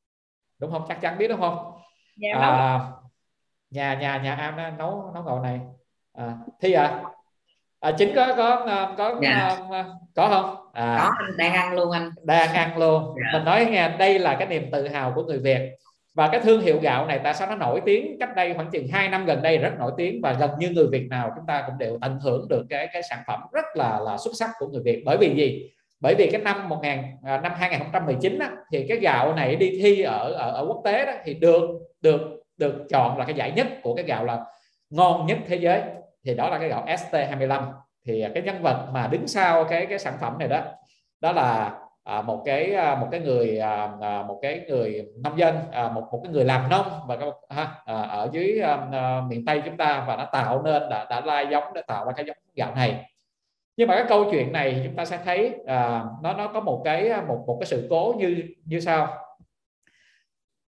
Đúng 0.63 0.71
không? 0.71 0.85
Chắc 0.89 1.01
chắn 1.01 1.19
biết 1.19 1.29
đúng 1.29 1.41
không? 1.41 1.73
Dạ, 2.17 2.39
à, 2.41 2.81
nhà 3.71 3.95
nhà 3.95 4.17
nhà 4.17 4.35
am 4.35 4.79
nấu 4.79 5.11
nấu 5.15 5.23
gạo 5.23 5.41
này. 5.43 5.61
À, 6.13 6.37
thi 6.61 6.73
à. 6.73 7.03
À, 7.81 7.93
chính 7.99 8.15
có 8.17 8.35
có 8.37 8.65
ờ, 8.67 8.95
có 8.99 9.15
dạ. 9.23 9.59
uh, 9.63 9.87
có 10.15 10.29
không? 10.29 10.71
À, 10.73 10.99
có 10.99 11.15
anh 11.19 11.37
đang 11.37 11.53
ăn 11.53 11.75
luôn 11.75 11.91
anh. 11.91 12.11
Đang 12.23 12.55
ăn 12.55 12.79
luôn. 12.79 13.15
Dạ. 13.17 13.39
mình 13.39 13.45
nói 13.45 13.67
nghe 13.71 13.89
đây 13.99 14.19
là 14.19 14.37
cái 14.39 14.49
niềm 14.49 14.71
tự 14.73 14.89
hào 14.89 15.13
của 15.15 15.23
người 15.23 15.39
Việt. 15.39 15.71
Và 16.15 16.29
cái 16.29 16.41
thương 16.41 16.61
hiệu 16.61 16.79
gạo 16.83 17.07
này 17.07 17.21
tại 17.25 17.35
sao 17.35 17.49
nó 17.49 17.55
nổi 17.55 17.81
tiếng 17.87 18.17
cách 18.21 18.37
đây 18.37 18.55
khoảng 18.55 18.71
chừng 18.71 18.89
2 18.89 19.09
năm 19.09 19.27
gần 19.27 19.43
đây 19.43 19.59
rất 19.59 19.73
nổi 19.79 19.93
tiếng 19.97 20.21
và 20.23 20.33
gần 20.33 20.51
như 20.59 20.71
người 20.71 20.87
Việt 20.93 21.07
nào 21.11 21.33
chúng 21.37 21.47
ta 21.47 21.63
cũng 21.67 21.79
đều 21.79 21.99
tận 22.01 22.19
hưởng 22.21 22.49
được 22.49 22.67
cái 22.71 22.89
cái 22.93 23.03
sản 23.03 23.19
phẩm 23.27 23.41
rất 23.53 23.65
là 23.75 24.01
là 24.01 24.19
xuất 24.19 24.33
sắc 24.39 24.51
của 24.59 24.67
người 24.67 24.83
Việt. 24.85 25.03
Bởi 25.07 25.17
vì 25.17 25.35
gì 25.37 25.71
bởi 26.03 26.15
vì 26.15 26.31
cái 26.33 26.41
năm 26.41 26.69
1000 26.69 26.99
à, 27.25 27.41
năm 27.41 27.53
2019 27.57 28.39
đó 28.39 28.47
thì 28.73 28.87
cái 28.89 28.99
gạo 28.99 29.35
này 29.35 29.57
đi 29.57 29.79
thi 29.83 30.03
ở 30.03 30.33
ở, 30.33 30.51
ở 30.51 30.65
quốc 30.69 30.81
tế 30.85 31.07
đó 31.07 31.13
thì 31.25 31.35
được 31.35 31.71
được 32.01 32.21
được 32.57 32.75
chọn 32.91 33.19
là 33.19 33.25
cái 33.25 33.35
giải 33.35 33.53
nhất 33.53 33.67
của 33.83 33.95
cái 33.95 34.05
gạo 34.05 34.25
là 34.25 34.45
ngon 34.91 35.27
nhất 35.27 35.39
thế 35.47 35.57
giới. 35.57 35.83
Thì 36.25 36.35
đó 36.35 36.49
là 36.49 36.59
cái 36.59 36.69
gạo 36.69 36.87
ST25 36.87 37.63
thì 38.07 38.25
cái 38.35 38.43
nhân 38.43 38.63
vật 38.63 38.89
mà 38.93 39.07
đứng 39.07 39.27
sau 39.27 39.65
cái 39.65 39.87
cái 39.87 39.99
sản 39.99 40.15
phẩm 40.21 40.39
này 40.39 40.49
đó 40.49 40.61
đó 41.21 41.33
là 41.33 41.79
à, 42.05 42.23
một 42.23 42.43
cái 42.45 42.75
à, 42.75 42.95
một 42.95 43.09
cái 43.11 43.21
người 43.21 43.59
à, 43.59 43.89
à, 44.01 44.23
một 44.23 44.39
cái 44.43 44.65
người 44.69 45.07
nông 45.25 45.39
dân 45.39 45.57
à, 45.73 45.89
một 45.89 46.09
một 46.13 46.21
cái 46.25 46.33
người 46.33 46.45
làm 46.45 46.69
nông 46.69 46.87
và 47.07 47.17
à, 47.49 48.03
ở 48.03 48.29
dưới 48.33 48.61
à, 48.61 48.79
à, 48.93 49.21
miền 49.29 49.45
Tây 49.45 49.63
chúng 49.65 49.77
ta 49.77 50.05
và 50.09 50.17
nó 50.17 50.25
tạo 50.33 50.63
nên 50.63 50.83
đã 50.91 51.07
đã 51.11 51.21
lai 51.21 51.47
giống 51.51 51.65
để 51.75 51.83
tạo 51.87 52.05
ra 52.05 52.13
cái 52.17 52.25
giống 52.27 52.37
gạo 52.55 52.75
này 52.75 53.12
nhưng 53.77 53.89
mà 53.89 53.95
cái 53.95 54.05
câu 54.09 54.29
chuyện 54.31 54.53
này 54.53 54.81
chúng 54.85 54.97
ta 54.97 55.05
sẽ 55.05 55.19
thấy 55.25 55.55
à, 55.67 56.05
nó 56.23 56.35
nó 56.35 56.49
có 56.49 56.61
một 56.61 56.83
cái 56.85 57.09
à, 57.09 57.23
một 57.29 57.45
một 57.47 57.57
cái 57.61 57.67
sự 57.67 57.87
cố 57.91 58.15
như 58.19 58.45
như 58.65 58.81
sau. 58.81 59.19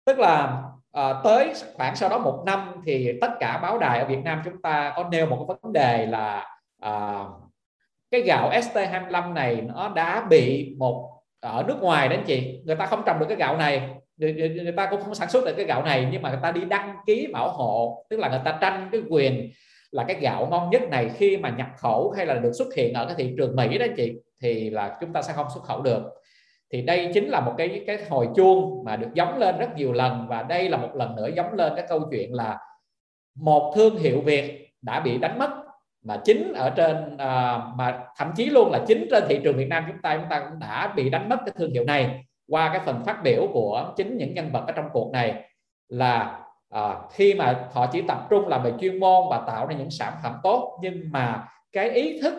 Tức 0.05 0.19
là 0.19 0.63
à, 0.93 1.21
tới 1.25 1.53
khoảng 1.75 1.97
sau 1.97 2.09
đó 2.09 2.19
một 2.19 2.43
năm 2.47 2.73
thì 2.87 3.19
tất 3.21 3.31
cả 3.41 3.59
báo 3.63 3.79
đài 3.79 3.99
ở 3.99 4.07
Việt 4.07 4.19
Nam 4.25 4.43
chúng 4.45 4.63
ta 4.63 4.93
có 4.97 5.09
nêu 5.11 5.27
một 5.27 5.45
cái 5.49 5.57
vấn 5.63 5.73
đề 5.73 6.07
là 6.07 6.57
à, 6.81 7.25
cái 8.11 8.21
gạo 8.21 8.51
ST25 8.51 9.33
này 9.33 9.61
nó 9.61 9.89
đã 9.89 10.27
bị 10.31 10.75
một 10.79 11.23
à, 11.41 11.51
ở 11.51 11.65
nước 11.69 11.77
ngoài 11.81 12.09
đấy 12.09 12.19
chị. 12.27 12.63
Người 12.65 12.77
ta 12.77 12.87
không 12.87 13.03
trồng 13.07 13.19
được 13.19 13.27
cái 13.29 13.37
gạo 13.37 13.57
này. 13.57 13.91
Người, 14.17 14.33
người 14.33 14.73
ta 14.77 14.87
cũng 14.91 15.03
không 15.03 15.15
sản 15.15 15.31
xuất 15.31 15.45
được 15.45 15.55
cái 15.57 15.67
gạo 15.67 15.83
này 15.83 16.09
nhưng 16.13 16.23
mà 16.23 16.31
người 16.31 16.39
ta 16.43 16.53
đi 16.53 16.65
đăng 16.65 16.97
ký 17.07 17.29
bảo 17.33 17.49
hộ 17.49 18.05
tức 18.11 18.21
là 18.21 18.29
người 18.29 18.41
ta 18.45 18.59
tranh 18.61 18.89
cái 18.93 19.01
quyền 19.11 19.51
là 19.93 20.05
cái 20.05 20.17
gạo 20.21 20.47
ngon 20.51 20.71
nhất 20.71 20.83
này 20.91 21.11
khi 21.15 21.37
mà 21.37 21.51
nhập 21.51 21.69
khẩu 21.77 22.11
hay 22.11 22.27
là 22.27 22.35
được 22.35 22.53
xuất 22.53 22.75
hiện 22.75 22.95
ở 22.95 23.07
cái 23.07 23.15
thị 23.19 23.35
trường 23.37 23.57
Mỹ 23.57 23.79
đó 23.79 23.85
anh 23.85 23.95
chị 23.97 24.13
thì 24.43 24.71
là 24.71 24.97
chúng 25.01 25.13
ta 25.13 25.23
sẽ 25.23 25.33
không 25.33 25.47
xuất 25.55 25.65
khẩu 25.65 25.83
được. 25.83 26.03
Thì 26.73 26.83
đây 26.83 27.11
chính 27.15 27.29
là 27.29 27.41
một 27.41 27.55
cái 27.59 27.85
cái 27.87 27.99
hồi 28.09 28.29
chuông 28.37 28.85
mà 28.85 28.97
được 28.97 29.09
giống 29.15 29.39
lên 29.39 29.59
rất 29.59 29.77
nhiều 29.77 29.93
lần 29.93 30.27
và 30.29 30.43
đây 30.43 30.69
là 30.69 30.77
một 30.77 30.91
lần 30.95 31.17
nữa 31.17 31.29
giống 31.37 31.53
lên 31.53 31.73
cái 31.77 31.87
câu 31.89 32.01
chuyện 32.11 32.35
là 32.35 32.59
một 33.35 33.73
thương 33.77 33.97
hiệu 33.97 34.21
Việt 34.21 34.69
đã 34.83 35.01
bị 35.01 35.19
đánh 35.19 35.39
mất 35.39 35.51
mà 36.05 36.21
chính 36.25 36.53
ở 36.53 36.71
trên 36.71 37.17
à, 37.17 37.61
mà 37.77 38.01
thậm 38.17 38.33
chí 38.37 38.47
luôn 38.47 38.71
là 38.71 38.85
chính 38.87 39.07
trên 39.11 39.25
thị 39.29 39.41
trường 39.45 39.57
Việt 39.57 39.69
Nam 39.69 39.85
chúng 39.89 40.03
ta 40.03 40.17
chúng 40.17 40.29
ta 40.31 40.41
cũng 40.41 40.59
đã 40.59 40.93
bị 40.97 41.11
đánh 41.11 41.29
mất 41.29 41.37
cái 41.47 41.55
thương 41.59 41.73
hiệu 41.73 41.85
này 41.85 42.25
qua 42.49 42.71
cái 42.73 42.81
phần 42.85 43.03
phát 43.05 43.23
biểu 43.23 43.49
của 43.53 43.93
chính 43.97 44.17
những 44.19 44.35
nhân 44.35 44.51
vật 44.53 44.65
ở 44.67 44.73
trong 44.73 44.89
cuộc 44.93 45.13
này 45.13 45.49
là 45.89 46.42
à, 46.73 46.95
khi 47.13 47.35
mà 47.35 47.69
họ 47.73 47.87
chỉ 47.87 48.03
tập 48.03 48.27
trung 48.31 48.49
làm 48.49 48.63
về 48.63 48.73
chuyên 48.81 49.01
môn 49.01 49.25
và 49.31 49.45
tạo 49.47 49.67
ra 49.67 49.75
những 49.75 49.91
sản 49.91 50.13
phẩm 50.23 50.37
tốt 50.43 50.79
nhưng 50.83 51.01
mà 51.11 51.49
cái 51.73 51.91
ý 51.91 52.21
thức 52.21 52.35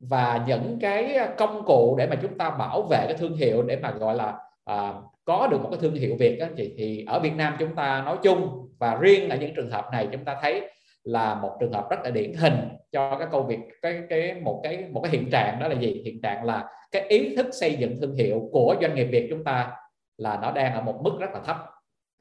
và 0.00 0.44
những 0.46 0.78
cái 0.80 1.18
công 1.36 1.64
cụ 1.64 1.94
để 1.98 2.06
mà 2.06 2.16
chúng 2.22 2.38
ta 2.38 2.50
bảo 2.50 2.82
vệ 2.82 3.04
cái 3.06 3.16
thương 3.16 3.36
hiệu 3.36 3.62
để 3.62 3.76
mà 3.76 3.90
gọi 3.90 4.14
là 4.14 4.34
à, 4.64 4.92
có 5.24 5.48
được 5.50 5.62
một 5.62 5.68
cái 5.70 5.78
thương 5.80 5.94
hiệu 5.94 6.16
Việt 6.18 6.36
đó 6.40 6.46
chị 6.56 6.74
thì 6.78 7.04
ở 7.08 7.20
Việt 7.20 7.36
Nam 7.36 7.56
chúng 7.58 7.74
ta 7.74 8.02
nói 8.04 8.16
chung 8.22 8.68
và 8.78 8.94
riêng 8.94 9.30
ở 9.30 9.36
những 9.36 9.54
trường 9.54 9.70
hợp 9.70 9.88
này 9.92 10.08
chúng 10.12 10.24
ta 10.24 10.36
thấy 10.42 10.70
là 11.04 11.34
một 11.34 11.56
trường 11.60 11.72
hợp 11.72 11.90
rất 11.90 11.96
là 12.04 12.10
điển 12.10 12.32
hình 12.34 12.54
cho 12.92 13.16
cái 13.18 13.28
câu 13.30 13.42
việc 13.42 13.58
cái 13.82 14.02
cái 14.08 14.34
một 14.34 14.60
cái 14.64 14.84
một 14.90 15.00
cái 15.00 15.12
hiện 15.12 15.30
trạng 15.30 15.58
đó 15.60 15.68
là 15.68 15.74
gì? 15.74 16.02
Hiện 16.04 16.20
trạng 16.22 16.44
là 16.44 16.64
cái 16.90 17.02
ý 17.08 17.36
thức 17.36 17.46
xây 17.52 17.74
dựng 17.74 17.96
thương 18.00 18.14
hiệu 18.14 18.48
của 18.52 18.76
doanh 18.80 18.94
nghiệp 18.94 19.08
Việt 19.12 19.26
chúng 19.30 19.44
ta 19.44 19.72
là 20.16 20.38
nó 20.42 20.52
đang 20.52 20.74
ở 20.74 20.82
một 20.82 21.00
mức 21.02 21.12
rất 21.20 21.30
là 21.34 21.40
thấp. 21.40 21.56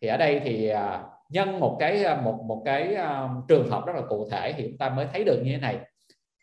Thì 0.01 0.07
ở 0.07 0.17
đây 0.17 0.41
thì 0.43 0.67
ờ, 0.69 1.03
nhân 1.29 1.59
một 1.59 1.77
cái 1.79 2.03
à, 2.03 2.21
một 2.21 2.39
một 2.47 2.61
cái 2.65 2.95
uh, 2.95 3.47
trường 3.47 3.69
hợp 3.69 3.85
rất 3.85 3.95
là 3.95 4.01
cụ 4.09 4.27
thể 4.31 4.53
thì 4.53 4.63
chúng 4.63 4.77
ta 4.77 4.89
mới 4.89 5.07
thấy 5.13 5.23
được 5.23 5.41
như 5.43 5.51
thế 5.51 5.57
này. 5.57 5.77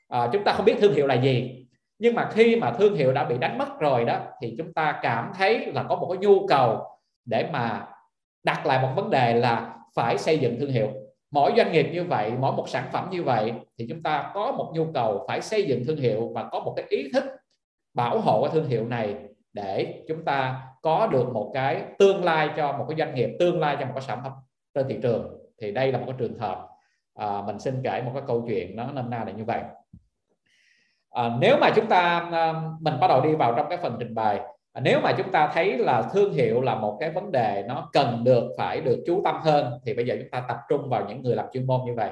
À, 0.09 0.29
chúng 0.33 0.45
ta 0.45 0.53
không 0.53 0.65
biết 0.65 0.77
thương 0.81 0.95
hiệu 0.95 1.07
là 1.07 1.15
gì 1.15 1.65
nhưng 1.99 2.15
mà 2.15 2.31
khi 2.33 2.57
mà 2.57 2.73
thương 2.73 2.95
hiệu 2.95 3.13
đã 3.13 3.25
bị 3.25 3.39
đánh 3.39 3.59
mất 3.59 3.79
rồi 3.81 4.05
đó 4.05 4.21
thì 4.41 4.55
chúng 4.59 4.73
ta 4.73 4.99
cảm 5.03 5.33
thấy 5.35 5.67
là 5.67 5.83
có 5.83 5.97
một 5.97 6.09
cái 6.13 6.19
nhu 6.19 6.47
cầu 6.47 6.85
để 7.25 7.49
mà 7.53 7.87
đặt 8.45 8.67
lại 8.67 8.83
một 8.83 8.93
vấn 8.97 9.11
đề 9.11 9.35
là 9.35 9.75
phải 9.95 10.19
xây 10.19 10.39
dựng 10.39 10.61
thương 10.61 10.71
hiệu. 10.71 10.89
Mỗi 11.31 11.53
doanh 11.57 11.73
nghiệp 11.73 11.91
như 11.93 12.05
vậy 12.05 12.33
mỗi 12.39 12.53
một 12.53 12.69
sản 12.69 12.85
phẩm 12.93 13.09
như 13.11 13.23
vậy 13.23 13.53
thì 13.79 13.87
chúng 13.89 14.03
ta 14.03 14.31
có 14.35 14.53
một 14.53 14.73
nhu 14.75 14.87
cầu 14.95 15.25
phải 15.29 15.41
xây 15.41 15.65
dựng 15.65 15.85
thương 15.87 15.97
hiệu 15.97 16.33
và 16.35 16.49
có 16.53 16.61
một 16.61 16.73
cái 16.77 16.85
ý 16.89 17.11
thức 17.13 17.25
bảo 17.95 18.21
hộ 18.21 18.43
cái 18.43 18.51
thương 18.55 18.69
hiệu 18.69 18.89
này 18.89 19.17
để 19.53 20.03
chúng 20.09 20.25
ta 20.25 20.63
có 20.83 21.07
được 21.07 21.33
một 21.33 21.51
cái 21.55 21.83
tương 21.99 22.25
lai 22.25 22.51
cho 22.57 22.73
một 22.73 22.85
cái 22.89 22.99
doanh 22.99 23.15
nghiệp 23.15 23.31
tương 23.39 23.61
lai 23.61 23.77
cho 23.81 23.87
một 23.87 23.93
cái 23.95 24.05
sản 24.07 24.21
phẩm 24.23 24.33
trên 24.75 24.89
thị 24.89 24.99
trường 25.03 25.39
thì 25.61 25.73
đây 25.73 25.93
là 25.93 25.99
một 25.99 26.05
cái 26.07 26.17
trường 26.19 26.39
hợp 26.39 26.69
à, 27.15 27.43
mình 27.47 27.59
xin 27.59 27.75
kể 27.85 28.03
một 28.05 28.11
cái 28.15 28.23
câu 28.27 28.45
chuyện 28.49 28.77
nó 28.77 28.93
nôm 28.93 29.11
na 29.11 29.25
là 29.25 29.33
như 29.33 29.45
vậy. 29.45 29.61
À, 31.11 31.31
nếu 31.41 31.57
mà 31.61 31.71
chúng 31.77 31.87
ta 31.87 32.29
à, 32.33 32.53
mình 32.81 32.95
bắt 33.01 33.09
đầu 33.09 33.21
đi 33.21 33.35
vào 33.35 33.55
trong 33.57 33.67
cái 33.69 33.79
phần 33.79 33.97
trình 33.99 34.15
bày 34.15 34.41
à, 34.73 34.81
nếu 34.81 35.01
mà 35.01 35.13
chúng 35.13 35.31
ta 35.33 35.51
thấy 35.55 35.79
là 35.79 36.03
thương 36.03 36.33
hiệu 36.33 36.61
là 36.61 36.75
một 36.75 36.97
cái 37.01 37.11
vấn 37.11 37.33
đề 37.33 37.65
nó 37.69 37.91
cần 37.93 38.25
được 38.25 38.55
phải 38.59 38.81
được 38.81 39.03
chú 39.07 39.21
tâm 39.25 39.37
hơn 39.43 39.73
thì 39.87 39.95
bây 39.95 40.07
giờ 40.07 40.17
chúng 40.21 40.31
ta 40.31 40.45
tập 40.49 40.59
trung 40.69 40.89
vào 40.89 41.07
những 41.09 41.23
người 41.23 41.37
làm 41.37 41.47
chuyên 41.53 41.67
môn 41.67 41.81
như 41.87 41.95
vậy. 41.95 42.11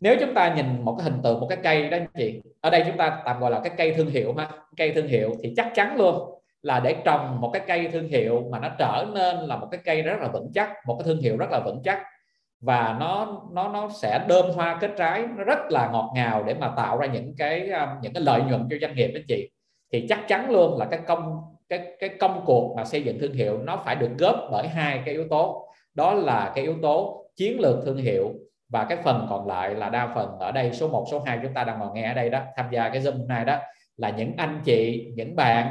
Nếu 0.00 0.16
chúng 0.20 0.34
ta 0.34 0.54
nhìn 0.54 0.84
một 0.84 0.94
cái 0.98 1.04
hình 1.04 1.22
tượng 1.22 1.40
một 1.40 1.46
cái 1.48 1.58
cây 1.62 1.90
đó 1.90 1.96
anh 1.96 2.06
chị 2.14 2.42
ở 2.60 2.70
đây 2.70 2.84
chúng 2.86 2.96
ta 2.96 3.22
tạm 3.24 3.40
gọi 3.40 3.50
là 3.50 3.60
cái 3.60 3.72
cây 3.76 3.94
thương 3.96 4.10
hiệu 4.10 4.34
ha. 4.34 4.50
Cây 4.76 4.92
thương 4.94 5.06
hiệu 5.06 5.32
thì 5.42 5.52
chắc 5.56 5.70
chắn 5.74 5.96
luôn 5.96 6.40
là 6.64 6.80
để 6.80 6.96
trồng 7.04 7.40
một 7.40 7.50
cái 7.52 7.62
cây 7.66 7.88
thương 7.92 8.08
hiệu 8.08 8.44
mà 8.50 8.58
nó 8.58 8.68
trở 8.78 9.06
nên 9.14 9.36
là 9.36 9.56
một 9.56 9.68
cái 9.70 9.80
cây 9.84 10.02
rất 10.02 10.20
là 10.20 10.28
vững 10.28 10.50
chắc, 10.54 10.70
một 10.86 10.96
cái 10.98 11.04
thương 11.04 11.20
hiệu 11.20 11.36
rất 11.36 11.50
là 11.50 11.60
vững 11.64 11.80
chắc. 11.84 12.02
Và 12.60 12.96
nó 13.00 13.42
nó 13.52 13.68
nó 13.68 13.88
sẽ 14.02 14.24
đơm 14.28 14.50
hoa 14.50 14.78
kết 14.80 14.90
trái, 14.96 15.24
nó 15.36 15.44
rất 15.44 15.58
là 15.70 15.88
ngọt 15.92 16.12
ngào 16.14 16.42
để 16.42 16.54
mà 16.54 16.72
tạo 16.76 16.98
ra 16.98 17.06
những 17.06 17.34
cái 17.38 17.70
um, 17.70 17.88
những 18.02 18.12
cái 18.12 18.22
lợi 18.22 18.42
nhuận 18.42 18.66
cho 18.70 18.76
doanh 18.80 18.94
nghiệp 18.94 19.10
anh 19.14 19.24
chị. 19.28 19.50
Thì 19.92 20.06
chắc 20.08 20.28
chắn 20.28 20.50
luôn 20.50 20.78
là 20.78 20.84
cái 20.84 21.00
công, 21.06 21.40
cái 21.68 21.80
cái 22.00 22.08
công 22.08 22.42
cuộc 22.46 22.74
mà 22.76 22.84
xây 22.84 23.02
dựng 23.02 23.18
thương 23.18 23.32
hiệu 23.32 23.58
nó 23.58 23.82
phải 23.84 23.96
được 23.96 24.10
góp 24.18 24.36
bởi 24.50 24.68
hai 24.68 25.02
cái 25.04 25.14
yếu 25.14 25.24
tố. 25.30 25.68
Đó 25.94 26.14
là 26.14 26.52
cái 26.54 26.64
yếu 26.64 26.74
tố 26.82 27.26
chiến 27.36 27.60
lược 27.60 27.76
thương 27.84 27.96
hiệu 27.96 28.32
và 28.68 28.84
cái 28.84 28.98
phần 29.04 29.26
còn 29.30 29.46
lại 29.48 29.74
là 29.74 29.88
đa 29.88 30.12
phần 30.14 30.38
ở 30.38 30.52
đây, 30.52 30.72
số 30.72 30.88
1 30.88 31.06
số 31.10 31.22
2 31.26 31.38
chúng 31.42 31.54
ta 31.54 31.64
đang 31.64 31.78
ngồi 31.78 31.88
nghe 31.94 32.08
ở 32.08 32.14
đây 32.14 32.30
đó, 32.30 32.40
tham 32.56 32.66
gia 32.70 32.88
cái 32.88 33.02
zoom 33.02 33.26
này 33.26 33.44
đó, 33.44 33.58
là 33.96 34.10
những 34.10 34.32
anh 34.36 34.60
chị, 34.64 35.06
những 35.16 35.36
bạn 35.36 35.68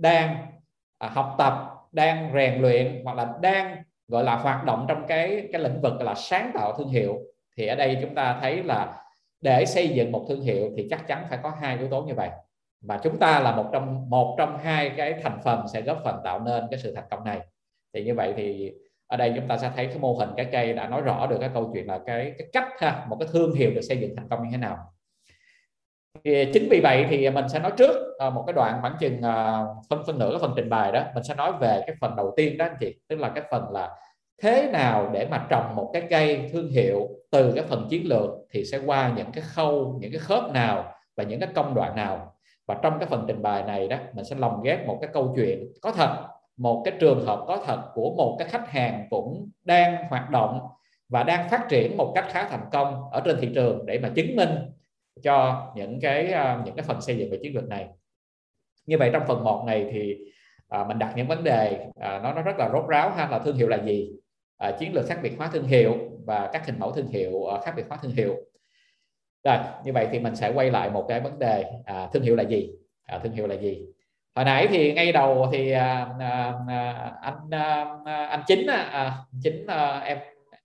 đang 0.00 0.46
à, 0.98 1.08
học 1.08 1.34
tập 1.38 1.70
đang 1.92 2.30
rèn 2.34 2.62
luyện 2.62 3.00
hoặc 3.04 3.16
là 3.16 3.32
đang 3.42 3.82
gọi 4.08 4.24
là 4.24 4.36
hoạt 4.36 4.64
động 4.64 4.84
trong 4.88 5.06
cái 5.06 5.48
cái 5.52 5.62
lĩnh 5.62 5.80
vực 5.80 6.00
là 6.00 6.14
sáng 6.14 6.50
tạo 6.54 6.78
thương 6.78 6.88
hiệu 6.88 7.18
thì 7.56 7.66
ở 7.66 7.74
đây 7.74 7.98
chúng 8.00 8.14
ta 8.14 8.38
thấy 8.40 8.62
là 8.62 9.02
để 9.40 9.66
xây 9.66 9.88
dựng 9.88 10.12
một 10.12 10.26
thương 10.28 10.40
hiệu 10.40 10.70
thì 10.76 10.86
chắc 10.90 11.06
chắn 11.06 11.24
phải 11.30 11.38
có 11.42 11.50
hai 11.60 11.78
yếu 11.78 11.88
tố 11.88 12.02
như 12.02 12.14
vậy. 12.14 12.30
Và 12.80 12.98
chúng 13.02 13.18
ta 13.18 13.40
là 13.40 13.56
một 13.56 13.70
trong 13.72 14.10
một 14.10 14.34
trong 14.38 14.58
hai 14.58 14.90
cái 14.96 15.14
thành 15.22 15.38
phần 15.44 15.68
sẽ 15.72 15.82
góp 15.82 16.00
phần 16.04 16.20
tạo 16.24 16.40
nên 16.40 16.64
cái 16.70 16.80
sự 16.80 16.94
thành 16.94 17.04
công 17.10 17.24
này. 17.24 17.40
Thì 17.94 18.04
như 18.04 18.14
vậy 18.14 18.34
thì 18.36 18.72
ở 19.06 19.16
đây 19.16 19.32
chúng 19.36 19.48
ta 19.48 19.58
sẽ 19.58 19.70
thấy 19.76 19.86
cái 19.86 19.98
mô 19.98 20.14
hình 20.14 20.30
cái 20.36 20.46
cây 20.52 20.72
đã 20.72 20.88
nói 20.88 21.00
rõ 21.00 21.26
được 21.26 21.36
cái 21.40 21.50
câu 21.54 21.70
chuyện 21.74 21.86
là 21.86 21.98
cái 22.06 22.34
cái 22.38 22.48
cách 22.52 22.68
ha 22.78 23.06
một 23.08 23.16
cái 23.20 23.28
thương 23.32 23.54
hiệu 23.54 23.70
được 23.70 23.80
xây 23.80 23.98
dựng 23.98 24.16
thành 24.16 24.28
công 24.28 24.42
như 24.42 24.48
thế 24.52 24.58
nào 24.58 24.92
thì 26.24 26.50
chính 26.52 26.68
vì 26.70 26.80
vậy 26.80 27.06
thì 27.10 27.30
mình 27.30 27.48
sẽ 27.48 27.58
nói 27.58 27.72
trước 27.76 28.18
à, 28.18 28.30
một 28.30 28.44
cái 28.46 28.52
đoạn 28.52 28.78
khoảng 28.80 28.96
chừng 29.00 29.22
à, 29.22 29.64
phân 29.90 30.02
phân 30.06 30.18
nửa 30.18 30.30
cái 30.30 30.38
phần 30.40 30.52
trình 30.56 30.70
bày 30.70 30.92
đó. 30.92 31.04
Mình 31.14 31.24
sẽ 31.24 31.34
nói 31.34 31.52
về 31.60 31.82
cái 31.86 31.96
phần 32.00 32.16
đầu 32.16 32.34
tiên 32.36 32.58
đó 32.58 32.64
anh 32.64 32.76
chị, 32.80 32.94
tức 33.08 33.18
là 33.18 33.28
cái 33.28 33.44
phần 33.50 33.70
là 33.72 33.90
thế 34.42 34.68
nào 34.72 35.10
để 35.12 35.26
mà 35.30 35.46
trồng 35.50 35.76
một 35.76 35.90
cái 35.92 36.02
cây 36.10 36.50
thương 36.52 36.70
hiệu 36.70 37.08
từ 37.30 37.52
cái 37.52 37.64
phần 37.68 37.86
chiến 37.90 38.08
lược 38.08 38.30
thì 38.50 38.64
sẽ 38.64 38.78
qua 38.86 39.12
những 39.16 39.32
cái 39.32 39.44
khâu, 39.54 39.98
những 40.00 40.12
cái 40.12 40.20
khớp 40.20 40.52
nào 40.52 40.92
và 41.16 41.24
những 41.24 41.40
cái 41.40 41.48
công 41.54 41.74
đoạn 41.74 41.96
nào. 41.96 42.34
Và 42.66 42.76
trong 42.82 42.98
cái 42.98 43.08
phần 43.08 43.24
trình 43.28 43.42
bày 43.42 43.62
này 43.62 43.88
đó, 43.88 43.96
mình 44.12 44.24
sẽ 44.24 44.36
lồng 44.36 44.62
ghép 44.62 44.86
một 44.86 44.98
cái 45.00 45.10
câu 45.12 45.32
chuyện 45.36 45.72
có 45.82 45.92
thật, 45.92 46.26
một 46.56 46.82
cái 46.84 46.94
trường 47.00 47.26
hợp 47.26 47.44
có 47.46 47.62
thật 47.66 47.80
của 47.94 48.14
một 48.16 48.36
cái 48.38 48.48
khách 48.48 48.70
hàng 48.70 49.06
cũng 49.10 49.48
đang 49.64 50.04
hoạt 50.08 50.30
động 50.30 50.60
và 51.08 51.22
đang 51.22 51.48
phát 51.48 51.68
triển 51.68 51.96
một 51.96 52.12
cách 52.14 52.24
khá 52.28 52.48
thành 52.48 52.64
công 52.72 53.10
ở 53.10 53.20
trên 53.24 53.36
thị 53.40 53.48
trường 53.54 53.86
để 53.86 53.98
mà 53.98 54.08
chứng 54.14 54.36
minh 54.36 54.50
cho 55.22 55.66
những 55.76 56.00
cái 56.00 56.32
à, 56.32 56.62
những 56.64 56.76
cái 56.76 56.84
phần 56.84 57.00
xây 57.00 57.16
dựng 57.16 57.30
về 57.30 57.38
chiến 57.42 57.54
lược 57.54 57.68
này. 57.68 57.88
Như 58.86 58.98
vậy 58.98 59.10
trong 59.12 59.22
phần 59.28 59.44
1 59.44 59.64
này 59.66 59.86
thì 59.92 60.18
à, 60.68 60.84
mình 60.84 60.98
đặt 60.98 61.12
những 61.16 61.26
vấn 61.26 61.44
đề 61.44 61.86
à, 62.00 62.20
nó 62.22 62.34
nó 62.34 62.42
rất 62.42 62.58
là 62.58 62.70
rốt 62.72 62.88
ráo 62.88 63.10
ha 63.10 63.28
là 63.28 63.38
thương 63.38 63.56
hiệu 63.56 63.68
là 63.68 63.76
gì? 63.84 64.10
À, 64.56 64.70
chiến 64.78 64.94
lược 64.94 65.06
khác 65.08 65.18
biệt 65.22 65.32
hóa 65.38 65.50
thương 65.52 65.66
hiệu 65.66 65.96
và 66.26 66.50
các 66.52 66.66
hình 66.66 66.78
mẫu 66.78 66.92
thương 66.92 67.08
hiệu 67.08 67.46
à, 67.46 67.60
khác 67.64 67.72
biệt 67.76 67.84
hóa 67.88 67.98
thương 68.02 68.12
hiệu. 68.12 68.36
Rồi 69.44 69.56
như 69.84 69.92
vậy 69.92 70.08
thì 70.12 70.18
mình 70.18 70.36
sẽ 70.36 70.52
quay 70.54 70.70
lại 70.70 70.90
một 70.90 71.06
cái 71.08 71.20
vấn 71.20 71.38
đề 71.38 71.64
à, 71.84 72.08
thương 72.12 72.22
hiệu 72.22 72.36
là 72.36 72.42
gì? 72.42 72.70
À, 73.06 73.18
thương 73.18 73.32
hiệu 73.32 73.46
là 73.46 73.54
gì? 73.54 73.86
Hồi 74.34 74.44
nãy 74.44 74.66
thì 74.70 74.92
ngay 74.92 75.12
đầu 75.12 75.48
thì 75.52 75.70
à, 75.70 76.06
à, 76.20 76.54
à 76.68 77.12
anh 77.22 77.50
à, 77.50 77.94
à, 78.04 78.26
anh 78.26 78.42
chính 78.46 78.66
à, 78.66 79.16
chính 79.42 79.66
à, 79.66 79.98
em 79.98 80.18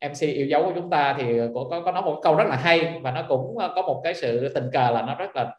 MC 0.10 0.22
yêu 0.22 0.48
dấu 0.48 0.64
của 0.64 0.72
chúng 0.76 0.90
ta 0.90 1.16
thì 1.18 1.40
có 1.56 1.82
có 1.86 1.92
nói 1.92 2.02
một 2.02 2.20
câu 2.24 2.36
rất 2.36 2.48
là 2.48 2.56
hay 2.56 3.00
và 3.02 3.12
nó 3.12 3.24
cũng 3.28 3.58
ờ, 3.58 3.72
có 3.76 3.82
một 3.82 4.02
cái 4.04 4.14
sự 4.14 4.54
tình 4.56 4.70
cờ 4.74 4.92
là 4.92 5.02
nó 5.02 5.16
rất 5.16 5.36
là 5.36 5.56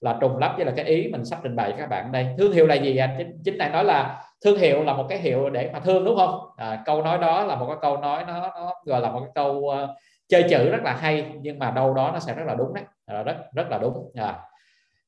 là 0.00 0.18
trùng 0.20 0.38
lắp 0.38 0.54
với 0.56 0.66
là 0.66 0.72
cái 0.76 0.84
ý 0.84 1.08
mình 1.12 1.24
sắp 1.24 1.38
trình 1.42 1.56
bày 1.56 1.70
cho 1.70 1.76
các 1.76 1.86
bạn 1.86 2.12
đây. 2.12 2.26
Thương 2.38 2.52
hiệu 2.52 2.66
là 2.66 2.74
gì 2.74 2.96
anh 2.96 3.14
chính 3.18 3.42
chính 3.44 3.58
này 3.58 3.70
nói 3.70 3.84
là 3.84 4.22
thương 4.44 4.58
hiệu 4.58 4.82
là 4.82 4.92
một 4.92 5.06
cái 5.08 5.18
hiệu 5.18 5.50
để 5.50 5.70
mà 5.72 5.80
thương 5.80 6.04
đúng 6.04 6.16
không? 6.16 6.40
À, 6.56 6.82
câu 6.84 7.02
nói 7.02 7.18
đó 7.18 7.44
là 7.44 7.56
một 7.56 7.66
cái 7.66 7.76
câu 7.82 7.96
nói 7.96 8.24
nó, 8.26 8.40
nó 8.40 8.72
gọi 8.84 9.00
là 9.00 9.10
một 9.10 9.20
cái 9.20 9.30
câu 9.34 9.50
uh, 9.50 9.90
chơi 10.28 10.42
chữ 10.50 10.70
rất 10.70 10.82
là 10.84 10.92
hay 10.92 11.26
nhưng 11.40 11.58
mà 11.58 11.70
đâu 11.70 11.94
đó 11.94 12.10
nó 12.12 12.18
sẽ 12.18 12.34
rất 12.34 12.44
là 12.46 12.54
đúng 12.54 12.74
đấy. 12.74 12.84
À, 13.06 13.22
rất 13.22 13.36
rất 13.54 13.70
là 13.70 13.78
đúng. 13.78 14.12
À. 14.14 14.40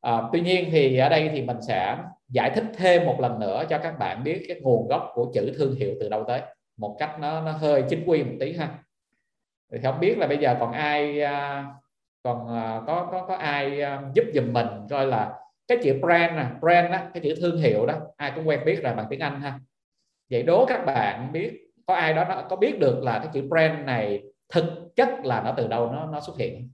À, 0.00 0.22
tuy 0.32 0.40
nhiên 0.40 0.68
thì 0.70 0.98
ở 0.98 1.08
đây 1.08 1.30
thì 1.32 1.42
mình 1.42 1.56
sẽ 1.68 1.96
giải 2.28 2.50
thích 2.50 2.64
thêm 2.76 3.06
một 3.06 3.20
lần 3.20 3.40
nữa 3.40 3.64
cho 3.68 3.78
các 3.78 3.98
bạn 3.98 4.24
biết 4.24 4.44
cái 4.48 4.60
nguồn 4.60 4.88
gốc 4.88 5.10
của 5.14 5.30
chữ 5.34 5.52
thương 5.58 5.74
hiệu 5.74 5.94
từ 6.00 6.08
đâu 6.08 6.24
tới 6.28 6.40
một 6.76 6.96
cách 6.98 7.16
nó 7.20 7.40
nó 7.40 7.52
hơi 7.52 7.84
chính 7.88 8.04
quy 8.06 8.24
một 8.24 8.34
tí 8.40 8.52
ha. 8.52 8.78
Thì 9.72 9.78
không 9.82 10.00
biết 10.00 10.18
là 10.18 10.26
bây 10.26 10.38
giờ 10.38 10.56
còn 10.60 10.72
ai 10.72 11.20
à, 11.20 11.66
còn 12.22 12.48
à, 12.48 12.80
có 12.86 13.08
có 13.12 13.24
có 13.28 13.36
ai 13.36 13.80
à, 13.80 14.02
giúp 14.14 14.24
giùm 14.34 14.52
mình 14.52 14.66
coi 14.90 15.06
là 15.06 15.38
cái 15.68 15.78
chữ 15.82 15.98
brand 16.00 16.32
nè, 16.36 16.46
brand 16.60 16.92
đó 16.92 16.98
cái 17.14 17.22
chữ 17.22 17.34
thương 17.40 17.58
hiệu 17.58 17.86
đó, 17.86 17.94
ai 18.16 18.32
cũng 18.34 18.48
quen 18.48 18.60
biết 18.64 18.80
rồi 18.82 18.94
bằng 18.94 19.06
tiếng 19.10 19.20
Anh 19.20 19.40
ha. 19.40 19.60
Vậy 20.30 20.42
đố 20.42 20.66
các 20.66 20.84
bạn 20.86 21.32
biết, 21.32 21.60
có 21.86 21.94
ai 21.94 22.14
đó 22.14 22.24
nó, 22.24 22.42
có 22.50 22.56
biết 22.56 22.78
được 22.78 23.02
là 23.02 23.18
cái 23.18 23.28
chữ 23.32 23.48
brand 23.48 23.86
này 23.86 24.22
thực 24.48 24.64
chất 24.96 25.08
là 25.24 25.42
nó 25.42 25.54
từ 25.56 25.68
đâu, 25.68 25.92
nó 25.92 26.06
nó 26.06 26.20
xuất 26.20 26.38
hiện 26.38 26.70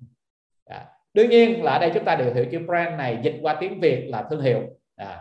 à. 0.67 0.87
đương 1.15 1.31
nhiên 1.31 1.65
là 1.65 1.73
ở 1.73 1.79
đây 1.79 1.91
chúng 1.95 2.05
ta 2.05 2.17
đều 2.17 2.35
hiểu 2.35 2.45
chữ 2.51 2.59
brand 2.67 2.99
này 2.99 3.19
dịch 3.23 3.39
qua 3.43 3.57
tiếng 3.61 3.81
Việt 3.81 4.07
là 4.09 4.27
thương 4.31 4.41
hiệu. 4.43 4.61
À. 4.97 5.21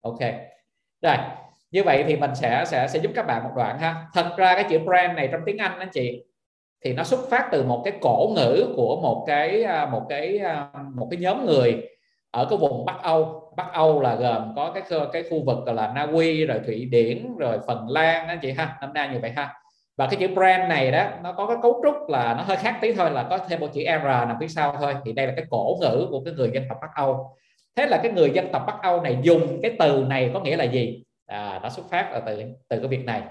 ok. 0.00 0.20
Rồi 1.02 1.16
như 1.70 1.82
vậy 1.82 2.04
thì 2.06 2.16
mình 2.16 2.34
sẽ 2.34 2.64
sẽ 2.66 2.88
sẽ 2.88 2.98
giúp 2.98 3.12
các 3.14 3.26
bạn 3.26 3.44
một 3.44 3.50
đoạn 3.56 3.78
ha. 3.78 4.06
Thật 4.14 4.30
ra 4.36 4.54
cái 4.54 4.64
chữ 4.70 4.78
brand 4.78 5.16
này 5.16 5.28
trong 5.32 5.40
tiếng 5.46 5.58
Anh 5.58 5.78
anh 5.78 5.88
chị, 5.92 6.24
thì 6.84 6.92
nó 6.92 7.04
xuất 7.04 7.20
phát 7.30 7.48
từ 7.52 7.64
một 7.64 7.82
cái 7.84 7.94
cổ 8.00 8.32
ngữ 8.36 8.74
của 8.76 9.00
một 9.02 9.24
cái 9.26 9.62
à, 9.62 9.86
một 9.86 10.02
cái 10.08 10.38
à, 10.38 10.66
một 10.94 11.08
cái 11.10 11.20
nhóm 11.20 11.46
người 11.46 11.82
ở 12.30 12.46
cái 12.50 12.58
vùng 12.58 12.84
Bắc 12.84 13.02
Âu. 13.02 13.52
Bắc 13.56 13.72
Âu 13.72 14.00
là 14.00 14.14
gồm 14.14 14.52
có 14.56 14.70
cái 14.70 14.82
cái 15.12 15.22
khu 15.30 15.44
vực 15.44 15.58
là 15.66 15.92
Na 15.94 16.02
Uy 16.12 16.46
rồi 16.46 16.60
Thụy 16.66 16.84
Điển, 16.84 17.26
rồi 17.38 17.58
Phần 17.66 17.88
Lan 17.88 18.28
anh 18.28 18.38
chị 18.42 18.52
ha, 18.52 18.76
năm 18.80 18.92
nay 18.92 19.08
như 19.12 19.18
vậy 19.22 19.30
ha. 19.36 19.54
Và 19.96 20.06
cái 20.06 20.16
chữ 20.20 20.34
brand 20.34 20.68
này 20.68 20.90
đó, 20.90 21.06
nó 21.22 21.32
có 21.32 21.46
cái 21.46 21.56
cấu 21.62 21.82
trúc 21.84 22.08
là 22.08 22.34
nó 22.34 22.42
hơi 22.42 22.56
khác 22.56 22.78
tí 22.80 22.92
thôi, 22.92 23.10
là 23.10 23.22
có 23.30 23.38
thêm 23.38 23.60
một 23.60 23.68
chữ 23.72 23.80
R 23.84 24.04
nằm 24.04 24.36
phía 24.40 24.48
sau 24.48 24.76
thôi. 24.80 24.94
Thì 25.04 25.12
đây 25.12 25.26
là 25.26 25.32
cái 25.36 25.44
cổ 25.50 25.76
ngữ 25.80 26.06
của 26.10 26.20
cái 26.24 26.34
người 26.34 26.50
dân 26.54 26.64
tộc 26.68 26.78
Bắc 26.80 26.90
Âu. 26.94 27.36
Thế 27.76 27.86
là 27.86 28.00
cái 28.02 28.12
người 28.12 28.30
dân 28.30 28.52
tộc 28.52 28.62
Bắc 28.66 28.82
Âu 28.82 29.00
này 29.00 29.16
dùng 29.22 29.60
cái 29.62 29.76
từ 29.78 30.04
này 30.08 30.30
có 30.34 30.40
nghĩa 30.40 30.56
là 30.56 30.64
gì? 30.64 31.02
À, 31.30 31.60
nó 31.62 31.68
xuất 31.68 31.90
phát 31.90 32.12
là 32.12 32.20
từ 32.20 32.42
từ 32.68 32.78
cái 32.78 32.88
việc 32.88 33.04
này. 33.04 33.22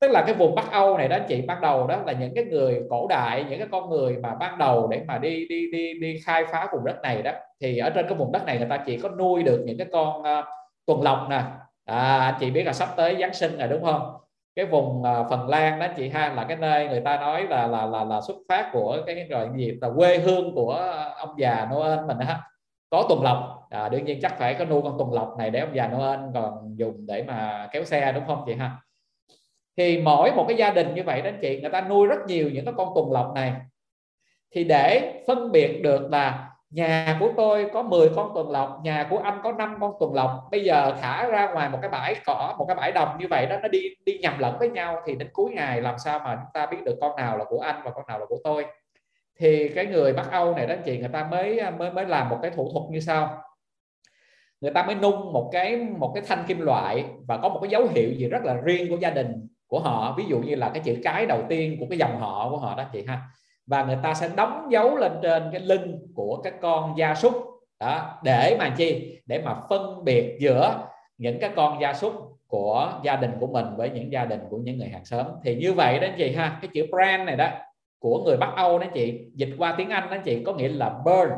Tức 0.00 0.10
là 0.10 0.22
cái 0.26 0.34
vùng 0.34 0.54
Bắc 0.54 0.72
Âu 0.72 0.98
này 0.98 1.08
đó 1.08 1.18
chị 1.28 1.42
ban 1.42 1.60
đầu 1.60 1.86
đó 1.86 2.02
là 2.06 2.12
những 2.12 2.34
cái 2.34 2.44
người 2.44 2.80
cổ 2.90 3.06
đại 3.08 3.44
những 3.48 3.58
cái 3.58 3.68
con 3.72 3.90
người 3.90 4.16
mà 4.16 4.34
ban 4.34 4.58
đầu 4.58 4.88
để 4.88 5.02
mà 5.06 5.18
đi 5.18 5.46
đi 5.48 5.70
đi 5.72 5.94
đi 6.00 6.20
khai 6.24 6.44
phá 6.52 6.68
vùng 6.72 6.84
đất 6.84 6.96
này 7.02 7.22
đó 7.22 7.32
thì 7.60 7.78
ở 7.78 7.90
trên 7.90 8.08
cái 8.08 8.18
vùng 8.18 8.32
đất 8.32 8.46
này 8.46 8.58
người 8.58 8.68
ta 8.70 8.76
chỉ 8.86 8.96
có 8.98 9.08
nuôi 9.08 9.42
được 9.42 9.62
những 9.66 9.78
cái 9.78 9.86
con 9.92 10.20
uh, 10.20 10.44
tuần 10.86 11.02
lộc 11.02 11.26
nè. 11.30 11.42
À, 11.84 12.36
chị 12.40 12.50
biết 12.50 12.62
là 12.62 12.72
sắp 12.72 12.88
tới 12.96 13.16
Giáng 13.20 13.34
sinh 13.34 13.58
rồi 13.58 13.68
đúng 13.68 13.84
không? 13.84 14.16
Cái 14.56 14.66
vùng 14.66 15.02
uh, 15.02 15.26
Phần 15.30 15.48
Lan 15.48 15.80
đó 15.80 15.86
chị 15.96 16.08
ha 16.08 16.32
là 16.32 16.44
cái 16.44 16.56
nơi 16.56 16.88
người 16.88 17.00
ta 17.00 17.16
nói 17.16 17.46
là 17.50 17.66
là 17.66 17.86
là 17.86 18.04
là 18.04 18.20
xuất 18.20 18.36
phát 18.48 18.70
của 18.72 18.98
cái 19.06 19.26
rồi 19.30 19.48
gì 19.56 19.78
là 19.80 19.90
quê 19.96 20.18
hương 20.18 20.54
của 20.54 20.72
ông 21.16 21.34
già 21.38 21.68
Noel 21.72 21.98
mình 22.06 22.18
ha 22.18 22.40
có 22.90 23.06
tuần 23.08 23.22
lộc. 23.22 23.66
À, 23.70 23.88
đương 23.88 24.04
nhiên 24.04 24.18
chắc 24.22 24.38
phải 24.38 24.54
có 24.54 24.64
nuôi 24.64 24.82
con 24.82 24.98
tuần 24.98 25.12
lộc 25.12 25.38
này 25.38 25.50
để 25.50 25.60
ông 25.60 25.74
già 25.74 25.88
Noel 25.88 26.20
còn 26.34 26.74
dùng 26.76 27.06
để 27.06 27.24
mà 27.26 27.68
kéo 27.72 27.84
xe 27.84 28.12
đúng 28.12 28.26
không 28.26 28.42
chị 28.46 28.54
ha? 28.54 28.76
Thì 29.76 29.98
mỗi 29.98 30.32
một 30.32 30.44
cái 30.48 30.56
gia 30.56 30.70
đình 30.70 30.94
như 30.94 31.02
vậy 31.02 31.22
đó 31.22 31.30
chị 31.42 31.60
người 31.60 31.70
ta 31.70 31.80
nuôi 31.80 32.06
rất 32.06 32.18
nhiều 32.26 32.50
những 32.50 32.64
cái 32.64 32.74
con 32.76 32.88
tuần 32.94 33.12
lộc 33.12 33.32
này. 33.34 33.52
Thì 34.54 34.64
để 34.64 35.22
phân 35.26 35.52
biệt 35.52 35.82
được 35.82 36.10
là 36.10 36.50
nhà 36.70 37.16
của 37.20 37.30
tôi 37.36 37.70
có 37.72 37.82
10 37.82 38.08
con 38.16 38.30
tuần 38.34 38.50
lộc 38.50 38.80
nhà 38.82 39.06
của 39.10 39.18
anh 39.18 39.40
có 39.44 39.52
5 39.52 39.76
con 39.80 39.92
tuần 40.00 40.14
lộc. 40.14 40.48
Bây 40.50 40.64
giờ 40.64 40.94
thả 41.00 41.26
ra 41.26 41.52
ngoài 41.52 41.68
một 41.68 41.78
cái 41.82 41.90
bãi 41.90 42.14
cỏ 42.26 42.54
một 42.58 42.64
cái 42.68 42.74
bãi 42.74 42.92
đồng 42.92 43.18
như 43.18 43.26
vậy 43.30 43.46
đó 43.46 43.56
nó 43.62 43.68
đi 43.68 43.80
đi 44.06 44.18
nhầm 44.18 44.38
lẫn 44.38 44.56
với 44.58 44.70
nhau 44.70 45.02
thì 45.06 45.14
đến 45.14 45.28
cuối 45.32 45.50
ngày 45.50 45.82
làm 45.82 45.98
sao 45.98 46.18
mà 46.18 46.34
chúng 46.36 46.52
ta 46.54 46.66
biết 46.66 46.78
được 46.84 46.98
con 47.00 47.16
nào 47.16 47.38
là 47.38 47.44
của 47.44 47.60
anh 47.60 47.80
và 47.84 47.90
con 47.90 48.06
nào 48.06 48.18
là 48.18 48.26
của 48.26 48.38
tôi? 48.44 48.66
Thì 49.38 49.68
cái 49.68 49.86
người 49.86 50.12
Bắc 50.12 50.32
Âu 50.32 50.54
này 50.54 50.66
đó, 50.66 50.74
chị, 50.84 50.98
người 50.98 51.08
ta 51.08 51.28
mới 51.30 51.60
mới 51.78 51.90
mới 51.90 52.06
làm 52.06 52.28
một 52.28 52.38
cái 52.42 52.50
thủ 52.50 52.70
thuật 52.72 52.90
như 52.90 53.00
sau. 53.00 53.42
Người 54.60 54.70
ta 54.70 54.82
mới 54.82 54.94
nung 54.94 55.32
một 55.32 55.50
cái 55.52 55.76
một 55.76 56.12
cái 56.14 56.24
thanh 56.26 56.44
kim 56.46 56.60
loại 56.60 57.04
và 57.26 57.36
có 57.36 57.48
một 57.48 57.58
cái 57.62 57.70
dấu 57.70 57.86
hiệu 57.94 58.10
gì 58.12 58.28
rất 58.28 58.44
là 58.44 58.54
riêng 58.54 58.88
của 58.90 58.96
gia 58.96 59.10
đình 59.10 59.48
của 59.66 59.80
họ. 59.80 60.14
Ví 60.18 60.24
dụ 60.28 60.38
như 60.38 60.54
là 60.54 60.70
cái 60.74 60.82
chữ 60.84 60.96
cái 61.02 61.26
đầu 61.26 61.42
tiên 61.48 61.76
của 61.80 61.86
cái 61.90 61.98
dòng 61.98 62.20
họ 62.20 62.50
của 62.50 62.56
họ 62.56 62.74
đó, 62.76 62.84
chị 62.92 63.04
ha. 63.06 63.20
Và 63.66 63.84
người 63.84 63.98
ta 64.02 64.14
sẽ 64.14 64.30
đóng 64.36 64.68
dấu 64.70 64.96
lên 64.96 65.12
trên 65.22 65.48
cái 65.52 65.60
lưng 65.60 65.98
của 66.14 66.40
các 66.44 66.54
con 66.60 66.94
gia 66.98 67.14
súc. 67.14 67.34
Đó, 67.80 68.20
để 68.22 68.56
mà 68.58 68.74
chi? 68.76 69.20
Để 69.26 69.42
mà 69.44 69.54
phân 69.68 70.04
biệt 70.04 70.36
giữa 70.40 70.86
những 71.18 71.38
cái 71.40 71.50
con 71.56 71.80
gia 71.80 71.94
súc 71.94 72.12
của 72.46 72.92
gia 73.02 73.16
đình 73.16 73.32
của 73.40 73.46
mình 73.46 73.66
với 73.76 73.90
những 73.90 74.12
gia 74.12 74.24
đình 74.24 74.40
của 74.50 74.56
những 74.56 74.78
người 74.78 74.88
hàng 74.88 75.04
xóm. 75.04 75.26
Thì 75.44 75.54
như 75.54 75.72
vậy 75.72 76.00
đó, 76.00 76.08
chị 76.18 76.34
ha, 76.34 76.58
cái 76.62 76.68
chữ 76.74 76.86
brand 76.90 77.26
này 77.26 77.36
đó 77.36 77.48
của 77.98 78.22
người 78.24 78.36
Bắc 78.36 78.52
Âu 78.56 78.78
đó 78.78 78.86
chị. 78.94 79.20
Dịch 79.34 79.50
qua 79.58 79.74
tiếng 79.78 79.90
Anh 79.90 80.10
đó 80.10 80.16
chị 80.24 80.42
có 80.44 80.54
nghĩa 80.54 80.68
là 80.68 80.94
burn. 81.04 81.30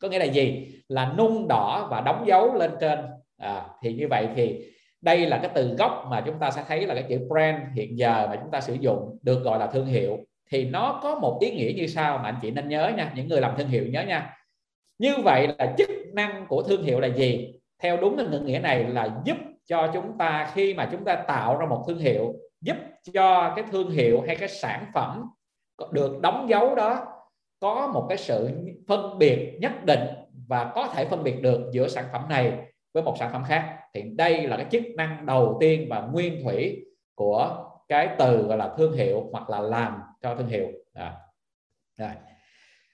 Có 0.00 0.08
nghĩa 0.08 0.18
là 0.18 0.24
gì? 0.24 0.68
Là 0.88 1.12
nung 1.18 1.48
đỏ 1.48 1.88
và 1.90 2.00
đóng 2.00 2.24
dấu 2.26 2.54
lên 2.54 2.70
trên. 2.80 2.98
À, 3.38 3.64
thì 3.82 3.92
như 3.92 4.08
vậy 4.10 4.28
thì 4.36 4.66
đây 5.00 5.26
là 5.26 5.38
cái 5.38 5.50
từ 5.54 5.74
gốc 5.78 6.06
mà 6.10 6.20
chúng 6.20 6.38
ta 6.38 6.50
sẽ 6.50 6.64
thấy 6.68 6.86
là 6.86 6.94
cái 6.94 7.04
chữ 7.08 7.18
brand 7.28 7.56
hiện 7.74 7.98
giờ 7.98 8.26
mà 8.30 8.36
chúng 8.36 8.50
ta 8.50 8.60
sử 8.60 8.74
dụng 8.74 9.18
được 9.22 9.42
gọi 9.44 9.58
là 9.58 9.66
thương 9.66 9.86
hiệu. 9.86 10.18
Thì 10.50 10.64
nó 10.64 11.00
có 11.02 11.14
một 11.14 11.38
ý 11.40 11.50
nghĩa 11.50 11.72
như 11.76 11.86
sau 11.86 12.18
mà 12.18 12.24
anh 12.24 12.38
chị 12.42 12.50
nên 12.50 12.68
nhớ 12.68 12.92
nha 12.96 13.12
những 13.14 13.28
người 13.28 13.40
làm 13.40 13.54
thương 13.56 13.68
hiệu 13.68 13.86
nhớ 13.86 14.02
nha. 14.02 14.34
Như 14.98 15.14
vậy 15.24 15.48
là 15.58 15.74
chức 15.78 15.88
năng 16.12 16.46
của 16.48 16.62
thương 16.62 16.82
hiệu 16.82 17.00
là 17.00 17.08
gì? 17.08 17.54
Theo 17.82 17.96
đúng 17.96 18.16
cái 18.16 18.40
nghĩa 18.40 18.58
này 18.58 18.84
là 18.84 19.10
giúp 19.24 19.36
cho 19.66 19.90
chúng 19.94 20.18
ta 20.18 20.50
khi 20.54 20.74
mà 20.74 20.88
chúng 20.92 21.04
ta 21.04 21.16
tạo 21.16 21.58
ra 21.58 21.66
một 21.66 21.84
thương 21.88 21.98
hiệu 21.98 22.34
giúp 22.60 22.76
cho 23.12 23.52
cái 23.56 23.64
thương 23.72 23.90
hiệu 23.90 24.22
hay 24.26 24.36
cái 24.36 24.48
sản 24.48 24.86
phẩm 24.94 25.24
được 25.92 26.20
đóng 26.20 26.48
dấu 26.48 26.74
đó 26.74 27.06
có 27.60 27.90
một 27.94 28.06
cái 28.08 28.18
sự 28.18 28.50
phân 28.88 29.18
biệt 29.18 29.58
nhất 29.60 29.84
định 29.84 30.00
và 30.48 30.72
có 30.74 30.88
thể 30.94 31.04
phân 31.04 31.24
biệt 31.24 31.42
được 31.42 31.70
giữa 31.72 31.88
sản 31.88 32.04
phẩm 32.12 32.28
này 32.28 32.52
với 32.94 33.02
một 33.02 33.14
sản 33.18 33.32
phẩm 33.32 33.44
khác 33.48 33.78
thì 33.94 34.02
đây 34.02 34.46
là 34.46 34.56
cái 34.56 34.66
chức 34.70 34.82
năng 34.96 35.26
đầu 35.26 35.56
tiên 35.60 35.86
và 35.90 36.00
nguyên 36.00 36.42
thủy 36.44 36.86
của 37.14 37.64
cái 37.88 38.08
từ 38.18 38.42
gọi 38.42 38.58
là 38.58 38.74
thương 38.76 38.92
hiệu 38.92 39.24
hoặc 39.32 39.50
là 39.50 39.60
làm 39.60 40.02
cho 40.22 40.34
thương 40.34 40.48
hiệu 40.48 40.66
à. 40.94 41.16
Rồi. 41.98 42.10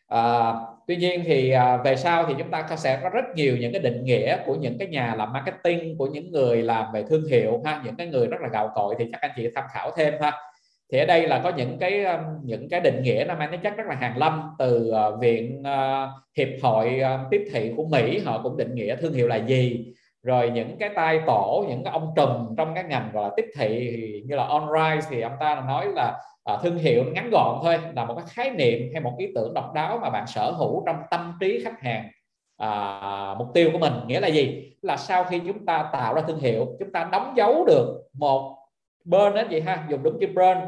À, 0.07 0.55
tuy 0.87 0.97
nhiên 0.97 1.23
thì 1.27 1.51
à, 1.51 1.77
về 1.77 1.97
sau 1.97 2.27
thì 2.27 2.35
chúng 2.39 2.51
ta 2.51 2.77
sẽ 2.77 3.01
có 3.03 3.09
rất 3.09 3.25
nhiều 3.35 3.57
những 3.57 3.73
cái 3.73 3.83
định 3.83 4.05
nghĩa 4.05 4.39
của 4.47 4.55
những 4.55 4.79
cái 4.79 4.89
nhà 4.89 5.15
làm 5.15 5.33
marketing 5.33 5.99
của 5.99 6.07
những 6.07 6.33
người 6.33 6.63
làm 6.63 6.93
về 6.93 7.03
thương 7.03 7.27
hiệu 7.27 7.63
ha 7.65 7.83
những 7.85 7.97
cái 7.97 8.07
người 8.07 8.27
rất 8.27 8.41
là 8.41 8.49
gạo 8.49 8.71
cội 8.75 8.95
thì 8.99 9.09
chắc 9.13 9.21
anh 9.21 9.31
chị 9.37 9.51
tham 9.55 9.65
khảo 9.73 9.91
thêm 9.97 10.15
ha 10.21 10.41
thì 10.95 11.01
ở 11.01 11.05
đây 11.05 11.27
là 11.27 11.41
có 11.45 11.53
những 11.57 11.79
cái 11.79 12.05
um, 12.05 12.21
những 12.43 12.69
cái 12.69 12.81
định 12.81 13.03
nghĩa 13.03 13.25
nó 13.29 13.35
mang 13.35 13.51
tính 13.51 13.61
chất 13.61 13.77
rất 13.77 13.87
là 13.87 13.95
hàng 13.95 14.19
lâm 14.19 14.51
từ 14.59 14.91
ờ, 14.91 15.17
viện 15.17 15.63
ờ, 15.65 16.09
hiệp 16.37 16.49
hội 16.63 16.99
ờ, 16.99 17.27
tiếp 17.31 17.45
thị 17.53 17.73
của 17.77 17.85
Mỹ 17.85 18.19
họ 18.19 18.41
cũng 18.43 18.57
định 18.57 18.75
nghĩa 18.75 18.97
thương 18.97 19.13
hiệu 19.13 19.29
là 19.29 19.37
gì. 19.37 19.87
Rồi 20.23 20.51
những 20.51 20.77
cái 20.79 20.91
tai 20.95 21.21
tổ 21.27 21.65
những 21.69 21.85
cái 21.85 21.93
ông 21.93 22.13
trùm 22.17 22.57
trong 22.57 22.75
cái 22.75 22.85
ngành 22.85 23.11
gọi 23.13 23.25
là 23.25 23.31
tiếp 23.37 23.47
thị 23.59 23.99
như 24.27 24.37
là 24.37 24.45
on 24.45 24.69
rise 24.73 25.09
thì 25.11 25.21
ông 25.21 25.33
ta 25.41 25.65
nói 25.67 25.87
là 25.95 26.21
à, 26.45 26.57
thương 26.63 26.79
hiệu 26.79 27.05
ngắn 27.13 27.31
gọn 27.33 27.59
thôi 27.63 27.79
là 27.95 28.05
một 28.05 28.15
cái 28.15 28.25
khái 28.29 28.51
niệm 28.51 28.91
hay 28.93 29.01
một 29.01 29.13
ý 29.19 29.29
tưởng 29.35 29.55
độc 29.55 29.73
đáo 29.75 29.99
mà 30.03 30.11
bạn 30.11 30.27
sở 30.27 30.51
hữu 30.51 30.83
trong 30.87 30.97
tâm 31.11 31.33
trí 31.41 31.65
khách 31.65 31.81
hàng 31.81 32.09
à, 32.57 33.35
mục 33.39 33.49
tiêu 33.55 33.71
của 33.73 33.79
mình. 33.79 33.93
Nghĩa 34.07 34.21
là 34.21 34.29
gì? 34.29 34.73
Là 34.83 34.97
sau 34.97 35.25
khi 35.25 35.41
chúng 35.47 35.67
ta 35.67 35.89
tạo 35.93 36.15
ra 36.15 36.23
thương 36.23 36.39
hiệu 36.39 36.67
chúng 36.79 36.93
ta 36.93 37.09
đóng 37.13 37.33
dấu 37.37 37.65
được 37.67 38.03
một 38.19 38.57
bên 39.05 39.35
đó 39.35 39.43
vậy 39.51 39.61
ha 39.61 39.87
dùng 39.91 40.03
đúng 40.03 40.19
chữ 40.21 40.27
brand 40.35 40.59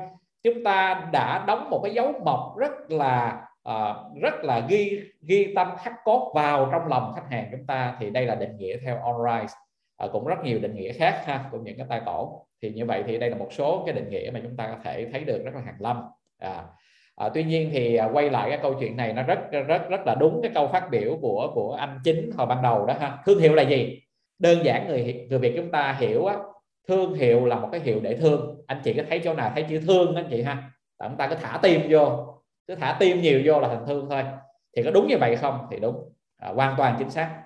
chúng 0.46 0.64
ta 0.64 1.08
đã 1.12 1.44
đóng 1.46 1.70
một 1.70 1.80
cái 1.84 1.94
dấu 1.94 2.12
mộc 2.24 2.56
rất 2.58 2.90
là 2.90 3.46
uh, 3.68 4.22
rất 4.22 4.34
là 4.44 4.66
ghi 4.68 5.00
ghi 5.22 5.52
tâm 5.54 5.68
khắc 5.78 5.94
cốt 6.04 6.32
vào 6.34 6.68
trong 6.72 6.88
lòng 6.88 7.12
khách 7.16 7.30
hàng 7.30 7.48
chúng 7.50 7.66
ta. 7.66 7.96
Thì 8.00 8.10
đây 8.10 8.26
là 8.26 8.34
định 8.34 8.56
nghĩa 8.56 8.76
theo 8.84 8.98
OnRise 9.02 9.44
uh, 9.44 9.58
ờ, 9.96 10.08
cũng 10.12 10.26
rất 10.26 10.44
nhiều 10.44 10.58
định 10.58 10.74
nghĩa 10.74 10.92
khác 10.92 11.22
ha 11.26 11.44
cũng 11.50 11.64
những 11.64 11.78
cái 11.78 11.86
tài 11.88 12.00
tổ 12.06 12.46
thì 12.62 12.70
như 12.70 12.86
vậy 12.86 13.04
thì 13.06 13.18
đây 13.18 13.30
là 13.30 13.36
một 13.36 13.48
số 13.50 13.82
cái 13.86 13.94
định 13.94 14.10
nghĩa 14.10 14.30
mà 14.34 14.40
chúng 14.42 14.56
ta 14.56 14.66
có 14.66 14.76
thể 14.84 15.06
thấy 15.12 15.24
được 15.24 15.44
rất 15.44 15.54
là 15.54 15.60
hàng 15.60 15.76
lâm. 15.78 16.02
À, 16.38 16.64
à, 17.16 17.28
tuy 17.34 17.44
nhiên 17.44 17.70
thì 17.72 17.96
à, 17.96 18.08
quay 18.12 18.30
lại 18.30 18.50
cái 18.50 18.58
câu 18.62 18.74
chuyện 18.80 18.96
này 18.96 19.12
nó 19.12 19.22
rất 19.22 19.38
rất 19.66 19.88
rất 19.88 20.06
là 20.06 20.14
đúng 20.14 20.40
cái 20.42 20.50
câu 20.54 20.68
phát 20.68 20.90
biểu 20.90 21.18
của 21.20 21.50
của 21.54 21.74
anh 21.74 21.98
chính 22.04 22.30
hồi 22.36 22.46
ban 22.46 22.62
đầu 22.62 22.86
đó 22.86 22.94
ha. 23.00 23.18
Thương 23.26 23.38
hiệu 23.38 23.54
là 23.54 23.62
gì? 23.62 24.02
Đơn 24.38 24.64
giản 24.64 24.88
người 24.88 25.26
người 25.30 25.38
việt 25.38 25.52
chúng 25.56 25.70
ta 25.70 25.96
hiểu 26.00 26.26
á 26.26 26.36
thương 26.88 27.14
hiệu 27.14 27.44
là 27.44 27.56
một 27.56 27.68
cái 27.72 27.80
hiệu 27.80 28.00
để 28.02 28.16
thương. 28.16 28.62
Anh 28.66 28.80
chị 28.84 28.92
có 28.92 29.02
thấy 29.08 29.20
chỗ 29.24 29.34
nào 29.34 29.52
thấy 29.54 29.64
chữ 29.68 29.80
thương 29.86 30.14
anh 30.14 30.26
chị 30.30 30.42
ha? 30.42 30.70
Chúng 31.02 31.16
ta 31.16 31.26
cứ 31.26 31.34
thả 31.34 31.58
tim 31.62 31.80
vô 31.88 32.26
cứ 32.66 32.74
thả 32.74 32.96
tim 33.00 33.20
nhiều 33.20 33.42
vô 33.44 33.60
là 33.60 33.68
thành 33.68 33.84
thương 33.86 34.06
thôi. 34.10 34.22
Thì 34.76 34.82
có 34.82 34.90
đúng 34.90 35.06
như 35.06 35.18
vậy 35.18 35.36
không? 35.36 35.66
Thì 35.70 35.76
đúng. 35.80 36.12
À, 36.36 36.48
hoàn 36.54 36.74
toàn 36.76 36.96
chính 36.98 37.10
xác. 37.10 37.42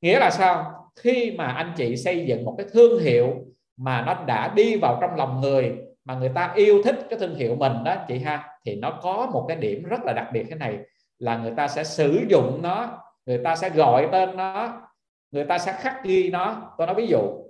Nghĩa 0.00 0.18
là 0.18 0.30
sao? 0.30 0.72
Khi 0.96 1.34
mà 1.38 1.46
anh 1.46 1.72
chị 1.76 1.96
xây 1.96 2.26
dựng 2.26 2.44
một 2.44 2.54
cái 2.58 2.66
thương 2.72 3.02
hiệu 3.02 3.34
mà 3.76 4.02
nó 4.06 4.24
đã 4.26 4.52
đi 4.56 4.76
vào 4.76 4.98
trong 5.00 5.16
lòng 5.16 5.40
người 5.40 5.72
mà 6.04 6.14
người 6.14 6.30
ta 6.34 6.52
yêu 6.54 6.82
thích 6.84 7.06
cái 7.10 7.18
thương 7.18 7.34
hiệu 7.34 7.54
mình 7.54 7.84
đó 7.84 7.96
chị 8.08 8.18
ha 8.18 8.48
thì 8.64 8.76
nó 8.76 8.98
có 9.02 9.30
một 9.32 9.44
cái 9.48 9.56
điểm 9.56 9.82
rất 9.82 10.00
là 10.04 10.12
đặc 10.12 10.26
biệt 10.32 10.46
thế 10.50 10.56
này 10.56 10.78
là 11.18 11.36
người 11.36 11.52
ta 11.56 11.68
sẽ 11.68 11.84
sử 11.84 12.20
dụng 12.28 12.62
nó 12.62 12.98
người 13.26 13.38
ta 13.38 13.56
sẽ 13.56 13.70
gọi 13.70 14.08
tên 14.12 14.36
nó 14.36 14.82
người 15.30 15.44
ta 15.44 15.58
sẽ 15.58 15.72
khắc 15.72 16.04
ghi 16.04 16.30
nó. 16.30 16.74
Tôi 16.78 16.86
nói 16.86 16.96
ví 16.96 17.06
dụ 17.06 17.41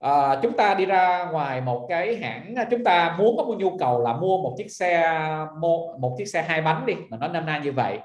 à, 0.00 0.38
chúng 0.42 0.52
ta 0.52 0.74
đi 0.74 0.86
ra 0.86 1.28
ngoài 1.32 1.60
một 1.60 1.86
cái 1.88 2.16
hãng 2.16 2.54
à, 2.56 2.64
chúng 2.70 2.84
ta 2.84 3.16
muốn 3.18 3.36
có 3.36 3.44
một 3.44 3.54
nhu 3.58 3.78
cầu 3.78 4.02
là 4.02 4.12
mua 4.12 4.42
một 4.42 4.54
chiếc 4.58 4.70
xe 4.70 5.20
một, 5.60 5.96
một 5.98 6.14
chiếc 6.18 6.26
xe 6.26 6.42
hai 6.42 6.62
bánh 6.62 6.86
đi 6.86 6.94
mà 7.08 7.16
nó 7.16 7.28
năm 7.28 7.46
nay 7.46 7.60
như 7.64 7.72
vậy. 7.72 7.98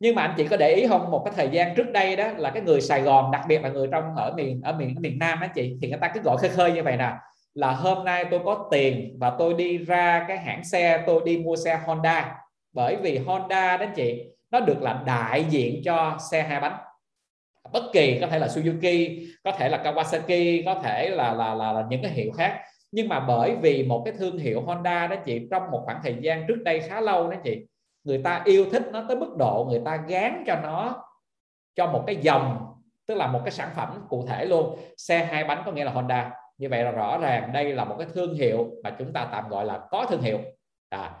Nhưng 0.00 0.14
mà 0.14 0.22
anh 0.22 0.34
chị 0.36 0.48
có 0.48 0.56
để 0.56 0.74
ý 0.74 0.86
không? 0.86 1.10
Một 1.10 1.22
cái 1.24 1.34
thời 1.36 1.48
gian 1.48 1.74
trước 1.74 1.92
đây 1.92 2.16
đó 2.16 2.28
là 2.36 2.50
cái 2.50 2.62
người 2.62 2.80
Sài 2.80 3.02
Gòn 3.02 3.30
đặc 3.30 3.42
biệt 3.48 3.62
là 3.62 3.68
người 3.68 3.88
trong 3.92 4.04
ở 4.16 4.32
miền 4.36 4.60
ở 4.62 4.72
miền 4.72 4.94
ở 4.96 5.00
miền 5.00 5.18
Nam 5.18 5.38
anh 5.40 5.50
chị 5.54 5.76
thì 5.82 5.88
người 5.88 5.98
ta 6.00 6.08
cứ 6.08 6.20
gọi 6.20 6.36
khơi 6.36 6.50
khơi 6.50 6.72
như 6.72 6.82
vậy 6.82 6.96
nè 6.96 7.12
là 7.54 7.72
hôm 7.72 8.04
nay 8.04 8.24
tôi 8.30 8.40
có 8.44 8.68
tiền 8.70 9.16
và 9.20 9.30
tôi 9.38 9.54
đi 9.54 9.78
ra 9.78 10.24
cái 10.28 10.38
hãng 10.38 10.64
xe 10.64 11.02
tôi 11.06 11.22
đi 11.24 11.38
mua 11.38 11.56
xe 11.56 11.80
Honda. 11.86 12.36
Bởi 12.72 12.96
vì 12.96 13.18
Honda 13.18 13.76
đó 13.76 13.86
chị 13.94 14.24
nó 14.50 14.60
được 14.60 14.82
là 14.82 15.02
đại 15.06 15.44
diện 15.44 15.82
cho 15.84 16.18
xe 16.30 16.42
hai 16.42 16.60
bánh 16.60 16.76
bất 17.74 17.82
kỳ 17.92 18.18
có 18.20 18.26
thể 18.26 18.38
là 18.38 18.46
Suzuki 18.46 19.26
có 19.44 19.52
thể 19.52 19.68
là 19.68 19.82
Kawasaki 19.84 20.62
có 20.64 20.74
thể 20.74 21.10
là 21.10 21.32
là 21.32 21.54
là, 21.54 21.72
là 21.72 21.86
những 21.90 22.02
cái 22.02 22.10
hiệu 22.10 22.32
khác. 22.32 22.60
Nhưng 22.92 23.08
mà 23.08 23.20
bởi 23.20 23.56
vì 23.62 23.82
một 23.82 24.02
cái 24.04 24.14
thương 24.18 24.38
hiệu 24.38 24.60
Honda 24.60 25.06
đó 25.06 25.16
chị 25.16 25.48
trong 25.50 25.70
một 25.70 25.82
khoảng 25.84 26.00
thời 26.02 26.16
gian 26.20 26.44
trước 26.48 26.62
đây 26.64 26.80
khá 26.80 27.00
lâu 27.00 27.30
đó 27.30 27.36
chị 27.44 27.66
người 28.04 28.20
ta 28.24 28.42
yêu 28.44 28.66
thích 28.72 28.82
nó 28.92 29.04
tới 29.08 29.16
mức 29.16 29.36
độ 29.38 29.66
người 29.70 29.80
ta 29.84 29.96
gán 30.08 30.44
cho 30.46 30.56
nó 30.62 31.04
cho 31.76 31.86
một 31.86 32.04
cái 32.06 32.16
dòng 32.16 32.74
tức 33.06 33.14
là 33.14 33.26
một 33.26 33.40
cái 33.44 33.50
sản 33.50 33.68
phẩm 33.76 34.06
cụ 34.08 34.24
thể 34.28 34.44
luôn. 34.44 34.78
Xe 34.96 35.24
hai 35.24 35.44
bánh 35.44 35.62
có 35.66 35.72
nghĩa 35.72 35.84
là 35.84 35.92
Honda. 35.92 36.30
Như 36.58 36.68
vậy 36.68 36.84
là 36.84 36.90
rõ 36.90 37.18
ràng 37.18 37.52
đây 37.52 37.72
là 37.72 37.84
một 37.84 37.96
cái 37.98 38.08
thương 38.14 38.34
hiệu 38.34 38.70
mà 38.82 38.90
chúng 38.98 39.12
ta 39.12 39.28
tạm 39.32 39.48
gọi 39.48 39.64
là 39.64 39.80
có 39.90 40.06
thương 40.10 40.22
hiệu. 40.22 40.38
À, 40.88 41.12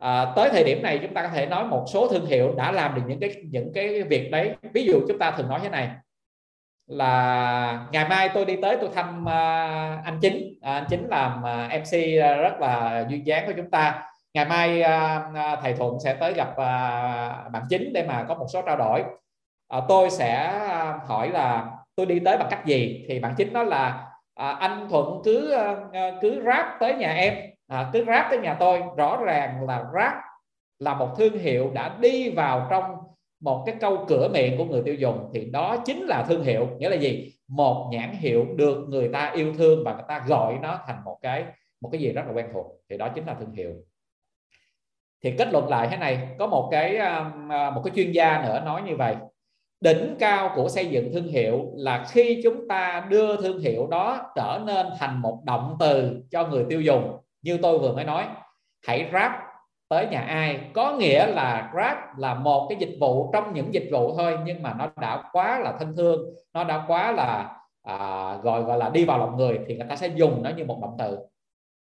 à, 0.00 0.32
tới 0.36 0.50
thời 0.50 0.64
điểm 0.64 0.82
này 0.82 0.98
chúng 1.02 1.14
ta 1.14 1.22
có 1.22 1.28
thể 1.28 1.46
nói 1.46 1.64
một 1.64 1.84
số 1.92 2.08
thương 2.08 2.26
hiệu 2.26 2.54
đã 2.56 2.72
làm 2.72 2.94
được 2.94 3.02
những 3.06 3.20
cái 3.20 3.34
những 3.50 3.72
cái 3.74 4.02
việc 4.02 4.30
đấy. 4.30 4.54
Ví 4.72 4.84
dụ 4.84 5.00
chúng 5.08 5.18
ta 5.18 5.30
thường 5.30 5.48
nói 5.48 5.60
thế 5.62 5.68
này 5.68 5.88
là 6.86 7.86
ngày 7.92 8.08
mai 8.08 8.28
tôi 8.34 8.44
đi 8.44 8.56
tới 8.62 8.76
tôi 8.80 8.90
thăm 8.94 9.22
uh, 9.22 10.04
anh 10.04 10.18
chính. 10.20 10.58
À, 10.62 10.74
anh 10.74 10.84
chính 10.88 11.08
làm 11.08 11.46
à, 11.46 11.64
uh, 11.64 11.80
MC 11.80 11.92
rất 12.42 12.60
là 12.60 13.04
duyên 13.08 13.26
dáng 13.26 13.46
của 13.46 13.52
chúng 13.56 13.70
ta. 13.70 14.02
Ngày 14.34 14.44
mai 14.44 14.80
uh, 14.80 15.58
thầy 15.62 15.72
thuận 15.74 16.00
sẽ 16.04 16.14
tới 16.14 16.32
gặp 16.34 16.48
uh, 16.50 17.52
bạn 17.52 17.62
chính 17.68 17.92
để 17.92 18.04
mà 18.08 18.24
có 18.28 18.34
một 18.34 18.46
số 18.52 18.62
trao 18.62 18.76
đổi. 18.76 19.04
Uh, 19.76 19.84
tôi 19.88 20.10
sẽ 20.10 20.52
hỏi 21.06 21.28
là 21.28 21.70
tôi 21.96 22.06
đi 22.06 22.18
tới 22.24 22.38
bằng 22.38 22.48
cách 22.50 22.66
gì? 22.66 23.04
Thì 23.08 23.20
bạn 23.20 23.34
chính 23.36 23.52
nói 23.52 23.66
là 23.66 24.06
uh, 24.40 24.58
anh 24.58 24.86
thuận 24.90 25.20
cứ 25.24 25.56
cứ 26.22 26.42
ráp 26.46 26.66
tới 26.80 26.94
nhà 26.94 27.12
em 27.12 27.49
à, 27.70 27.90
cứ 27.92 28.04
ráp 28.04 28.26
tới 28.30 28.38
nhà 28.38 28.56
tôi 28.60 28.82
rõ 28.96 29.20
ràng 29.24 29.66
là 29.66 29.84
ráp 29.94 30.14
là 30.78 30.94
một 30.94 31.14
thương 31.18 31.38
hiệu 31.38 31.70
đã 31.74 31.96
đi 32.00 32.30
vào 32.30 32.66
trong 32.70 32.96
một 33.40 33.62
cái 33.66 33.74
câu 33.80 34.04
cửa 34.08 34.28
miệng 34.32 34.58
của 34.58 34.64
người 34.64 34.82
tiêu 34.82 34.94
dùng. 34.94 35.30
Thì 35.34 35.44
đó 35.44 35.76
chính 35.84 36.06
là 36.06 36.24
thương 36.28 36.44
hiệu 36.44 36.68
nghĩa 36.78 36.88
là 36.88 36.96
gì? 36.96 37.32
Một 37.48 37.88
nhãn 37.92 38.12
hiệu 38.12 38.46
được 38.56 38.84
người 38.88 39.08
ta 39.08 39.32
yêu 39.34 39.54
thương 39.58 39.84
và 39.84 39.94
người 39.94 40.04
ta 40.08 40.24
gọi 40.26 40.58
nó 40.62 40.78
thành 40.86 41.04
một 41.04 41.18
cái 41.22 41.44
một 41.80 41.88
cái 41.92 42.00
gì 42.00 42.12
rất 42.12 42.22
là 42.26 42.32
quen 42.32 42.46
thuộc. 42.52 42.66
Thì 42.90 42.96
đó 42.96 43.08
chính 43.08 43.26
là 43.26 43.34
thương 43.34 43.52
hiệu. 43.52 43.72
Thì 45.22 45.34
kết 45.38 45.48
luận 45.52 45.68
lại 45.68 45.88
thế 45.90 45.96
này 45.96 46.28
có 46.38 46.46
một 46.46 46.68
cái 46.70 46.96
um, 46.96 47.52
à, 47.52 47.70
một 47.70 47.82
cái 47.84 47.92
chuyên 47.96 48.12
gia 48.12 48.42
nữa 48.42 48.62
nói 48.64 48.82
như 48.82 48.96
vậy. 48.96 49.16
Đỉnh 49.80 50.16
cao 50.18 50.52
của 50.56 50.68
xây 50.68 50.86
dựng 50.86 51.12
thương 51.12 51.28
hiệu 51.28 51.72
là 51.76 52.04
khi 52.10 52.40
chúng 52.44 52.68
ta 52.68 53.06
đưa 53.08 53.36
thương 53.36 53.58
hiệu 53.58 53.86
đó 53.86 54.32
trở 54.36 54.60
nên 54.66 54.86
thành 54.98 55.20
một 55.20 55.42
động 55.44 55.76
từ 55.80 56.22
cho 56.30 56.46
người 56.46 56.64
tiêu 56.68 56.80
dùng 56.80 57.16
như 57.42 57.58
tôi 57.62 57.78
vừa 57.78 57.92
mới 57.92 58.04
nói 58.04 58.26
hãy 58.86 59.06
grab 59.10 59.32
tới 59.88 60.06
nhà 60.06 60.20
ai. 60.20 60.60
Có 60.74 60.92
nghĩa 60.92 61.26
là 61.26 61.70
grab 61.72 61.96
là 62.16 62.34
một 62.34 62.66
cái 62.68 62.78
dịch 62.80 62.96
vụ 63.00 63.30
trong 63.32 63.54
những 63.54 63.74
dịch 63.74 63.88
vụ 63.92 64.16
thôi 64.16 64.38
nhưng 64.44 64.62
mà 64.62 64.74
nó 64.78 64.88
đã 64.96 65.22
quá 65.32 65.58
là 65.58 65.72
thân 65.78 65.96
thương 65.96 66.34
nó 66.52 66.64
đã 66.64 66.84
quá 66.88 67.12
là 67.12 67.56
à, 67.82 67.96
gọi 68.42 68.62
gọi 68.62 68.78
là 68.78 68.88
đi 68.88 69.04
vào 69.04 69.18
lòng 69.18 69.36
người 69.36 69.60
thì 69.66 69.76
người 69.76 69.86
ta 69.88 69.96
sẽ 69.96 70.08
dùng 70.08 70.42
nó 70.42 70.50
như 70.50 70.64
một 70.64 70.78
động 70.82 70.96
từ. 70.98 71.18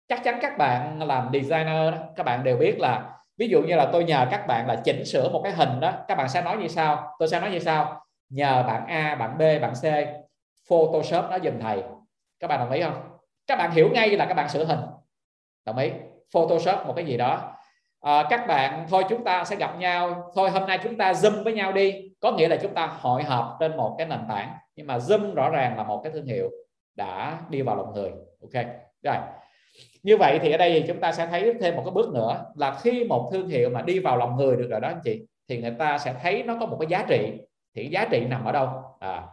Chắc 0.08 0.24
chắn 0.24 0.40
các 0.42 0.58
bạn 0.58 1.02
làm 1.08 1.30
designer 1.34 1.94
đó, 1.94 1.98
các 2.16 2.24
bạn 2.24 2.44
đều 2.44 2.58
biết 2.58 2.80
là 2.80 3.12
ví 3.38 3.48
dụ 3.48 3.62
như 3.62 3.76
là 3.76 3.90
tôi 3.92 4.04
nhờ 4.04 4.28
các 4.32 4.48
bạn 4.48 4.68
là 4.68 4.76
chỉnh 4.76 5.06
sửa 5.06 5.30
một 5.30 5.42
cái 5.44 5.54
hình 5.54 5.80
đó 5.80 5.94
các 6.08 6.16
bạn 6.16 6.30
sẽ 6.30 6.42
nói 6.42 6.58
như 6.58 6.68
sau 6.68 7.16
tôi 7.20 7.28
sẽ 7.28 7.40
nói 7.40 7.52
như 7.52 7.60
sau. 7.60 8.02
Nhờ 8.30 8.64
bạn 8.68 8.88
A 8.88 9.16
bạn 9.16 9.38
B 9.38 9.42
bạn 9.62 9.74
C 9.74 9.84
Photoshop 10.70 11.26
nó 11.32 11.40
dùm 11.44 11.60
thầy. 11.60 11.84
Các 12.40 12.48
bạn 12.48 12.60
đồng 12.60 12.72
ý 12.72 12.82
không? 12.82 13.02
Các 13.48 13.56
bạn 13.56 13.72
hiểu 13.72 13.90
ngay 13.94 14.10
là 14.10 14.26
các 14.26 14.34
bạn 14.34 14.50
sửa 14.50 14.66
hình 14.66 14.80
đồng 15.66 15.78
ý. 15.78 15.92
Photoshop 16.34 16.88
một 16.88 16.94
cái 16.96 17.06
gì 17.06 17.18
đó. 17.18 17.52
À, 18.02 18.24
các 18.30 18.48
bạn 18.48 18.86
thôi 18.90 19.04
chúng 19.10 19.24
ta 19.24 19.44
sẽ 19.44 19.56
gặp 19.56 19.80
nhau. 19.80 20.32
Thôi 20.36 20.50
hôm 20.50 20.68
nay 20.68 20.80
chúng 20.84 20.98
ta 20.98 21.12
zoom 21.12 21.44
với 21.44 21.54
nhau 21.54 21.72
đi. 21.72 22.12
Có 22.20 22.32
nghĩa 22.32 22.48
là 22.48 22.56
chúng 22.62 22.74
ta 22.74 22.86
hội 22.86 23.24
họp 23.24 23.58
trên 23.60 23.78
một 23.78 23.96
cái 23.98 24.08
nền 24.08 24.20
tảng. 24.30 24.54
Nhưng 24.76 24.88
mà 24.88 24.98
zoom 24.98 25.34
rõ 25.34 25.50
ràng 25.50 25.78
là 25.78 25.84
một 25.84 26.02
cái 26.04 26.12
thương 26.12 26.26
hiệu 26.26 26.50
đã 26.96 27.40
đi 27.50 27.62
vào 27.62 27.76
lòng 27.76 27.94
người. 27.94 28.12
Ok. 28.42 28.66
Rồi. 29.04 29.16
Như 30.04 30.18
vậy 30.18 30.40
thì 30.42 30.52
ở 30.52 30.58
đây 30.58 30.72
thì 30.72 30.88
chúng 30.88 31.00
ta 31.00 31.12
sẽ 31.12 31.28
thấy 31.28 31.54
thêm 31.62 31.76
một 31.76 31.82
cái 31.86 31.92
bước 31.92 32.14
nữa 32.14 32.46
là 32.56 32.78
khi 32.82 33.04
một 33.04 33.30
thương 33.32 33.48
hiệu 33.48 33.70
mà 33.70 33.82
đi 33.82 34.00
vào 34.00 34.18
lòng 34.18 34.36
người 34.38 34.56
được 34.56 34.68
rồi 34.70 34.80
đó 34.80 34.88
anh 34.88 35.00
chị 35.04 35.26
thì 35.48 35.62
người 35.62 35.76
ta 35.80 35.98
sẽ 35.98 36.14
thấy 36.22 36.44
nó 36.44 36.58
có 36.60 36.66
một 36.66 36.78
cái 36.80 36.88
giá 36.88 37.06
trị. 37.08 37.32
Thì 37.76 37.88
giá 37.88 38.08
trị 38.12 38.26
nằm 38.30 38.46
ở 38.46 38.52
đâu? 38.52 38.70
À, 39.00 39.24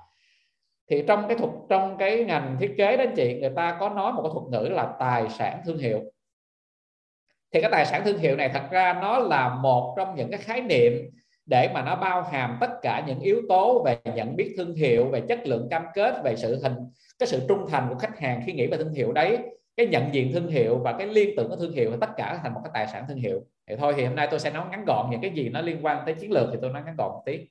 thì 0.90 1.04
trong 1.08 1.28
cái 1.28 1.38
thuật 1.38 1.50
trong 1.68 1.96
cái 1.98 2.24
ngành 2.24 2.56
thiết 2.60 2.74
kế 2.78 2.96
đó 2.96 3.04
anh 3.04 3.14
chị 3.16 3.38
người 3.40 3.52
ta 3.56 3.76
có 3.80 3.88
nói 3.88 4.12
một 4.12 4.22
cái 4.22 4.30
thuật 4.32 4.44
ngữ 4.50 4.68
là 4.68 4.94
tài 4.98 5.28
sản 5.28 5.60
thương 5.64 5.78
hiệu 5.78 6.00
thì 7.52 7.60
cái 7.60 7.70
tài 7.70 7.86
sản 7.86 8.02
thương 8.04 8.18
hiệu 8.18 8.36
này 8.36 8.48
thật 8.48 8.62
ra 8.70 8.98
nó 9.02 9.18
là 9.18 9.54
một 9.54 9.94
trong 9.96 10.14
những 10.16 10.30
cái 10.30 10.40
khái 10.40 10.60
niệm 10.60 10.92
để 11.46 11.70
mà 11.74 11.82
nó 11.82 11.96
bao 11.96 12.22
hàm 12.22 12.56
tất 12.60 12.70
cả 12.82 13.04
những 13.06 13.20
yếu 13.20 13.42
tố 13.48 13.82
về 13.84 13.98
nhận 14.14 14.36
biết 14.36 14.54
thương 14.56 14.74
hiệu, 14.74 15.04
về 15.04 15.20
chất 15.20 15.46
lượng 15.46 15.68
cam 15.70 15.82
kết, 15.94 16.14
về 16.24 16.36
sự 16.36 16.60
hình, 16.62 16.74
cái 17.18 17.26
sự 17.26 17.42
trung 17.48 17.66
thành 17.70 17.86
của 17.88 17.94
khách 17.94 18.18
hàng 18.18 18.42
khi 18.46 18.52
nghĩ 18.52 18.66
về 18.66 18.76
thương 18.76 18.92
hiệu 18.92 19.12
đấy, 19.12 19.38
cái 19.76 19.86
nhận 19.86 20.14
diện 20.14 20.32
thương 20.32 20.48
hiệu 20.48 20.78
và 20.78 20.92
cái 20.92 21.06
liên 21.06 21.36
tưởng 21.36 21.48
của 21.48 21.56
thương 21.56 21.72
hiệu 21.72 21.96
tất 22.00 22.10
cả 22.16 22.40
thành 22.42 22.54
một 22.54 22.60
cái 22.64 22.70
tài 22.74 22.86
sản 22.86 23.04
thương 23.08 23.16
hiệu. 23.16 23.40
Thì 23.68 23.76
thôi, 23.76 23.94
thì 23.96 24.04
hôm 24.04 24.16
nay 24.16 24.28
tôi 24.30 24.40
sẽ 24.40 24.50
nói 24.50 24.64
ngắn 24.70 24.84
gọn 24.86 25.06
những 25.10 25.20
cái 25.20 25.30
gì 25.30 25.48
nó 25.48 25.60
liên 25.60 25.86
quan 25.86 26.02
tới 26.06 26.14
chiến 26.14 26.32
lược 26.32 26.48
thì 26.52 26.58
tôi 26.62 26.72
nói 26.72 26.82
ngắn 26.86 26.94
gọn 26.98 27.08
một 27.08 27.22
tí. 27.26 27.48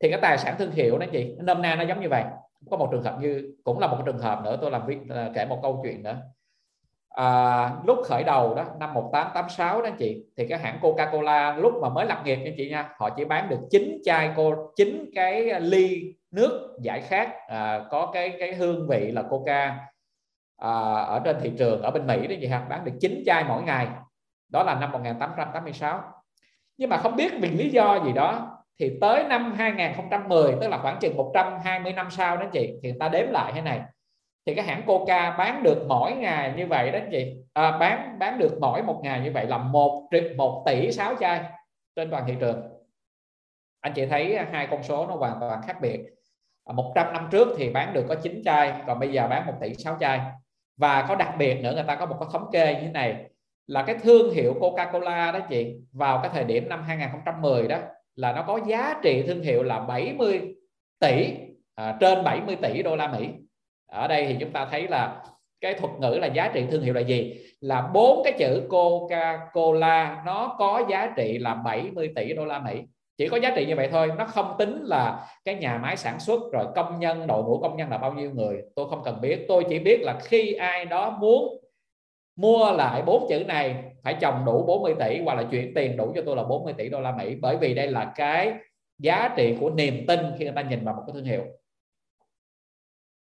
Thì 0.00 0.10
cái 0.10 0.18
tài 0.22 0.38
sản 0.38 0.54
thương 0.58 0.70
hiệu 0.70 0.98
đó 0.98 1.06
chị 1.12 1.34
nôm 1.38 1.62
na 1.62 1.74
nó 1.74 1.84
giống 1.84 2.00
như 2.00 2.08
vậy. 2.08 2.24
Có 2.70 2.76
một 2.76 2.88
trường 2.92 3.02
hợp 3.02 3.18
như, 3.20 3.54
cũng 3.64 3.78
là 3.78 3.86
một 3.86 3.98
trường 4.06 4.18
hợp 4.18 4.40
nữa, 4.44 4.58
tôi 4.60 4.70
làm 4.70 4.86
việc 4.86 4.98
kể 5.34 5.46
một 5.46 5.58
câu 5.62 5.80
chuyện 5.82 6.02
nữa 6.02 6.16
à, 7.14 7.70
lúc 7.84 7.98
khởi 8.04 8.22
đầu 8.24 8.54
đó 8.54 8.64
năm 8.80 8.94
1886 8.94 9.82
đó 9.82 9.90
chị 9.98 10.24
thì 10.36 10.46
cái 10.48 10.58
hãng 10.58 10.78
Coca-Cola 10.82 11.60
lúc 11.60 11.72
mà 11.82 11.88
mới 11.88 12.06
lập 12.06 12.22
nghiệp 12.24 12.38
anh 12.44 12.54
chị 12.56 12.70
nha 12.70 12.94
họ 12.98 13.10
chỉ 13.10 13.24
bán 13.24 13.48
được 13.48 13.60
chín 13.70 14.00
chai 14.04 14.30
cô 14.36 14.54
chín 14.76 15.10
cái 15.14 15.60
ly 15.60 16.14
nước 16.30 16.76
giải 16.82 17.00
khát 17.00 17.46
à, 17.48 17.84
có 17.90 18.10
cái 18.14 18.36
cái 18.38 18.54
hương 18.54 18.88
vị 18.88 19.10
là 19.12 19.22
Coca 19.22 19.76
à, 20.56 20.70
ở 20.92 21.20
trên 21.24 21.36
thị 21.40 21.52
trường 21.58 21.82
ở 21.82 21.90
bên 21.90 22.06
Mỹ 22.06 22.26
đó 22.26 22.34
chị 22.40 22.46
ha 22.46 22.66
bán 22.68 22.84
được 22.84 22.92
9 23.00 23.22
chai 23.26 23.44
mỗi 23.44 23.62
ngày. 23.62 23.88
Đó 24.48 24.62
là 24.62 24.74
năm 24.74 24.92
1886 24.92 26.02
nhưng 26.76 26.90
mà 26.90 26.96
không 26.96 27.16
biết 27.16 27.32
vì 27.40 27.50
lý 27.50 27.70
do 27.70 28.00
gì 28.04 28.12
đó 28.12 28.58
thì 28.78 28.98
tới 29.00 29.24
năm 29.24 29.52
2010 29.52 30.54
tức 30.60 30.68
là 30.68 30.78
khoảng 30.78 30.98
chừng 31.00 31.16
120 31.16 31.92
năm 31.92 32.10
sau 32.10 32.36
đó 32.36 32.46
chị 32.52 32.74
thì 32.82 32.88
người 32.88 32.98
ta 33.00 33.08
đếm 33.08 33.30
lại 33.30 33.52
thế 33.54 33.60
này 33.60 33.80
thì 34.46 34.54
cái 34.54 34.64
hãng 34.64 34.82
Coca 34.86 35.36
bán 35.36 35.62
được 35.62 35.84
mỗi 35.88 36.12
ngày 36.12 36.52
như 36.56 36.66
vậy 36.66 36.90
đó 36.90 36.98
chị. 37.10 37.36
À, 37.52 37.78
bán 37.78 38.18
bán 38.18 38.38
được 38.38 38.58
mỗi 38.60 38.82
một 38.82 39.00
ngày 39.02 39.20
như 39.20 39.32
vậy 39.32 39.46
là 39.46 39.58
một 39.58 40.08
một 40.36 40.62
tỷ 40.66 40.92
sáu 40.92 41.14
chai 41.20 41.40
trên 41.96 42.10
toàn 42.10 42.24
thị 42.26 42.34
trường. 42.40 42.62
Anh 43.80 43.92
chị 43.92 44.06
thấy 44.06 44.38
hai 44.52 44.66
con 44.70 44.82
số 44.82 45.06
nó 45.06 45.16
hoàn 45.16 45.40
toàn 45.40 45.60
khác 45.66 45.76
biệt. 45.80 46.00
À, 46.64 46.72
100 46.72 47.12
năm 47.12 47.28
trước 47.30 47.48
thì 47.58 47.70
bán 47.70 47.92
được 47.92 48.04
có 48.08 48.14
9 48.14 48.42
chai 48.44 48.72
còn 48.86 48.98
bây 48.98 49.12
giờ 49.12 49.28
bán 49.28 49.46
1 49.46 49.52
tỷ 49.60 49.74
6 49.74 49.96
chai. 50.00 50.20
Và 50.76 51.06
có 51.08 51.14
đặc 51.14 51.34
biệt 51.38 51.60
nữa 51.62 51.72
người 51.74 51.84
ta 51.86 51.94
có 51.94 52.06
một 52.06 52.16
cái 52.20 52.28
thống 52.32 52.48
kê 52.52 52.74
như 52.74 52.80
thế 52.80 52.92
này 52.92 53.24
là 53.66 53.82
cái 53.82 53.98
thương 53.98 54.34
hiệu 54.34 54.54
Coca-Cola 54.60 55.32
đó 55.32 55.38
chị 55.48 55.74
vào 55.92 56.20
cái 56.22 56.30
thời 56.34 56.44
điểm 56.44 56.68
năm 56.68 56.82
2010 56.82 57.68
đó 57.68 57.78
là 58.16 58.32
nó 58.32 58.44
có 58.46 58.60
giá 58.66 59.00
trị 59.02 59.24
thương 59.26 59.42
hiệu 59.42 59.62
là 59.62 59.80
70 59.80 60.54
tỷ 61.00 61.34
à, 61.74 61.96
trên 62.00 62.24
70 62.24 62.56
tỷ 62.56 62.82
đô 62.82 62.96
la 62.96 63.08
Mỹ 63.08 63.28
ở 63.94 64.08
đây 64.08 64.26
thì 64.26 64.36
chúng 64.40 64.50
ta 64.50 64.66
thấy 64.70 64.88
là 64.88 65.22
cái 65.60 65.74
thuật 65.74 65.92
ngữ 65.98 66.18
là 66.20 66.26
giá 66.26 66.50
trị 66.54 66.64
thương 66.70 66.82
hiệu 66.82 66.94
là 66.94 67.00
gì? 67.00 67.34
Là 67.60 67.90
bốn 67.94 68.22
cái 68.24 68.32
chữ 68.38 68.62
Coca-Cola, 68.68 70.24
nó 70.24 70.56
có 70.58 70.82
giá 70.90 71.12
trị 71.16 71.38
là 71.38 71.54
70 71.54 72.12
tỷ 72.16 72.32
đô 72.32 72.44
la 72.44 72.58
Mỹ. 72.58 72.82
Chỉ 73.18 73.28
có 73.28 73.36
giá 73.36 73.52
trị 73.56 73.66
như 73.66 73.76
vậy 73.76 73.88
thôi, 73.92 74.10
nó 74.18 74.24
không 74.24 74.54
tính 74.58 74.82
là 74.84 75.26
cái 75.44 75.54
nhà 75.54 75.78
máy 75.82 75.96
sản 75.96 76.20
xuất 76.20 76.40
rồi 76.52 76.66
công 76.74 77.00
nhân, 77.00 77.26
đội 77.26 77.42
ngũ 77.42 77.58
công 77.58 77.76
nhân 77.76 77.90
là 77.90 77.98
bao 77.98 78.12
nhiêu 78.12 78.30
người. 78.30 78.62
Tôi 78.76 78.88
không 78.90 79.02
cần 79.04 79.20
biết. 79.20 79.44
Tôi 79.48 79.64
chỉ 79.68 79.78
biết 79.78 80.00
là 80.02 80.18
khi 80.22 80.52
ai 80.52 80.84
đó 80.84 81.16
muốn 81.20 81.60
mua 82.36 82.72
lại 82.72 83.02
bốn 83.02 83.26
chữ 83.28 83.44
này, 83.44 83.74
phải 84.04 84.16
trồng 84.20 84.44
đủ 84.44 84.64
40 84.66 84.94
tỷ 85.00 85.20
hoặc 85.24 85.34
là 85.34 85.42
chuyển 85.50 85.74
tiền 85.74 85.96
đủ 85.96 86.12
cho 86.14 86.22
tôi 86.26 86.36
là 86.36 86.42
40 86.42 86.72
tỷ 86.72 86.88
đô 86.88 87.00
la 87.00 87.12
Mỹ. 87.12 87.34
Bởi 87.40 87.56
vì 87.56 87.74
đây 87.74 87.86
là 87.86 88.12
cái 88.16 88.52
giá 88.98 89.34
trị 89.36 89.56
của 89.60 89.70
niềm 89.70 90.04
tin 90.08 90.20
khi 90.38 90.44
người 90.44 90.54
ta 90.56 90.62
nhìn 90.62 90.84
vào 90.84 90.94
một 90.94 91.02
cái 91.06 91.14
thương 91.14 91.24
hiệu 91.24 91.42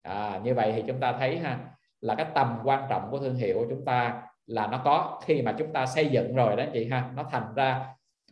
à, 0.01 0.39
như 0.43 0.53
vậy 0.53 0.73
thì 0.75 0.83
chúng 0.87 0.99
ta 0.99 1.13
thấy 1.19 1.37
ha 1.37 1.59
là 2.01 2.15
cái 2.15 2.25
tầm 2.33 2.59
quan 2.63 2.85
trọng 2.89 3.07
của 3.11 3.19
thương 3.19 3.35
hiệu 3.35 3.57
của 3.59 3.65
chúng 3.69 3.85
ta 3.85 4.21
là 4.45 4.67
nó 4.67 4.81
có 4.85 5.19
khi 5.25 5.41
mà 5.41 5.55
chúng 5.57 5.73
ta 5.73 5.85
xây 5.85 6.07
dựng 6.07 6.35
rồi 6.35 6.55
đó 6.55 6.63
chị 6.73 6.87
ha 6.91 7.11
nó 7.15 7.23
thành 7.31 7.53
ra 7.55 7.85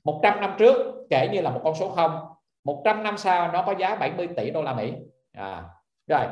100 0.03 0.41
năm 0.41 0.55
trước 0.57 0.75
kể 1.09 1.29
như 1.33 1.41
là 1.41 1.49
một 1.49 1.61
con 1.63 1.75
số 1.75 1.89
không 1.89 2.19
100 2.63 3.03
năm 3.03 3.17
sau 3.17 3.51
nó 3.51 3.61
có 3.61 3.75
giá 3.79 3.95
70 3.95 4.27
tỷ 4.27 4.51
đô 4.51 4.63
la 4.63 4.73
Mỹ. 4.73 4.93
À, 5.33 5.63
rồi 6.07 6.25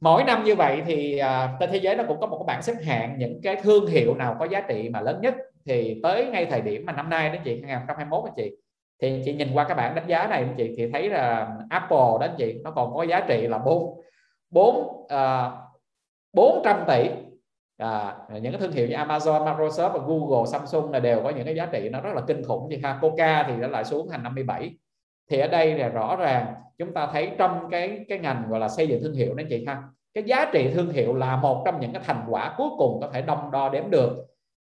mỗi 0.00 0.24
năm 0.24 0.44
như 0.44 0.54
vậy 0.54 0.82
thì 0.86 1.18
à, 1.18 1.56
trên 1.60 1.70
thế 1.70 1.78
giới 1.78 1.96
nó 1.96 2.04
cũng 2.08 2.20
có 2.20 2.26
một 2.26 2.36
cái 2.38 2.54
bảng 2.54 2.62
xếp 2.62 2.74
hạng 2.84 3.18
những 3.18 3.40
cái 3.42 3.56
thương 3.56 3.86
hiệu 3.86 4.14
nào 4.14 4.36
có 4.38 4.44
giá 4.44 4.60
trị 4.60 4.88
mà 4.88 5.00
lớn 5.00 5.20
nhất 5.20 5.34
thì 5.66 6.00
tới 6.02 6.26
ngay 6.26 6.46
thời 6.46 6.60
điểm 6.60 6.86
mà 6.86 6.92
năm 6.92 7.10
nay 7.10 7.28
đó 7.28 7.34
chị 7.44 7.62
2021 7.66 8.24
anh 8.24 8.34
chị. 8.36 8.50
Thì 9.02 9.22
chị 9.24 9.34
nhìn 9.34 9.48
qua 9.54 9.64
các 9.64 9.74
bảng 9.74 9.94
đánh 9.94 10.06
giá 10.06 10.26
này 10.26 10.38
anh 10.38 10.54
chị 10.56 10.74
thì 10.76 10.90
thấy 10.92 11.10
là 11.10 11.48
Apple 11.70 11.98
đó 12.20 12.26
chị 12.38 12.54
nó 12.64 12.70
còn 12.70 12.94
có 12.94 13.02
giá 13.02 13.20
trị 13.20 13.46
là 13.46 13.58
bốn 13.58 14.00
bốn 14.52 15.06
à, 15.08 15.52
400 16.32 16.84
tỷ. 16.88 17.10
À, 17.76 18.16
những 18.28 18.52
cái 18.52 18.60
thương 18.60 18.72
hiệu 18.72 18.88
như 18.88 18.94
Amazon, 18.94 19.44
Microsoft 19.44 19.92
và 19.92 19.98
Google, 20.06 20.46
Samsung 20.46 20.90
là 20.90 21.00
đều 21.00 21.22
có 21.22 21.30
những 21.30 21.44
cái 21.44 21.54
giá 21.54 21.66
trị 21.66 21.88
nó 21.88 22.00
rất 22.00 22.14
là 22.14 22.22
kinh 22.26 22.44
khủng. 22.44 22.68
Như 22.68 22.78
ha 22.82 22.98
Coca 23.02 23.44
thì 23.48 23.56
nó 23.56 23.68
lại 23.68 23.84
xuống 23.84 24.08
thành 24.10 24.22
57 24.22 24.76
thì 25.30 25.38
ở 25.38 25.48
đây 25.48 25.78
là 25.78 25.88
rõ 25.88 26.16
ràng 26.16 26.54
chúng 26.78 26.94
ta 26.94 27.08
thấy 27.12 27.30
trong 27.38 27.68
cái 27.70 28.04
cái 28.08 28.18
ngành 28.18 28.44
gọi 28.48 28.60
là 28.60 28.68
xây 28.68 28.88
dựng 28.88 29.02
thương 29.02 29.14
hiệu 29.14 29.34
đó 29.34 29.42
chị 29.50 29.64
ha 29.66 29.82
cái 30.14 30.24
giá 30.24 30.50
trị 30.52 30.70
thương 30.74 30.90
hiệu 30.90 31.14
là 31.14 31.36
một 31.36 31.62
trong 31.64 31.80
những 31.80 31.92
cái 31.92 32.02
thành 32.04 32.24
quả 32.28 32.54
cuối 32.56 32.68
cùng 32.78 33.00
có 33.00 33.10
thể 33.12 33.22
đong 33.22 33.50
đo 33.50 33.68
đếm 33.68 33.90
được 33.90 34.26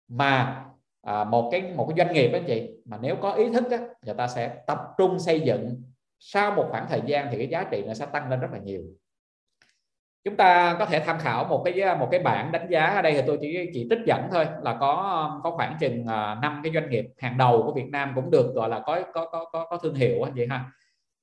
mà 0.09 0.65
à, 1.03 1.25
một 1.25 1.49
cái 1.53 1.63
một 1.77 1.87
cái 1.89 2.05
doanh 2.05 2.15
nghiệp 2.15 2.29
đó 2.33 2.39
chị 2.47 2.71
mà 2.85 2.99
nếu 3.03 3.17
có 3.17 3.33
ý 3.33 3.51
thức 3.53 3.71
á, 3.71 3.79
người 4.07 4.15
ta 4.15 4.29
sẽ 4.29 4.57
tập 4.67 4.79
trung 4.99 5.19
xây 5.19 5.41
dựng. 5.41 5.83
Sau 6.19 6.55
một 6.55 6.67
khoảng 6.71 6.87
thời 6.89 7.01
gian 7.07 7.29
thì 7.31 7.39
cái 7.39 7.49
giá 7.49 7.65
trị 7.71 7.85
nó 7.87 7.95
sẽ 7.95 8.07
tăng 8.07 8.31
lên 8.31 8.41
rất 8.41 8.49
là 8.53 8.59
nhiều 8.59 8.83
chúng 10.25 10.37
ta 10.37 10.77
có 10.79 10.87
thể 10.87 11.01
tham 11.01 11.19
khảo 11.19 11.45
một 11.45 11.63
cái 11.65 11.97
một 11.99 12.09
cái 12.11 12.21
bảng 12.21 12.53
đánh 12.53 12.67
giá 12.71 12.87
ở 12.87 13.03
đây 13.03 13.13
thì 13.13 13.23
tôi 13.27 13.39
chỉ 13.41 13.71
chỉ 13.75 13.87
trích 13.91 13.99
dẫn 14.07 14.29
thôi 14.31 14.47
là 14.63 14.77
có 14.81 15.41
có 15.45 15.51
khoảng 15.51 15.77
chừng 15.81 16.07
à, 16.07 16.37
năm 16.43 16.61
cái 16.65 16.73
doanh 16.73 16.91
nghiệp 16.91 17.05
hàng 17.19 17.39
đầu 17.39 17.63
của 17.63 17.73
Việt 17.73 17.89
Nam 17.91 18.13
cũng 18.15 18.31
được 18.31 18.55
gọi 18.55 18.69
là 18.69 18.81
có 18.87 19.03
có 19.13 19.27
có 19.27 19.45
có, 19.53 19.67
có 19.71 19.77
thương 19.77 19.95
hiệu 19.95 20.23
anh 20.23 20.33
chị 20.37 20.47
ha. 20.51 20.65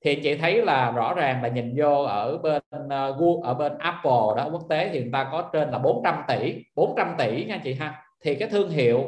Thì 0.04 0.14
chị 0.14 0.36
thấy 0.36 0.62
là 0.62 0.90
rõ 0.90 1.14
ràng 1.14 1.42
là 1.42 1.48
nhìn 1.48 1.74
vô 1.76 2.02
ở 2.02 2.38
bên 2.38 2.62
à, 2.90 3.08
Google 3.08 3.40
ở 3.42 3.54
bên 3.54 3.78
Apple 3.78 4.36
đó 4.36 4.48
quốc 4.52 4.62
tế 4.68 4.88
thì 4.92 5.00
người 5.00 5.10
ta 5.12 5.28
có 5.32 5.50
trên 5.52 5.70
là 5.70 5.78
400 5.78 6.22
tỷ 6.28 6.64
400 6.74 7.14
tỷ 7.18 7.44
nha 7.44 7.60
chị 7.64 7.74
ha. 7.74 8.02
Thì 8.24 8.34
cái 8.34 8.48
thương 8.48 8.70
hiệu 8.70 9.04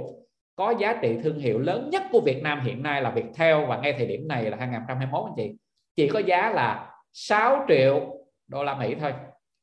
có 0.56 0.74
giá 0.78 0.98
trị 1.02 1.18
thương 1.22 1.38
hiệu 1.38 1.58
lớn 1.58 1.90
nhất 1.90 2.02
của 2.12 2.20
Việt 2.20 2.42
Nam 2.42 2.60
hiện 2.60 2.82
nay 2.82 3.02
là 3.02 3.10
Viettel 3.10 3.64
và 3.68 3.76
ngay 3.76 3.92
thời 3.92 4.06
điểm 4.06 4.28
này 4.28 4.44
là 4.44 4.56
2021 4.56 5.24
anh 5.24 5.34
chị. 5.36 5.56
Chỉ 5.96 6.08
có 6.08 6.18
giá 6.18 6.50
là 6.50 6.90
6 7.12 7.64
triệu 7.68 8.00
đô 8.48 8.64
la 8.64 8.74
Mỹ 8.74 8.94
thôi 9.00 9.12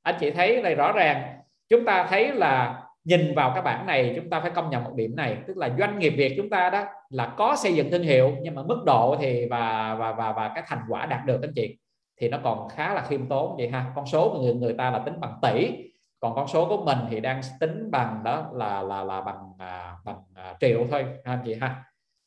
anh 0.07 0.15
chị 0.19 0.31
thấy 0.31 0.61
này 0.61 0.75
rõ 0.75 0.91
ràng. 0.91 1.37
Chúng 1.69 1.85
ta 1.85 2.07
thấy 2.09 2.31
là 2.31 2.83
nhìn 3.03 3.35
vào 3.35 3.51
cái 3.53 3.61
bảng 3.61 3.85
này 3.85 4.13
chúng 4.15 4.29
ta 4.29 4.39
phải 4.39 4.51
công 4.51 4.69
nhận 4.69 4.83
một 4.83 4.91
điểm 4.95 5.15
này. 5.15 5.37
Tức 5.47 5.57
là 5.57 5.69
doanh 5.79 5.99
nghiệp 5.99 6.09
Việt 6.09 6.33
chúng 6.37 6.49
ta 6.49 6.69
đó 6.69 6.85
là 7.09 7.33
có 7.37 7.55
xây 7.55 7.75
dựng 7.75 7.91
thương 7.91 8.03
hiệu 8.03 8.35
nhưng 8.41 8.55
mà 8.55 8.63
mức 8.63 8.83
độ 8.85 9.15
thì 9.19 9.45
và 9.45 9.95
và 9.99 10.11
và 10.11 10.31
và 10.31 10.51
cái 10.55 10.63
thành 10.67 10.79
quả 10.89 11.05
đạt 11.05 11.25
được 11.25 11.41
anh 11.41 11.53
chị 11.55 11.77
thì 12.21 12.29
nó 12.29 12.37
còn 12.43 12.69
khá 12.69 12.93
là 12.93 13.01
khiêm 13.01 13.27
tốn 13.27 13.57
vậy 13.57 13.69
ha. 13.69 13.85
Con 13.95 14.05
số 14.05 14.29
của 14.29 14.39
người 14.41 14.53
người 14.53 14.73
ta 14.73 14.91
là 14.91 14.99
tính 14.99 15.19
bằng 15.19 15.33
tỷ. 15.41 15.71
Còn 16.19 16.35
con 16.35 16.47
số 16.47 16.65
của 16.69 16.85
mình 16.85 16.97
thì 17.09 17.19
đang 17.19 17.41
tính 17.59 17.91
bằng 17.91 18.21
đó 18.23 18.49
là 18.53 18.81
là 18.81 19.03
là 19.03 19.21
bằng 19.21 19.53
à, 19.59 19.93
bằng 20.05 20.17
à, 20.35 20.55
triệu 20.59 20.87
thôi 20.91 21.05
anh 21.23 21.39
chị 21.45 21.55
ha. 21.61 21.83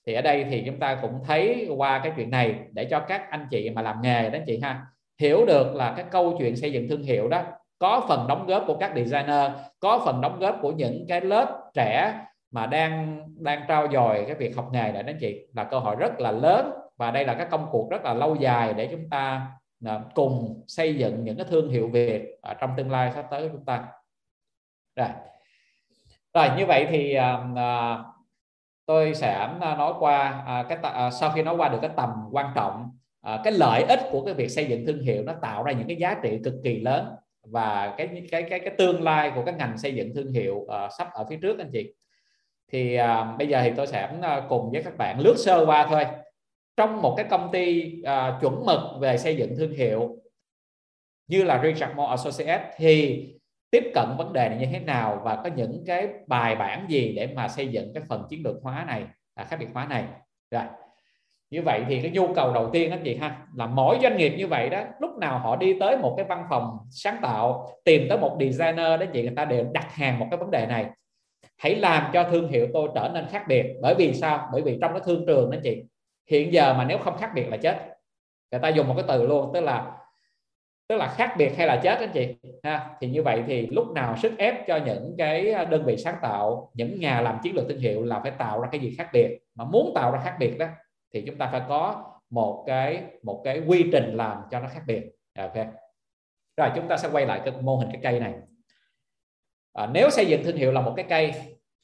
Thì 0.06 0.14
ở 0.14 0.22
đây 0.22 0.44
thì 0.50 0.62
chúng 0.66 0.78
ta 0.78 0.98
cũng 1.02 1.20
thấy 1.26 1.68
qua 1.76 2.00
cái 2.04 2.12
chuyện 2.16 2.30
này 2.30 2.54
để 2.72 2.84
cho 2.84 3.00
các 3.00 3.30
anh 3.30 3.46
chị 3.50 3.70
mà 3.70 3.82
làm 3.82 4.02
nghề 4.02 4.22
đó 4.22 4.38
anh 4.38 4.44
chị 4.46 4.60
ha 4.62 4.86
hiểu 5.20 5.46
được 5.46 5.74
là 5.74 5.94
cái 5.96 6.04
câu 6.10 6.36
chuyện 6.38 6.56
xây 6.56 6.72
dựng 6.72 6.88
thương 6.88 7.02
hiệu 7.02 7.28
đó 7.28 7.42
có 7.80 8.04
phần 8.08 8.26
đóng 8.28 8.46
góp 8.46 8.64
của 8.66 8.76
các 8.76 8.92
designer 8.96 9.50
có 9.80 10.02
phần 10.04 10.20
đóng 10.20 10.38
góp 10.38 10.58
của 10.62 10.72
những 10.72 11.06
cái 11.08 11.20
lớp 11.20 11.70
trẻ 11.74 12.20
mà 12.50 12.66
đang 12.66 13.24
đang 13.38 13.64
trao 13.68 13.88
dồi 13.92 14.24
cái 14.26 14.34
việc 14.34 14.56
học 14.56 14.68
nghề 14.72 14.92
này 14.92 15.02
đó 15.02 15.12
chị. 15.20 15.46
Là 15.54 15.64
cơ 15.64 15.78
hội 15.78 15.96
rất 15.96 16.20
là 16.20 16.32
lớn 16.32 16.70
và 16.96 17.10
đây 17.10 17.24
là 17.24 17.34
các 17.34 17.48
công 17.50 17.66
cuộc 17.70 17.90
rất 17.90 18.04
là 18.04 18.14
lâu 18.14 18.34
dài 18.34 18.74
để 18.74 18.88
chúng 18.90 19.10
ta 19.10 19.46
à, 19.86 20.00
cùng 20.14 20.64
xây 20.66 20.94
dựng 20.94 21.24
những 21.24 21.36
cái 21.36 21.46
thương 21.50 21.70
hiệu 21.70 21.88
Việt 21.88 22.38
ở 22.42 22.54
trong 22.54 22.70
tương 22.76 22.90
lai 22.90 23.12
sắp 23.14 23.26
tới 23.30 23.42
của 23.42 23.48
chúng 23.52 23.64
ta. 23.64 23.84
Rồi. 24.96 25.08
Rồi 26.34 26.48
như 26.56 26.66
vậy 26.66 26.86
thì 26.90 27.14
à, 27.14 27.44
à 27.56 27.98
tôi 28.86 29.14
sẽ 29.14 29.32
à, 29.60 29.76
nói 29.76 29.94
qua 29.98 30.44
à, 30.46 30.64
cái 30.68 30.78
à, 30.82 31.10
sau 31.10 31.30
khi 31.30 31.42
nói 31.42 31.56
qua 31.56 31.68
được 31.68 31.78
cái 31.82 31.90
tầm 31.96 32.10
quan 32.32 32.52
trọng 32.54 32.90
à, 33.20 33.40
cái 33.44 33.52
lợi 33.52 33.82
ích 33.82 34.00
của 34.12 34.24
cái 34.24 34.34
việc 34.34 34.48
xây 34.48 34.66
dựng 34.66 34.86
thương 34.86 35.02
hiệu 35.02 35.22
nó 35.22 35.32
tạo 35.42 35.62
ra 35.62 35.72
những 35.72 35.86
cái 35.86 35.96
giá 35.96 36.16
trị 36.22 36.40
cực 36.44 36.54
kỳ 36.64 36.80
lớn 36.80 37.06
và 37.42 37.94
cái 37.98 38.26
cái 38.30 38.42
cái 38.42 38.60
cái 38.60 38.74
tương 38.78 39.02
lai 39.02 39.32
của 39.34 39.44
các 39.44 39.56
ngành 39.56 39.78
xây 39.78 39.94
dựng 39.94 40.14
thương 40.14 40.32
hiệu 40.32 40.54
uh, 40.54 40.92
sắp 40.98 41.08
ở 41.12 41.26
phía 41.30 41.36
trước 41.42 41.58
anh 41.58 41.70
chị. 41.72 41.94
Thì 42.72 42.98
uh, 43.00 43.38
bây 43.38 43.48
giờ 43.48 43.60
thì 43.62 43.72
tôi 43.76 43.86
sẽ 43.86 44.12
ờ, 44.22 44.46
cùng 44.48 44.70
với 44.70 44.82
các 44.82 44.96
bạn 44.96 45.20
lướt 45.20 45.34
sơ 45.38 45.66
qua 45.66 45.86
thôi. 45.90 46.04
Trong 46.76 47.02
một 47.02 47.14
cái 47.16 47.26
công 47.30 47.52
ty 47.52 47.94
uh, 48.02 48.40
chuẩn 48.40 48.66
mực 48.66 48.80
về 49.00 49.18
xây 49.18 49.36
dựng 49.36 49.56
thương 49.56 49.72
hiệu 49.72 50.16
như 51.28 51.42
là 51.42 51.62
Richard 51.62 51.94
Moore 51.94 52.10
Associates 52.10 52.66
thì 52.76 53.26
tiếp 53.70 53.84
cận 53.94 54.08
vấn 54.18 54.32
đề 54.32 54.48
này 54.48 54.58
như 54.58 54.66
thế 54.72 54.80
nào 54.80 55.20
và 55.24 55.40
có 55.44 55.50
những 55.56 55.84
cái 55.86 56.08
bài 56.26 56.56
bản 56.56 56.86
gì 56.88 57.12
để 57.16 57.26
mà 57.26 57.48
xây 57.48 57.68
dựng 57.68 57.94
cái 57.94 58.02
phần 58.08 58.26
chiến 58.30 58.42
lược 58.44 58.56
hóa 58.62 58.84
này 58.86 59.04
à, 59.34 59.44
khác 59.44 59.56
biệt 59.60 59.68
hóa 59.74 59.86
này? 59.86 60.04
Rồi 60.50 60.62
như 61.50 61.62
vậy 61.62 61.84
thì 61.88 62.00
cái 62.00 62.10
nhu 62.10 62.34
cầu 62.34 62.52
đầu 62.52 62.70
tiên 62.72 62.90
anh 62.90 63.00
chị 63.04 63.16
ha, 63.16 63.46
là 63.56 63.66
mỗi 63.66 63.98
doanh 64.02 64.16
nghiệp 64.16 64.34
như 64.36 64.46
vậy 64.46 64.68
đó, 64.68 64.82
lúc 65.00 65.18
nào 65.18 65.38
họ 65.38 65.56
đi 65.56 65.78
tới 65.80 65.96
một 65.96 66.14
cái 66.16 66.26
văn 66.26 66.44
phòng 66.50 66.78
sáng 66.90 67.16
tạo, 67.22 67.68
tìm 67.84 68.06
tới 68.08 68.18
một 68.18 68.36
designer 68.40 69.00
đó 69.00 69.06
chị, 69.12 69.22
người 69.22 69.34
ta 69.36 69.44
đều 69.44 69.64
đặt 69.72 69.94
hàng 69.94 70.18
một 70.18 70.26
cái 70.30 70.38
vấn 70.38 70.50
đề 70.50 70.66
này. 70.66 70.86
Hãy 71.58 71.74
làm 71.74 72.10
cho 72.12 72.22
thương 72.30 72.48
hiệu 72.48 72.68
tôi 72.72 72.88
trở 72.94 73.10
nên 73.14 73.26
khác 73.30 73.44
biệt. 73.48 73.66
Bởi 73.82 73.94
vì 73.94 74.14
sao? 74.14 74.48
Bởi 74.52 74.62
vì 74.62 74.78
trong 74.80 74.92
cái 74.92 75.00
thương 75.04 75.26
trường 75.26 75.50
đó 75.50 75.58
chị, 75.62 75.82
hiện 76.30 76.52
giờ 76.52 76.74
mà 76.74 76.84
nếu 76.84 76.98
không 76.98 77.16
khác 77.16 77.30
biệt 77.34 77.48
là 77.48 77.56
chết. 77.56 77.76
Người 78.52 78.60
ta 78.60 78.68
dùng 78.68 78.88
một 78.88 78.94
cái 78.96 79.04
từ 79.08 79.26
luôn, 79.26 79.50
tức 79.54 79.60
là 79.60 79.96
tức 80.88 80.96
là 80.96 81.06
khác 81.06 81.34
biệt 81.38 81.56
hay 81.56 81.66
là 81.66 81.80
chết 81.82 81.98
anh 81.98 82.10
chị, 82.12 82.34
ha. 82.62 82.90
Thì 83.00 83.08
như 83.08 83.22
vậy 83.22 83.42
thì 83.46 83.66
lúc 83.66 83.90
nào 83.90 84.16
sức 84.16 84.38
ép 84.38 84.66
cho 84.66 84.76
những 84.76 85.14
cái 85.18 85.54
đơn 85.70 85.84
vị 85.84 85.96
sáng 85.96 86.16
tạo, 86.22 86.70
những 86.74 87.00
nhà 87.00 87.20
làm 87.20 87.38
chiến 87.42 87.54
lược 87.54 87.68
thương 87.68 87.78
hiệu 87.78 88.04
là 88.04 88.20
phải 88.20 88.30
tạo 88.30 88.60
ra 88.60 88.68
cái 88.72 88.80
gì 88.80 88.94
khác 88.98 89.08
biệt. 89.12 89.38
Mà 89.54 89.64
muốn 89.64 89.92
tạo 89.94 90.12
ra 90.12 90.20
khác 90.24 90.36
biệt 90.38 90.58
đó 90.58 90.66
thì 91.12 91.22
chúng 91.26 91.38
ta 91.38 91.48
phải 91.52 91.62
có 91.68 92.04
một 92.30 92.64
cái 92.66 93.04
một 93.22 93.40
cái 93.44 93.62
quy 93.66 93.88
trình 93.92 94.16
làm 94.16 94.38
cho 94.50 94.60
nó 94.60 94.68
khác 94.68 94.82
biệt. 94.86 95.02
À, 95.32 95.42
ok. 95.42 95.66
Rồi 96.56 96.70
chúng 96.74 96.88
ta 96.88 96.96
sẽ 96.96 97.08
quay 97.12 97.26
lại 97.26 97.40
cái 97.44 97.54
mô 97.60 97.76
hình 97.76 97.88
cái 97.92 98.00
cây 98.02 98.20
này. 98.20 98.34
À, 99.72 99.86
nếu 99.86 100.10
xây 100.10 100.26
dựng 100.26 100.44
thương 100.44 100.56
hiệu 100.56 100.72
là 100.72 100.80
một 100.80 100.92
cái 100.96 101.06
cây 101.08 101.32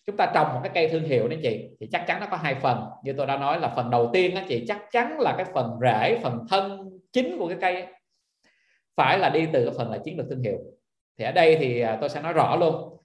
chúng 0.07 0.17
ta 0.17 0.33
trồng 0.35 0.55
một 0.55 0.61
cái 0.62 0.73
cây 0.75 0.89
thương 0.89 1.05
hiệu 1.05 1.29
đấy 1.29 1.39
chị 1.43 1.69
thì 1.81 1.89
chắc 1.93 2.05
chắn 2.07 2.21
nó 2.21 2.27
có 2.31 2.37
hai 2.37 2.55
phần. 2.55 2.85
Như 3.05 3.12
tôi 3.12 3.27
đã 3.27 3.37
nói 3.37 3.61
là 3.61 3.73
phần 3.77 3.91
đầu 3.91 4.11
tiên 4.12 4.35
đó 4.35 4.41
chị 4.49 4.65
chắc 4.69 4.83
chắn 4.93 5.21
là 5.21 5.35
cái 5.37 5.47
phần 5.55 5.79
rễ 5.81 6.19
phần 6.23 6.47
thân 6.51 6.91
chính 7.12 7.39
của 7.39 7.49
cái 7.49 7.59
cây 7.61 7.87
phải 8.97 9.19
là 9.19 9.29
đi 9.29 9.47
từ 9.53 9.65
cái 9.65 9.75
phần 9.79 9.91
là 9.91 9.99
chiến 9.99 10.19
lược 10.19 10.27
thương 10.31 10.43
hiệu. 10.43 10.59
Thì 11.19 11.25
ở 11.25 11.33
đây 11.33 11.57
thì 11.61 11.81
à, 11.81 11.99
tôi 12.01 12.09
sẽ 12.09 12.23
nói 12.23 12.33
rõ 12.33 12.57
luôn. 12.57 12.99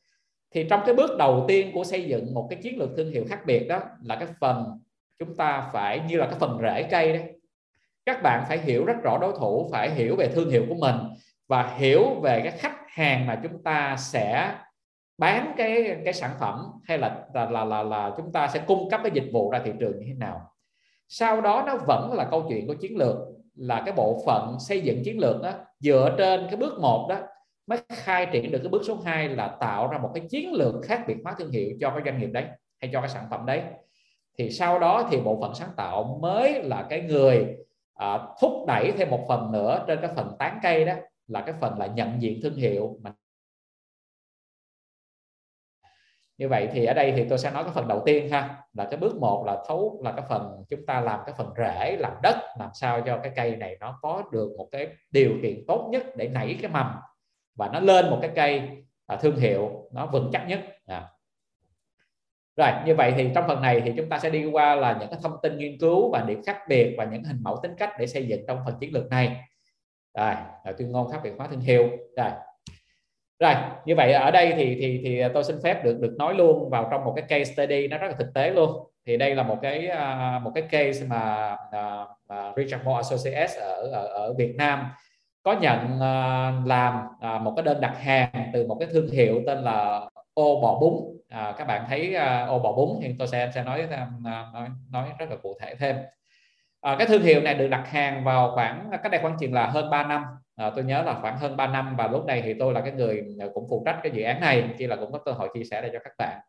Thì 0.51 0.65
trong 0.69 0.81
cái 0.85 0.95
bước 0.95 1.17
đầu 1.17 1.45
tiên 1.47 1.71
của 1.73 1.83
xây 1.83 2.03
dựng 2.03 2.33
một 2.33 2.47
cái 2.49 2.59
chiến 2.61 2.79
lược 2.79 2.89
thương 2.97 3.11
hiệu 3.11 3.25
khác 3.29 3.39
biệt 3.45 3.67
đó 3.67 3.81
là 4.03 4.15
cái 4.15 4.27
phần 4.39 4.79
chúng 5.25 5.35
ta 5.35 5.69
phải 5.73 6.01
như 6.07 6.17
là 6.17 6.25
cái 6.25 6.39
phần 6.39 6.59
rễ 6.61 6.83
cây 6.91 7.13
đấy. 7.13 7.23
Các 8.05 8.23
bạn 8.23 8.43
phải 8.47 8.57
hiểu 8.57 8.85
rất 8.85 8.93
rõ 9.03 9.17
đối 9.21 9.33
thủ 9.39 9.69
phải 9.71 9.89
hiểu 9.89 10.15
về 10.15 10.27
thương 10.27 10.49
hiệu 10.49 10.65
của 10.69 10.75
mình 10.75 10.95
và 11.47 11.75
hiểu 11.77 12.19
về 12.23 12.41
cái 12.43 12.51
khách 12.51 12.77
hàng 12.87 13.27
mà 13.27 13.39
chúng 13.43 13.63
ta 13.63 13.95
sẽ 13.99 14.55
bán 15.17 15.53
cái 15.57 16.01
cái 16.05 16.13
sản 16.13 16.31
phẩm 16.39 16.65
hay 16.83 16.97
là 16.97 17.25
là 17.33 17.49
là 17.49 17.65
là, 17.65 17.83
là 17.83 18.11
chúng 18.17 18.31
ta 18.31 18.47
sẽ 18.47 18.63
cung 18.67 18.89
cấp 18.89 19.01
cái 19.03 19.11
dịch 19.15 19.29
vụ 19.33 19.51
ra 19.51 19.61
thị 19.65 19.71
trường 19.79 19.99
như 19.99 20.05
thế 20.07 20.13
nào. 20.13 20.41
Sau 21.07 21.41
đó 21.41 21.63
nó 21.67 21.77
vẫn 21.87 22.13
là 22.13 22.27
câu 22.31 22.45
chuyện 22.49 22.67
của 22.67 22.73
chiến 22.73 22.97
lược 22.97 23.17
là 23.55 23.81
cái 23.85 23.93
bộ 23.97 24.23
phận 24.25 24.55
xây 24.59 24.81
dựng 24.81 25.03
chiến 25.03 25.19
lược 25.19 25.41
đó 25.41 25.51
dựa 25.79 26.15
trên 26.17 26.47
cái 26.47 26.55
bước 26.55 26.79
một 26.79 27.07
đó 27.09 27.19
mới 27.67 27.79
khai 27.89 28.27
triển 28.31 28.51
được 28.51 28.59
cái 28.59 28.69
bước 28.69 28.81
số 28.87 28.97
2 29.05 29.29
là 29.29 29.47
tạo 29.59 29.87
ra 29.87 29.97
một 29.97 30.11
cái 30.13 30.23
chiến 30.29 30.53
lược 30.53 30.75
khác 30.83 31.03
biệt 31.07 31.15
hóa 31.23 31.35
thương 31.39 31.51
hiệu 31.51 31.69
cho 31.81 31.89
cái 31.89 32.01
doanh 32.05 32.19
nghiệp 32.19 32.29
đấy 32.33 32.45
hay 32.81 32.89
cho 32.93 33.01
cái 33.01 33.09
sản 33.09 33.25
phẩm 33.29 33.45
đấy 33.45 33.61
thì 34.37 34.51
sau 34.51 34.79
đó 34.79 35.07
thì 35.11 35.21
bộ 35.21 35.37
phận 35.41 35.55
sáng 35.55 35.69
tạo 35.77 36.19
mới 36.21 36.63
là 36.63 36.87
cái 36.89 37.01
người 37.01 37.55
à, 37.93 38.19
thúc 38.41 38.51
đẩy 38.67 38.91
thêm 38.91 39.09
một 39.09 39.25
phần 39.27 39.51
nữa 39.51 39.83
trên 39.87 39.99
cái 40.01 40.09
phần 40.15 40.31
tán 40.39 40.59
cây 40.63 40.85
đó 40.85 40.93
là 41.27 41.41
cái 41.41 41.55
phần 41.61 41.79
là 41.79 41.85
nhận 41.85 42.21
diện 42.21 42.39
thương 42.43 42.55
hiệu 42.55 42.97
mà 43.01 43.13
như 46.37 46.47
vậy 46.47 46.69
thì 46.73 46.85
ở 46.85 46.93
đây 46.93 47.13
thì 47.15 47.25
tôi 47.29 47.37
sẽ 47.37 47.51
nói 47.51 47.63
cái 47.63 47.73
phần 47.73 47.87
đầu 47.87 48.01
tiên 48.05 48.29
ha 48.29 48.63
là 48.73 48.87
cái 48.91 48.97
bước 48.97 49.15
một 49.17 49.43
là 49.45 49.63
thấu 49.67 50.01
là 50.03 50.11
cái 50.11 50.25
phần 50.29 50.63
chúng 50.69 50.85
ta 50.85 51.01
làm 51.01 51.19
cái 51.25 51.35
phần 51.37 51.53
rễ 51.57 51.97
làm 51.99 52.13
đất 52.23 52.35
làm 52.59 52.69
sao 52.73 53.01
cho 53.05 53.19
cái 53.23 53.31
cây 53.35 53.55
này 53.55 53.77
nó 53.79 53.99
có 54.01 54.23
được 54.31 54.51
một 54.57 54.67
cái 54.71 54.87
điều 55.11 55.31
kiện 55.41 55.63
tốt 55.67 55.89
nhất 55.91 56.03
để 56.15 56.27
nảy 56.27 56.57
cái 56.61 56.71
mầm 56.71 56.95
và 57.55 57.69
nó 57.73 57.79
lên 57.79 58.09
một 58.09 58.19
cái 58.21 58.31
cây 58.35 58.69
à, 59.07 59.15
thương 59.15 59.35
hiệu 59.35 59.89
nó 59.91 60.05
vững 60.05 60.29
chắc 60.33 60.45
nhất 60.47 60.59
à 60.85 61.07
rồi 62.57 62.69
như 62.85 62.95
vậy 62.95 63.13
thì 63.17 63.29
trong 63.35 63.43
phần 63.47 63.61
này 63.61 63.81
thì 63.85 63.93
chúng 63.97 64.09
ta 64.09 64.19
sẽ 64.19 64.29
đi 64.29 64.45
qua 64.45 64.75
là 64.75 64.97
những 64.99 65.09
cái 65.09 65.19
thông 65.23 65.35
tin 65.43 65.57
nghiên 65.57 65.77
cứu 65.79 66.11
và 66.11 66.23
điểm 66.27 66.41
khác 66.45 66.57
biệt 66.67 66.95
và 66.97 67.05
những 67.05 67.23
hình 67.23 67.37
mẫu 67.41 67.59
tính 67.63 67.75
cách 67.77 67.89
để 67.99 68.07
xây 68.07 68.27
dựng 68.27 68.45
trong 68.47 68.59
phần 68.65 68.75
chiến 68.79 68.93
lược 68.93 69.09
này. 69.09 69.37
Rồi 70.17 70.33
tuyên 70.77 70.91
ngôn 70.91 71.11
khác 71.11 71.19
biệt 71.23 71.31
hóa 71.37 71.47
thương 71.47 71.59
hiệu. 71.59 71.89
Rồi. 72.17 72.29
Rồi 73.39 73.53
như 73.85 73.95
vậy 73.95 74.13
ở 74.13 74.31
đây 74.31 74.53
thì 74.57 74.77
thì 74.79 75.01
thì 75.03 75.21
tôi 75.33 75.43
xin 75.43 75.55
phép 75.63 75.83
được 75.83 75.97
được 75.99 76.15
nói 76.17 76.33
luôn 76.33 76.69
vào 76.69 76.87
trong 76.91 77.05
một 77.05 77.13
cái 77.15 77.25
case 77.27 77.53
study 77.53 77.87
nó 77.87 77.97
rất 77.97 78.07
là 78.07 78.13
thực 78.19 78.33
tế 78.33 78.49
luôn. 78.49 78.87
Thì 79.05 79.17
đây 79.17 79.35
là 79.35 79.43
một 79.43 79.57
cái 79.61 79.87
à, 79.87 80.39
một 80.43 80.51
cái 80.55 80.63
case 80.63 81.05
mà 81.07 81.53
uh, 81.53 82.57
Richard 82.57 82.83
Moore 82.83 82.97
Associates 82.97 83.57
ở, 83.57 83.89
ở 83.91 84.07
ở 84.07 84.33
Việt 84.33 84.55
Nam 84.57 84.85
có 85.43 85.53
nhận 85.53 85.85
uh, 85.95 86.67
làm 86.67 86.99
uh, 87.35 87.41
một 87.41 87.53
cái 87.55 87.63
đơn 87.63 87.81
đặt 87.81 87.97
hàng 87.99 88.49
từ 88.53 88.67
một 88.67 88.77
cái 88.79 88.89
thương 88.91 89.11
hiệu 89.11 89.41
tên 89.47 89.57
là 89.57 90.09
ô 90.33 90.61
bò 90.61 90.79
bún 90.81 91.20
à, 91.31 91.55
các 91.57 91.67
bạn 91.67 91.85
thấy 91.89 92.15
à, 92.15 92.45
ô 92.45 92.59
bò 92.59 92.71
bún 92.71 92.99
thì 93.01 93.15
tôi 93.19 93.27
sẽ 93.27 93.51
sẽ 93.55 93.63
nói 93.63 93.83
uh, 93.83 94.21
nói 94.53 94.67
nói 94.91 95.09
rất 95.19 95.29
là 95.29 95.35
cụ 95.35 95.57
thể 95.61 95.75
thêm. 95.75 95.95
À, 96.81 96.95
cái 96.99 97.07
thương 97.07 97.21
hiệu 97.21 97.41
này 97.41 97.53
được 97.53 97.67
đặt 97.67 97.87
hàng 97.87 98.23
vào 98.23 98.51
khoảng 98.55 98.89
cách 99.03 99.11
đây 99.11 99.21
khoảng 99.21 99.37
chừng 99.39 99.53
là 99.53 99.67
hơn 99.67 99.89
3 99.89 100.03
năm. 100.03 100.23
À, 100.55 100.71
tôi 100.75 100.83
nhớ 100.83 101.01
là 101.01 101.19
khoảng 101.21 101.37
hơn 101.37 101.57
3 101.57 101.67
năm 101.67 101.95
và 101.97 102.07
lúc 102.07 102.25
này 102.25 102.41
thì 102.41 102.53
tôi 102.53 102.73
là 102.73 102.81
cái 102.81 102.91
người 102.91 103.23
cũng 103.53 103.67
phụ 103.69 103.83
trách 103.85 103.99
cái 104.03 104.11
dự 104.11 104.23
án 104.23 104.41
này 104.41 104.69
chỉ 104.77 104.87
là 104.87 104.95
cũng 104.95 105.11
có 105.11 105.19
cơ 105.19 105.31
hội 105.31 105.49
chia 105.53 105.63
sẻ 105.63 105.81
đây 105.81 105.89
cho 105.93 105.99
các 106.03 106.13
bạn. 106.17 106.39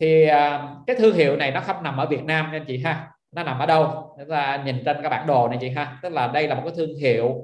Thì 0.00 0.26
à, 0.26 0.68
cái 0.86 0.96
thương 0.96 1.14
hiệu 1.14 1.36
này 1.36 1.50
nó 1.50 1.60
không 1.60 1.82
nằm 1.82 1.96
ở 1.96 2.06
Việt 2.06 2.24
Nam 2.24 2.52
nha 2.52 2.64
chị 2.66 2.82
ha. 2.84 3.10
Nó 3.32 3.42
nằm 3.42 3.58
ở 3.58 3.66
đâu? 3.66 4.14
Chúng 4.18 4.30
ta 4.30 4.62
nhìn 4.64 4.82
trên 4.84 4.96
cái 5.02 5.10
bản 5.10 5.26
đồ 5.26 5.48
này 5.48 5.58
chị 5.60 5.70
ha. 5.70 5.98
Tức 6.02 6.12
là 6.12 6.26
đây 6.26 6.48
là 6.48 6.54
một 6.54 6.62
cái 6.64 6.74
thương 6.76 6.96
hiệu 7.00 7.42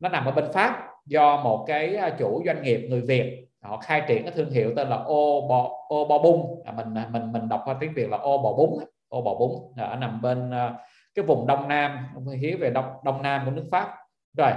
nó 0.00 0.08
nằm 0.08 0.24
ở 0.24 0.32
bên 0.32 0.44
Pháp 0.52 0.86
do 1.06 1.36
một 1.36 1.64
cái 1.68 1.96
à, 1.96 2.10
chủ 2.18 2.42
doanh 2.46 2.62
nghiệp 2.62 2.86
người 2.88 3.00
Việt 3.00 3.45
họ 3.68 3.76
khai 3.76 4.02
triển 4.08 4.22
cái 4.22 4.32
thương 4.32 4.50
hiệu 4.50 4.72
tên 4.76 4.88
là 4.88 4.96
ô 4.96 5.46
bò 5.48 5.70
ô 5.88 6.04
bò 6.04 6.18
bung. 6.18 6.62
À, 6.64 6.72
mình 6.72 6.94
à, 6.94 7.08
mình 7.10 7.32
mình 7.32 7.48
đọc 7.48 7.62
qua 7.64 7.76
tiếng 7.80 7.92
Việt 7.94 8.10
là 8.10 8.16
ô 8.16 8.38
bò 8.38 8.52
bún 8.52 8.84
ô 9.08 9.22
bò 9.22 9.34
bún. 9.34 9.50
À, 9.76 9.84
ở 9.84 9.96
nằm 9.96 10.22
bên 10.22 10.50
à, 10.50 10.74
cái 11.14 11.24
vùng 11.24 11.46
đông 11.46 11.68
nam 11.68 12.06
ông 12.14 12.28
hiếu 12.28 12.58
về 12.60 12.70
đông 12.70 12.84
đông 13.04 13.22
nam 13.22 13.42
của 13.44 13.50
nước 13.50 13.64
pháp. 13.70 13.94
Rồi 14.36 14.52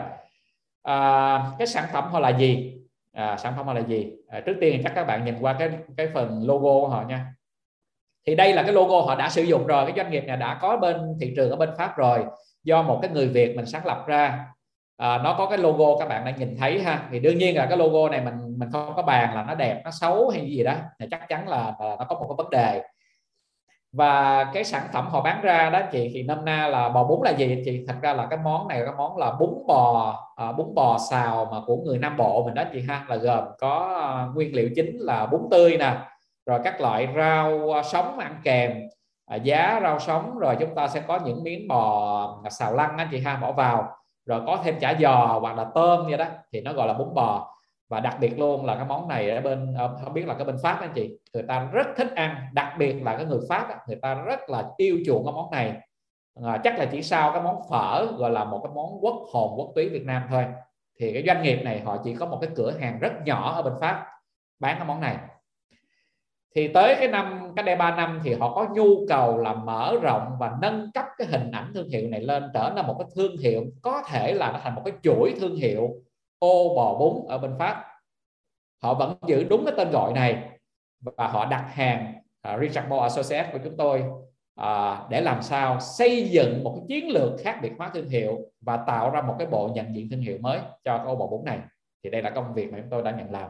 à, 0.84 1.52
cái 1.58 1.68
sản 1.68 1.86
phẩm 1.92 2.04
họ 2.12 2.20
là 2.20 2.30
gì? 2.30 2.76
À, 3.14 3.38
sản 3.38 3.54
phẩm 3.58 3.66
họ 3.66 3.74
là 3.74 3.82
gì? 3.82 4.12
À, 4.28 4.40
trước 4.40 4.58
tiên 4.62 4.82
chắc 4.84 4.92
các 4.96 5.04
bạn 5.08 5.26
nhìn 5.26 5.36
qua 5.42 5.54
cái 5.54 5.70
cái 5.98 6.08
phần 6.14 6.48
logo 6.48 6.82
của 6.82 6.88
họ 6.88 7.04
nha. 7.08 7.34
Thì 8.28 8.36
đây 8.36 8.54
là 8.54 8.64
cái 8.64 8.74
logo 8.74 9.02
họ 9.02 9.16
đã 9.16 9.30
sử 9.30 9.42
dụng 9.42 9.68
rồi 9.68 9.86
cái 9.86 9.94
doanh 9.98 10.12
nghiệp 10.12 10.24
này 10.28 10.38
đã 10.38 10.60
có 10.62 10.78
bên 10.78 11.18
thị 11.22 11.34
trường 11.36 11.50
ở 11.50 11.56
bên 11.56 11.70
pháp 11.78 11.98
rồi 11.98 12.26
do 12.64 12.82
một 12.82 13.00
cái 13.02 13.12
người 13.12 13.28
việt 13.28 13.56
mình 13.56 13.66
sáng 13.66 13.86
lập 13.86 14.04
ra 14.08 14.46
à, 15.00 15.18
nó 15.18 15.36
có 15.38 15.46
cái 15.46 15.58
logo 15.58 15.98
các 16.00 16.08
bạn 16.08 16.26
đang 16.26 16.36
nhìn 16.36 16.58
thấy 16.60 16.82
ha. 16.82 17.08
Thì 17.12 17.20
đương 17.20 17.38
nhiên 17.38 17.58
là 17.58 17.66
cái 17.66 17.78
logo 17.78 18.10
này 18.10 18.22
mình 18.22 18.60
mình 18.60 18.70
không 18.72 18.94
có 18.96 19.02
bàn 19.02 19.36
là 19.36 19.44
nó 19.44 19.56
đẹp 19.56 19.82
nó 19.86 19.92
xấu 19.92 20.30
hay 20.30 20.42
gì 20.42 20.64
đó 20.64 20.74
thì 21.00 21.06
chắc 21.12 21.30
chắn 21.30 21.48
là, 21.48 21.74
là 21.80 21.96
nó 22.00 22.06
có 22.10 22.16
một 22.16 22.26
cái 22.30 22.36
vấn 22.38 22.50
đề. 22.50 22.84
Và 23.92 24.44
cái 24.44 24.64
sản 24.64 24.84
phẩm 24.94 25.08
họ 25.08 25.22
bán 25.22 25.42
ra 25.42 25.70
đó 25.70 25.82
chị 25.92 26.12
thì 26.14 26.24
năm 26.24 26.46
na 26.46 26.68
là 26.68 26.90
bò 26.90 27.04
bún 27.04 27.20
là 27.24 27.32
gì 27.32 27.62
chị? 27.66 27.86
Thật 27.88 27.96
ra 28.02 28.14
là 28.14 28.28
cái 28.30 28.40
món 28.44 28.68
này 28.68 28.82
cái 28.86 28.94
món 28.98 29.18
là 29.18 29.32
bún 29.40 29.50
bò 29.68 30.16
à, 30.36 30.52
bún 30.52 30.76
bò 30.76 30.98
xào 31.10 31.48
mà 31.52 31.58
của 31.66 31.78
người 31.78 31.98
Nam 31.98 32.18
Bộ 32.18 32.44
mình 32.46 32.54
đó 32.54 32.64
chị 32.74 32.84
ha. 32.88 33.06
Là 33.08 33.16
gồm 33.16 33.44
có 33.60 34.00
ờ, 34.02 34.32
nguyên 34.36 34.56
liệu 34.56 34.70
chính 34.76 34.98
là 35.00 35.26
bún 35.26 35.42
tươi 35.52 35.78
nè 35.78 35.98
rồi 36.46 36.60
các 36.64 36.82
loại 36.82 37.08
rau 37.16 37.72
sống 37.84 38.20
ăn 38.20 38.36
kèm 38.44 38.74
à, 39.26 39.36
giá 39.36 39.80
rau 39.84 40.00
sống 40.00 40.38
rồi 40.40 40.56
chúng 40.60 40.76
ta 40.76 40.88
sẽ 40.88 41.02
có 41.08 41.20
những 41.26 41.44
miếng 41.44 41.68
bò 41.68 42.44
xào 42.50 42.74
lăn 42.74 42.98
anh 42.98 43.08
chị 43.12 43.20
ha 43.20 43.36
bỏ 43.36 43.52
vào 43.52 43.99
rồi 44.30 44.42
có 44.46 44.60
thêm 44.64 44.80
chả 44.80 44.96
giò 45.00 45.40
hoặc 45.42 45.58
là 45.58 45.66
tôm 45.76 46.08
như 46.08 46.18
đó 46.18 46.26
thì 46.52 46.62
nó 46.62 46.74
gọi 46.74 46.88
là 46.88 46.94
bún 46.94 47.14
bò. 47.14 47.56
Và 47.90 48.00
đặc 48.00 48.18
biệt 48.20 48.40
luôn 48.40 48.66
là 48.66 48.76
cái 48.76 48.86
món 48.86 49.08
này 49.08 49.30
ở 49.30 49.42
bên 49.42 49.76
không 50.04 50.14
biết 50.14 50.28
là 50.28 50.34
cái 50.34 50.46
bên 50.46 50.56
pháp 50.64 50.78
anh 50.82 50.92
chị 50.96 51.18
người 51.34 51.44
ta 51.44 51.70
rất 51.72 51.88
thích 51.98 52.16
ăn 52.16 52.36
đặc 52.54 52.74
biệt 52.78 53.04
là 53.04 53.18
cái 53.18 53.26
người 53.26 53.40
pháp 53.50 53.88
người 53.88 53.98
ta 54.02 54.14
rất 54.14 54.50
là 54.50 54.64
yêu 54.78 54.98
chuộng 55.06 55.26
cái 55.26 55.34
món 55.34 55.52
này. 55.52 55.78
À, 56.44 56.62
chắc 56.64 56.80
là 56.80 56.86
chỉ 56.86 57.02
sau 57.02 57.32
cái 57.32 57.42
món 57.42 57.62
phở 57.70 58.06
gọi 58.18 58.32
là 58.32 58.44
một 58.44 58.60
cái 58.64 58.72
món 58.76 59.00
quốc 59.02 59.16
hồn 59.34 59.54
quốc 59.58 59.72
túy 59.76 59.90
Việt 59.90 60.06
Nam 60.06 60.24
thôi. 60.30 60.46
Thì 61.00 61.14
cái 61.14 61.24
doanh 61.28 61.44
nghiệp 61.44 61.62
này 61.64 61.80
họ 61.80 61.98
chỉ 62.04 62.16
có 62.16 62.26
một 62.26 62.38
cái 62.42 62.50
cửa 62.56 62.72
hàng 62.80 63.00
rất 63.00 63.12
nhỏ 63.26 63.54
ở 63.54 63.62
bên 63.62 63.74
Pháp 63.82 64.06
bán 64.60 64.76
cái 64.78 64.88
món 64.88 65.02
này 65.02 65.18
thì 66.56 66.68
tới 66.68 66.96
cái 67.00 67.08
năm 67.08 67.54
cái 67.56 67.64
đây 67.64 67.76
3 67.76 67.96
năm 67.96 68.20
thì 68.24 68.34
họ 68.34 68.54
có 68.56 68.68
nhu 68.74 69.08
cầu 69.10 69.38
là 69.38 69.54
mở 69.54 69.98
rộng 70.02 70.36
và 70.40 70.52
nâng 70.62 70.92
cấp 70.94 71.06
cái 71.18 71.28
hình 71.28 71.52
ảnh 71.52 71.72
thương 71.74 71.90
hiệu 71.90 72.08
này 72.08 72.22
lên 72.22 72.44
trở 72.54 72.74
thành 72.76 72.88
một 72.88 72.96
cái 73.00 73.08
thương 73.16 73.38
hiệu 73.38 73.66
có 73.82 74.04
thể 74.08 74.34
là 74.34 74.52
nó 74.52 74.60
thành 74.64 74.76
một 74.76 74.82
cái 74.86 74.94
chuỗi 75.04 75.36
thương 75.40 75.56
hiệu 75.56 75.90
ô 76.40 76.74
bò 76.76 77.00
bún 77.00 77.28
ở 77.28 77.38
bên 77.38 77.52
Pháp. 77.60 77.86
Họ 78.84 78.94
vẫn 78.94 79.16
giữ 79.28 79.44
đúng 79.44 79.66
cái 79.66 79.74
tên 79.78 79.92
gọi 79.92 80.14
này 80.14 80.50
và 81.02 81.28
họ 81.28 81.46
đặt 81.46 81.66
hàng 81.74 82.14
uh, 82.54 82.62
Richard 82.62 82.90
Moore 82.90 83.04
Associates 83.04 83.54
của 83.54 83.60
chúng 83.64 83.78
tôi 83.78 84.04
uh, 84.62 85.10
để 85.10 85.22
làm 85.22 85.42
sao 85.42 85.80
xây 85.80 86.30
dựng 86.30 86.64
một 86.64 86.76
cái 86.76 86.86
chiến 86.88 87.10
lược 87.10 87.40
khác 87.44 87.60
biệt 87.62 87.72
hóa 87.78 87.92
thương 87.94 88.10
hiệu 88.10 88.38
và 88.62 88.78
tạo 88.78 89.10
ra 89.10 89.22
một 89.22 89.36
cái 89.40 89.48
bộ 89.48 89.70
nhận 89.76 89.96
diện 89.96 90.10
thương 90.12 90.22
hiệu 90.22 90.38
mới 90.42 90.60
cho 90.84 90.98
cái 90.98 91.06
ô 91.06 91.16
bò 91.16 91.28
bún 91.28 91.46
này. 91.46 91.60
Thì 92.04 92.10
đây 92.10 92.22
là 92.22 92.30
công 92.30 92.54
việc 92.54 92.72
mà 92.72 92.78
chúng 92.82 92.90
tôi 92.90 93.04
đã 93.04 93.12
nhận 93.12 93.32
làm 93.32 93.50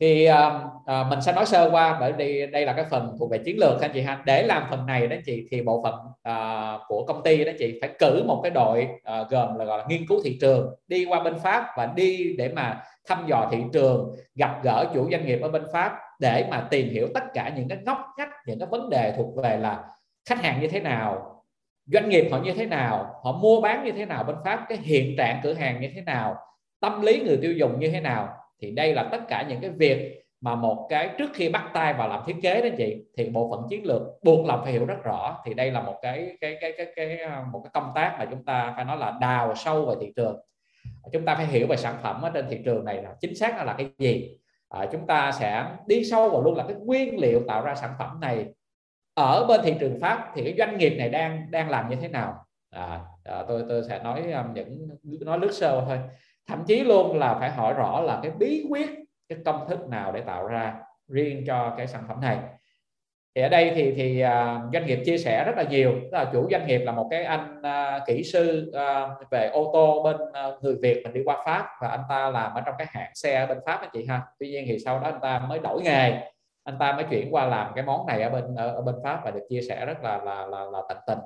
thì 0.00 0.24
à, 0.24 0.60
à, 0.86 1.04
mình 1.10 1.20
sẽ 1.22 1.32
nói 1.32 1.46
sơ 1.46 1.70
qua 1.72 1.96
bởi 2.00 2.12
vì 2.12 2.46
đây 2.46 2.66
là 2.66 2.72
cái 2.72 2.84
phần 2.90 3.16
thuộc 3.18 3.30
về 3.30 3.38
chiến 3.38 3.58
lược 3.58 3.80
anh 3.80 3.90
chị 3.94 4.00
ha. 4.00 4.22
Để 4.24 4.42
làm 4.42 4.66
phần 4.70 4.86
này 4.86 5.06
đó 5.06 5.16
chị 5.26 5.46
thì 5.50 5.62
bộ 5.62 5.82
phận 5.82 5.94
à, 6.22 6.78
của 6.88 7.04
công 7.04 7.22
ty 7.22 7.44
đó 7.44 7.52
chị 7.58 7.78
phải 7.80 7.90
cử 7.98 8.22
một 8.26 8.40
cái 8.42 8.50
đội 8.50 8.88
à, 9.04 9.24
gồm 9.30 9.58
là 9.58 9.64
gọi 9.64 9.78
là 9.78 9.84
nghiên 9.88 10.06
cứu 10.06 10.20
thị 10.24 10.38
trường 10.40 10.74
đi 10.88 11.04
qua 11.04 11.20
bên 11.22 11.38
pháp 11.38 11.66
và 11.76 11.86
đi 11.86 12.34
để 12.38 12.48
mà 12.48 12.82
thăm 13.08 13.26
dò 13.26 13.48
thị 13.50 13.58
trường 13.72 14.16
gặp 14.34 14.60
gỡ 14.62 14.84
chủ 14.94 15.10
doanh 15.10 15.26
nghiệp 15.26 15.38
ở 15.42 15.48
bên 15.48 15.64
pháp 15.72 15.98
để 16.20 16.46
mà 16.50 16.66
tìm 16.70 16.90
hiểu 16.90 17.08
tất 17.14 17.24
cả 17.34 17.52
những 17.56 17.68
cái 17.68 17.78
ngóc 17.86 17.98
ngách 18.18 18.30
những 18.46 18.58
cái 18.58 18.68
vấn 18.70 18.90
đề 18.90 19.14
thuộc 19.16 19.36
về 19.42 19.56
là 19.56 19.84
khách 20.28 20.42
hàng 20.42 20.60
như 20.60 20.68
thế 20.68 20.80
nào 20.80 21.42
doanh 21.86 22.08
nghiệp 22.08 22.28
họ 22.32 22.38
như 22.38 22.52
thế 22.52 22.66
nào 22.66 23.20
họ 23.24 23.32
mua 23.32 23.60
bán 23.60 23.84
như 23.84 23.92
thế 23.92 24.06
nào 24.06 24.24
bên 24.24 24.36
pháp 24.44 24.66
cái 24.68 24.78
hiện 24.78 25.14
trạng 25.18 25.40
cửa 25.42 25.54
hàng 25.54 25.80
như 25.80 25.88
thế 25.94 26.00
nào 26.00 26.36
tâm 26.80 27.02
lý 27.02 27.20
người 27.20 27.38
tiêu 27.42 27.52
dùng 27.52 27.80
như 27.80 27.90
thế 27.90 28.00
nào 28.00 28.36
thì 28.60 28.70
đây 28.70 28.94
là 28.94 29.08
tất 29.12 29.20
cả 29.28 29.46
những 29.48 29.60
cái 29.60 29.70
việc 29.70 30.20
mà 30.40 30.54
một 30.54 30.86
cái 30.90 31.10
trước 31.18 31.30
khi 31.34 31.48
bắt 31.48 31.70
tay 31.74 31.94
vào 31.94 32.08
làm 32.08 32.22
thiết 32.26 32.36
kế 32.42 32.62
đó 32.62 32.68
chị 32.78 32.96
thì 33.16 33.28
bộ 33.28 33.50
phận 33.50 33.66
chiến 33.68 33.86
lược 33.86 34.02
buộc 34.22 34.46
lòng 34.46 34.60
phải 34.64 34.72
hiểu 34.72 34.86
rất 34.86 35.02
rõ. 35.04 35.42
Thì 35.44 35.54
đây 35.54 35.70
là 35.70 35.82
một 35.82 35.98
cái 36.02 36.36
cái 36.40 36.56
cái 36.60 36.72
cái 36.76 36.86
cái 36.96 37.18
à, 37.18 37.44
một 37.52 37.60
cái 37.64 37.70
công 37.74 37.92
tác 37.94 38.16
mà 38.18 38.24
chúng 38.30 38.44
ta 38.44 38.72
phải 38.76 38.84
nói 38.84 38.96
là 38.96 39.18
đào 39.20 39.54
sâu 39.54 39.86
về 39.86 39.94
thị 40.00 40.12
trường. 40.16 40.40
Chúng 41.12 41.24
ta 41.24 41.34
phải 41.34 41.46
hiểu 41.46 41.66
về 41.66 41.76
sản 41.76 41.94
phẩm 42.02 42.22
ở 42.22 42.30
trên 42.30 42.46
thị 42.50 42.58
trường 42.64 42.84
này 42.84 43.02
là 43.02 43.14
chính 43.20 43.34
xác 43.34 43.64
là 43.64 43.74
cái 43.78 43.88
gì. 43.98 44.38
À, 44.68 44.86
chúng 44.92 45.06
ta 45.06 45.32
sẽ 45.32 45.64
đi 45.86 46.04
sâu 46.04 46.30
vào 46.30 46.42
luôn 46.42 46.56
là 46.56 46.64
cái 46.68 46.76
nguyên 46.76 47.18
liệu 47.20 47.42
tạo 47.48 47.64
ra 47.64 47.74
sản 47.74 47.90
phẩm 47.98 48.20
này 48.20 48.46
ở 49.14 49.46
bên 49.48 49.60
thị 49.64 49.74
trường 49.80 50.00
pháp 50.00 50.32
thì 50.34 50.44
cái 50.44 50.54
doanh 50.58 50.78
nghiệp 50.78 50.94
này 50.98 51.08
đang 51.08 51.50
đang 51.50 51.70
làm 51.70 51.90
như 51.90 51.96
thế 51.96 52.08
nào. 52.08 52.44
À, 52.70 53.00
à, 53.24 53.44
tôi 53.48 53.64
tôi 53.68 53.82
sẽ 53.88 54.02
nói 54.02 54.32
à, 54.32 54.44
những 54.54 54.88
nói 55.20 55.38
lướt 55.38 55.52
sơ 55.52 55.84
thôi 55.88 55.98
thậm 56.50 56.64
chí 56.66 56.80
luôn 56.80 57.18
là 57.18 57.34
phải 57.34 57.50
hỏi 57.50 57.74
rõ 57.74 58.00
là 58.00 58.20
cái 58.22 58.32
bí 58.38 58.66
quyết 58.70 58.90
cái 59.28 59.38
công 59.44 59.68
thức 59.68 59.88
nào 59.88 60.12
để 60.12 60.20
tạo 60.20 60.46
ra 60.46 60.74
riêng 61.08 61.44
cho 61.46 61.74
cái 61.76 61.86
sản 61.86 62.02
phẩm 62.08 62.20
này. 62.20 62.38
Thì 63.34 63.42
ở 63.42 63.48
đây 63.48 63.72
thì 63.74 63.92
thì 63.92 64.20
à, 64.20 64.60
doanh 64.72 64.86
nghiệp 64.86 65.02
chia 65.04 65.18
sẻ 65.18 65.44
rất 65.44 65.56
là 65.56 65.62
nhiều. 65.62 65.92
Tức 65.92 66.08
là 66.12 66.30
chủ 66.32 66.48
doanh 66.50 66.66
nghiệp 66.66 66.78
là 66.78 66.92
một 66.92 67.08
cái 67.10 67.24
anh 67.24 67.62
à, 67.62 68.00
kỹ 68.06 68.22
sư 68.24 68.70
à, 68.74 69.08
về 69.30 69.50
ô 69.52 69.70
tô 69.72 70.02
bên 70.02 70.16
người 70.60 70.76
Việt 70.82 71.00
mình 71.04 71.12
đi 71.12 71.20
qua 71.24 71.42
Pháp 71.44 71.66
và 71.80 71.88
anh 71.88 72.00
ta 72.08 72.30
làm 72.30 72.54
ở 72.54 72.60
trong 72.60 72.74
cái 72.78 72.86
hãng 72.90 73.10
xe 73.14 73.46
bên 73.46 73.58
Pháp 73.66 73.80
anh 73.80 73.90
chị 73.92 74.06
ha. 74.08 74.22
Tuy 74.38 74.48
nhiên 74.48 74.64
thì 74.66 74.78
sau 74.78 75.00
đó 75.00 75.04
anh 75.04 75.20
ta 75.20 75.38
mới 75.38 75.58
đổi 75.58 75.82
nghề. 75.82 76.20
Anh 76.64 76.78
ta 76.78 76.92
mới 76.92 77.04
chuyển 77.10 77.34
qua 77.34 77.46
làm 77.46 77.72
cái 77.74 77.84
món 77.84 78.06
này 78.06 78.22
ở 78.22 78.30
bên 78.30 78.54
ở, 78.56 78.74
ở 78.74 78.82
bên 78.82 78.94
Pháp 79.04 79.20
và 79.24 79.30
được 79.30 79.46
chia 79.48 79.60
sẻ 79.68 79.86
rất 79.86 80.02
là 80.02 80.18
là 80.18 80.46
là, 80.46 80.64
là 80.64 80.82
tận 80.88 80.98
tình 81.06 81.18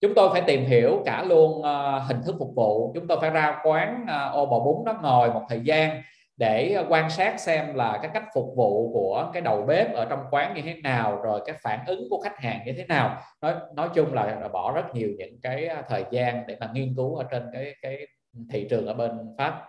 chúng 0.00 0.14
tôi 0.14 0.28
phải 0.32 0.42
tìm 0.46 0.64
hiểu 0.64 1.02
cả 1.06 1.24
luôn 1.24 1.58
uh, 1.58 2.02
hình 2.08 2.22
thức 2.26 2.36
phục 2.38 2.54
vụ. 2.56 2.92
Chúng 2.94 3.06
tôi 3.06 3.18
phải 3.20 3.30
ra 3.30 3.60
quán 3.64 4.02
uh, 4.02 4.34
ô 4.34 4.46
bò 4.46 4.58
bún 4.58 4.84
đó 4.84 4.98
ngồi 5.02 5.32
một 5.32 5.42
thời 5.48 5.60
gian 5.60 6.02
để 6.38 6.72
ờ, 6.72 6.86
quan 6.88 7.10
sát 7.10 7.40
xem 7.40 7.74
là 7.74 7.98
cái 8.02 8.10
cách 8.14 8.24
phục 8.34 8.46
vụ 8.56 8.92
của 8.92 9.30
cái 9.32 9.42
đầu 9.42 9.62
bếp 9.62 9.94
ở 9.94 10.06
trong 10.10 10.24
quán 10.30 10.54
như 10.54 10.62
thế 10.62 10.74
nào 10.74 11.20
rồi 11.22 11.40
cái 11.46 11.56
phản 11.62 11.80
ứng 11.86 12.06
của 12.10 12.20
khách 12.24 12.38
hàng 12.38 12.60
như 12.66 12.72
thế 12.76 12.84
nào. 12.84 13.22
Nói 13.42 13.54
nói 13.74 13.88
chung 13.94 14.14
là 14.14 14.48
bỏ 14.52 14.72
rất 14.72 14.94
nhiều 14.94 15.08
những 15.18 15.40
cái 15.42 15.68
thời 15.88 16.04
gian 16.10 16.44
để 16.46 16.56
mà 16.60 16.70
nghiên 16.72 16.94
cứu 16.96 17.16
ở 17.16 17.24
trên 17.30 17.42
cái 17.52 17.74
cái 17.82 18.06
thị 18.50 18.66
trường 18.70 18.86
ở 18.86 18.94
bên 18.94 19.10
pháp. 19.38 19.64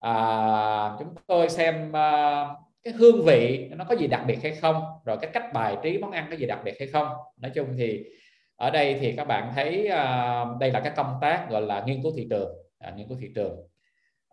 À, 0.00 0.16
chúng 0.98 1.08
tôi 1.26 1.48
xem 1.48 1.88
uh, 1.88 2.48
cái 2.84 2.94
hương 2.94 3.24
vị 3.24 3.70
nó 3.76 3.84
có 3.88 3.94
gì 3.94 4.06
đặc 4.06 4.20
biệt 4.26 4.38
hay 4.42 4.52
không 4.52 4.82
rồi 5.04 5.16
cái 5.20 5.30
cách 5.34 5.52
bài 5.52 5.76
trí 5.82 5.98
món 5.98 6.10
ăn 6.10 6.26
có 6.30 6.36
gì 6.36 6.46
đặc 6.46 6.58
biệt 6.64 6.74
hay 6.78 6.88
không. 6.88 7.08
Nói 7.36 7.50
chung 7.54 7.68
thì 7.78 8.04
ở 8.56 8.70
đây 8.70 8.98
thì 9.00 9.16
các 9.16 9.24
bạn 9.24 9.52
thấy 9.54 9.88
uh, 9.88 10.58
đây 10.60 10.70
là 10.70 10.80
các 10.80 10.92
công 10.96 11.18
tác 11.20 11.46
gọi 11.50 11.62
là 11.62 11.82
nghiên 11.86 12.02
cứu 12.02 12.12
thị 12.16 12.26
trường 12.30 12.64
à, 12.84 12.90
nghiên 12.96 13.08
cứu 13.08 13.18
thị 13.20 13.28
trường. 13.34 13.68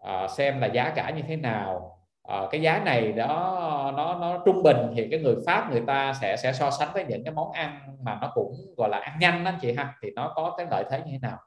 À, 0.02 0.28
xem 0.28 0.60
là 0.60 0.68
giá 0.68 0.94
cả 0.96 1.12
như 1.16 1.22
thế 1.28 1.36
nào. 1.36 1.98
À, 2.24 2.42
cái 2.52 2.62
giá 2.62 2.80
này 2.80 3.12
đó 3.12 3.94
nó 3.98 4.16
nó 4.20 4.42
trung 4.46 4.64
bình 4.64 4.78
thì 4.96 5.08
cái 5.12 5.20
người 5.20 5.36
Pháp 5.46 5.72
người 5.72 5.84
ta 5.88 6.14
sẽ 6.22 6.38
sẽ 6.38 6.54
so 6.54 6.72
sánh 6.72 6.90
với 6.94 7.06
những 7.06 7.24
cái 7.24 7.34
món 7.34 7.52
ăn 7.52 7.98
mà 8.02 8.18
nó 8.22 8.32
cũng 8.34 8.54
gọi 8.78 8.90
là 8.90 8.98
ăn 8.98 9.20
nhanh 9.20 9.44
đó 9.44 9.52
chị 9.62 9.74
ha 9.74 9.94
thì 10.02 10.10
nó 10.16 10.34
có 10.36 10.56
cái 10.58 10.68
lợi 10.72 10.84
thế 10.92 11.02
như 11.06 11.12
thế 11.12 11.20
nào. 11.22 11.38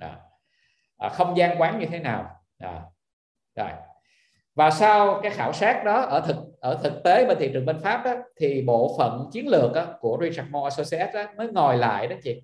À, 0.00 0.16
à, 0.98 1.08
không 1.08 1.36
gian 1.36 1.60
quán 1.60 1.78
như 1.78 1.86
thế 1.86 1.98
nào. 1.98 2.30
À, 2.58 2.82
rồi 3.56 3.70
và 4.54 4.70
sau 4.70 5.20
cái 5.22 5.32
khảo 5.32 5.52
sát 5.52 5.84
đó 5.84 6.00
ở 6.00 6.20
thực 6.20 6.36
ở 6.60 6.78
thực 6.82 7.02
tế 7.04 7.26
bên 7.26 7.38
thị 7.38 7.50
trường 7.52 7.66
bên 7.66 7.80
Pháp 7.80 8.04
đó, 8.04 8.14
thì 8.40 8.62
bộ 8.66 8.94
phận 8.98 9.28
chiến 9.32 9.48
lược 9.48 9.72
đó, 9.72 9.84
của 10.00 10.18
Richard 10.20 10.50
Moore 10.50 10.64
Associates 10.64 11.14
đó, 11.14 11.24
mới 11.36 11.48
ngồi 11.48 11.76
lại 11.76 12.06
đó 12.06 12.16
chị. 12.22 12.42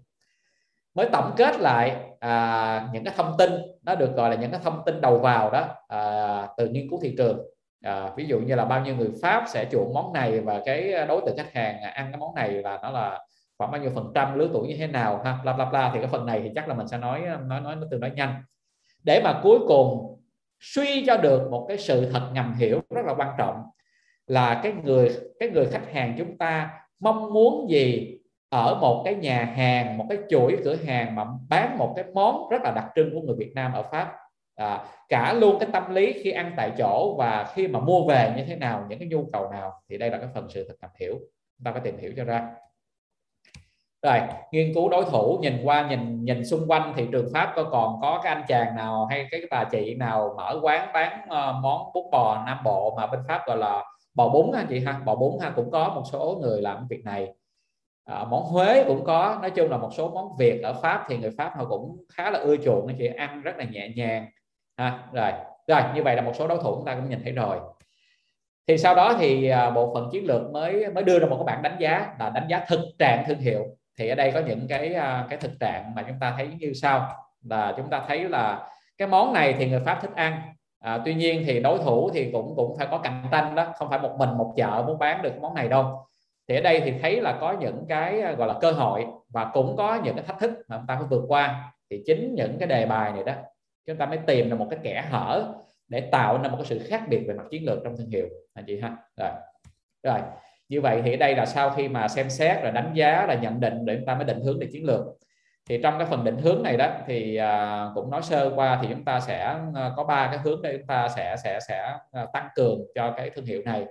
Mới 0.94 1.08
tổng 1.12 1.32
kết 1.36 1.60
lại 1.60 1.96
à, 2.20 2.88
những 2.92 3.04
cái 3.04 3.14
thông 3.16 3.34
tin 3.38 3.52
nó 3.82 3.94
được 3.94 4.16
gọi 4.16 4.30
là 4.30 4.36
những 4.36 4.50
cái 4.50 4.60
thông 4.64 4.82
tin 4.86 5.00
đầu 5.00 5.18
vào 5.18 5.50
đó 5.50 5.68
à, 5.88 6.48
từ 6.56 6.68
nghiên 6.68 6.90
cứu 6.90 6.98
thị 7.02 7.14
trường. 7.18 7.38
À, 7.84 8.10
ví 8.16 8.24
dụ 8.26 8.38
như 8.38 8.54
là 8.54 8.64
bao 8.64 8.80
nhiêu 8.80 8.96
người 8.96 9.10
Pháp 9.22 9.44
sẽ 9.48 9.64
chuộng 9.72 9.94
món 9.94 10.12
này 10.12 10.40
và 10.40 10.60
cái 10.64 11.06
đối 11.08 11.20
tượng 11.26 11.36
khách 11.36 11.52
hàng 11.52 11.82
ăn 11.82 12.08
cái 12.12 12.18
món 12.18 12.34
này 12.34 12.50
là 12.50 12.78
nó 12.82 12.90
là 12.90 13.20
khoảng 13.58 13.70
bao 13.70 13.80
nhiêu 13.80 13.90
phần 13.94 14.12
trăm 14.14 14.38
lứa 14.38 14.48
tuổi 14.52 14.68
như 14.68 14.76
thế 14.78 14.86
nào 14.86 15.20
ha 15.24 15.38
bla 15.42 15.52
bla 15.52 15.64
bla. 15.64 15.90
Thì 15.94 15.98
cái 15.98 16.08
phần 16.08 16.26
này 16.26 16.40
thì 16.44 16.50
chắc 16.54 16.68
là 16.68 16.74
mình 16.74 16.88
sẽ 16.88 16.98
nói 16.98 17.22
nói 17.46 17.60
nói 17.60 17.76
nó 17.76 17.86
từ 17.90 17.98
nói 17.98 18.10
nhanh. 18.10 18.42
Để 19.04 19.20
mà 19.24 19.40
cuối 19.42 19.58
cùng 19.68 20.19
suy 20.60 21.04
cho 21.06 21.16
được 21.16 21.50
một 21.50 21.66
cái 21.68 21.78
sự 21.78 22.10
thật 22.10 22.30
ngầm 22.32 22.54
hiểu 22.54 22.80
rất 22.90 23.06
là 23.06 23.14
quan 23.14 23.28
trọng 23.38 23.62
là 24.26 24.60
cái 24.62 24.72
người 24.84 25.10
cái 25.40 25.48
người 25.50 25.66
khách 25.66 25.92
hàng 25.92 26.14
chúng 26.18 26.38
ta 26.38 26.70
mong 27.00 27.32
muốn 27.32 27.70
gì 27.70 28.18
ở 28.48 28.78
một 28.80 29.02
cái 29.04 29.14
nhà 29.14 29.44
hàng 29.44 29.98
một 29.98 30.06
cái 30.08 30.18
chuỗi 30.30 30.56
cửa 30.64 30.76
hàng 30.86 31.14
mà 31.14 31.24
bán 31.48 31.78
một 31.78 31.92
cái 31.96 32.04
món 32.14 32.48
rất 32.50 32.62
là 32.62 32.72
đặc 32.76 32.84
trưng 32.96 33.10
của 33.14 33.20
người 33.20 33.36
Việt 33.38 33.52
Nam 33.54 33.72
ở 33.72 33.82
Pháp. 33.82 34.16
À, 34.56 34.84
cả 35.08 35.32
luôn 35.32 35.56
cái 35.60 35.68
tâm 35.72 35.94
lý 35.94 36.12
khi 36.22 36.30
ăn 36.30 36.52
tại 36.56 36.72
chỗ 36.78 37.14
và 37.18 37.52
khi 37.54 37.68
mà 37.68 37.80
mua 37.80 38.04
về 38.08 38.32
như 38.36 38.44
thế 38.44 38.56
nào 38.56 38.86
những 38.88 38.98
cái 38.98 39.08
nhu 39.08 39.24
cầu 39.32 39.50
nào 39.50 39.72
thì 39.88 39.98
đây 39.98 40.10
là 40.10 40.18
cái 40.18 40.28
phần 40.34 40.46
sự 40.50 40.64
thật 40.68 40.74
tập 40.80 40.90
hiểu. 41.00 41.14
Chúng 41.58 41.64
ta 41.64 41.72
phải 41.72 41.80
tìm 41.84 41.98
hiểu 41.98 42.12
cho 42.16 42.24
ra 42.24 42.48
rồi 44.02 44.20
nghiên 44.52 44.74
cứu 44.74 44.88
đối 44.88 45.04
thủ 45.04 45.38
nhìn 45.42 45.60
qua 45.64 45.88
nhìn 45.88 46.24
nhìn 46.24 46.44
xung 46.44 46.66
quanh 46.68 46.92
thị 46.96 47.06
trường 47.12 47.28
Pháp 47.34 47.52
có 47.56 47.64
còn 47.64 48.00
có 48.02 48.20
cái 48.24 48.34
anh 48.34 48.44
chàng 48.48 48.76
nào 48.76 49.06
hay 49.06 49.26
cái 49.30 49.40
bà 49.50 49.64
chị 49.64 49.94
nào 49.94 50.34
mở 50.36 50.60
quán 50.62 50.88
bán 50.92 51.20
uh, 51.24 51.62
món 51.62 51.92
bún 51.94 52.04
bò 52.12 52.42
Nam 52.46 52.58
Bộ 52.64 52.94
mà 52.96 53.06
bên 53.06 53.20
Pháp 53.28 53.46
gọi 53.46 53.56
là 53.56 53.84
bò 54.14 54.28
bún 54.28 54.50
ha 54.54 54.64
chị 54.68 54.80
ha? 54.80 55.00
Bò 55.04 55.14
bún 55.14 55.32
ha 55.40 55.50
cũng 55.56 55.70
có 55.70 55.88
một 55.94 56.02
số 56.12 56.38
người 56.42 56.62
làm 56.62 56.86
việc 56.88 57.04
này. 57.04 57.28
À, 58.04 58.24
món 58.24 58.42
Huế 58.42 58.84
cũng 58.84 59.04
có 59.04 59.38
nói 59.40 59.50
chung 59.50 59.70
là 59.70 59.76
một 59.76 59.90
số 59.92 60.08
món 60.08 60.36
Việt 60.38 60.60
ở 60.62 60.72
Pháp 60.72 61.04
thì 61.08 61.18
người 61.18 61.30
Pháp 61.38 61.52
họ 61.56 61.64
cũng 61.64 62.04
khá 62.08 62.30
là 62.30 62.38
ưa 62.38 62.56
chuộng 62.56 62.86
nó 62.86 62.92
chỉ 62.98 63.06
ăn 63.06 63.42
rất 63.42 63.56
là 63.56 63.64
nhẹ 63.64 63.88
nhàng 63.96 64.26
ha? 64.76 65.08
Rồi 65.12 65.32
rồi 65.66 65.80
như 65.94 66.02
vậy 66.02 66.16
là 66.16 66.22
một 66.22 66.32
số 66.34 66.48
đối 66.48 66.58
thủ 66.58 66.74
chúng 66.74 66.84
ta 66.84 66.94
cũng 66.94 67.08
nhìn 67.08 67.20
thấy 67.24 67.32
rồi. 67.32 67.58
Thì 68.66 68.78
sau 68.78 68.94
đó 68.94 69.16
thì 69.18 69.48
ờ, 69.48 69.70
bộ 69.70 69.94
phận 69.94 70.08
chiến 70.12 70.26
lược 70.26 70.50
mới 70.52 70.90
mới 70.90 71.04
đưa 71.04 71.18
ra 71.18 71.26
một 71.26 71.36
cái 71.36 71.54
bản 71.54 71.62
đánh 71.62 71.76
giá 71.80 72.14
là 72.18 72.30
đánh 72.30 72.46
giá 72.48 72.64
thực 72.68 72.80
trạng 72.98 73.24
thương 73.26 73.38
hiệu 73.38 73.64
thì 74.00 74.08
ở 74.08 74.14
đây 74.14 74.30
có 74.34 74.40
những 74.40 74.66
cái 74.68 74.94
à, 74.94 75.26
cái 75.30 75.38
thực 75.38 75.60
trạng 75.60 75.94
mà 75.94 76.02
chúng 76.08 76.16
ta 76.20 76.34
thấy 76.36 76.48
như 76.58 76.72
sau. 76.72 77.08
Là 77.42 77.74
chúng 77.76 77.90
ta 77.90 78.02
thấy 78.08 78.28
là 78.28 78.68
cái 78.98 79.08
món 79.08 79.32
này 79.32 79.54
thì 79.58 79.70
người 79.70 79.80
Pháp 79.80 79.98
thích 80.02 80.10
ăn. 80.14 80.42
À, 80.78 80.98
tuy 81.04 81.14
nhiên 81.14 81.42
thì 81.46 81.60
đối 81.60 81.78
thủ 81.78 82.10
thì 82.14 82.30
cũng 82.32 82.52
cũng 82.56 82.76
phải 82.78 82.86
có 82.90 82.98
cạnh 82.98 83.24
tranh 83.32 83.54
đó 83.54 83.66
không 83.76 83.90
phải 83.90 83.98
một 83.98 84.14
mình 84.18 84.30
một 84.38 84.54
chợ 84.56 84.84
muốn 84.86 84.98
bán 84.98 85.22
được 85.22 85.32
món 85.40 85.54
này 85.54 85.68
đâu. 85.68 86.06
Thì 86.48 86.54
ở 86.54 86.60
đây 86.60 86.80
thì 86.80 86.92
thấy 87.02 87.20
là 87.20 87.38
có 87.40 87.52
những 87.52 87.84
cái 87.88 88.20
à, 88.20 88.32
gọi 88.32 88.48
là 88.48 88.54
cơ 88.60 88.72
hội 88.72 89.06
và 89.28 89.50
cũng 89.52 89.76
có 89.76 90.00
những 90.04 90.14
cái 90.14 90.24
thách 90.24 90.38
thức 90.38 90.50
mà 90.68 90.76
chúng 90.76 90.86
ta 90.86 90.96
phải 90.96 91.06
vượt 91.10 91.24
qua. 91.28 91.72
Thì 91.90 92.02
chính 92.06 92.34
những 92.34 92.56
cái 92.58 92.68
đề 92.68 92.86
bài 92.86 93.12
này 93.12 93.24
đó 93.24 93.32
chúng 93.86 93.96
ta 93.96 94.06
mới 94.06 94.18
tìm 94.26 94.50
được 94.50 94.56
một 94.58 94.66
cái 94.70 94.78
kẻ 94.82 95.04
hở 95.10 95.54
để 95.88 96.00
tạo 96.00 96.38
ra 96.42 96.48
một 96.48 96.56
cái 96.56 96.66
sự 96.66 96.80
khác 96.88 97.02
biệt 97.08 97.24
về 97.28 97.34
mặt 97.34 97.44
chiến 97.50 97.66
lược 97.66 97.78
trong 97.84 97.96
thương 97.96 98.10
hiệu. 98.10 98.26
Anh 98.54 98.64
chị 98.66 98.80
ha. 98.80 98.96
Rồi. 99.16 99.30
Rồi 100.02 100.20
như 100.70 100.80
vậy 100.80 101.02
thì 101.04 101.16
đây 101.16 101.34
là 101.34 101.46
sau 101.46 101.70
khi 101.70 101.88
mà 101.88 102.08
xem 102.08 102.30
xét 102.30 102.62
rồi 102.62 102.72
đánh 102.72 102.90
giá 102.94 103.26
là 103.26 103.34
nhận 103.34 103.60
định 103.60 103.84
để 103.84 103.96
chúng 103.96 104.06
ta 104.06 104.14
mới 104.14 104.24
định 104.24 104.40
hướng 104.40 104.60
để 104.60 104.66
chiến 104.72 104.84
lược. 104.84 105.04
Thì 105.68 105.80
trong 105.82 105.98
cái 105.98 106.06
phần 106.06 106.24
định 106.24 106.36
hướng 106.36 106.62
này 106.62 106.76
đó 106.76 106.90
thì 107.06 107.36
à, 107.36 107.86
cũng 107.94 108.10
nói 108.10 108.22
sơ 108.22 108.52
qua 108.54 108.78
thì 108.82 108.88
chúng 108.90 109.04
ta 109.04 109.20
sẽ 109.20 109.56
à, 109.74 109.90
có 109.96 110.04
ba 110.04 110.28
cái 110.30 110.38
hướng 110.38 110.62
để 110.62 110.76
chúng 110.78 110.86
ta 110.86 111.08
sẽ 111.08 111.36
sẽ 111.44 111.58
sẽ 111.68 111.96
à, 112.12 112.26
tăng 112.32 112.48
cường 112.54 112.78
cho 112.94 113.14
cái 113.16 113.30
thương 113.30 113.44
hiệu 113.44 113.62
này. 113.64 113.84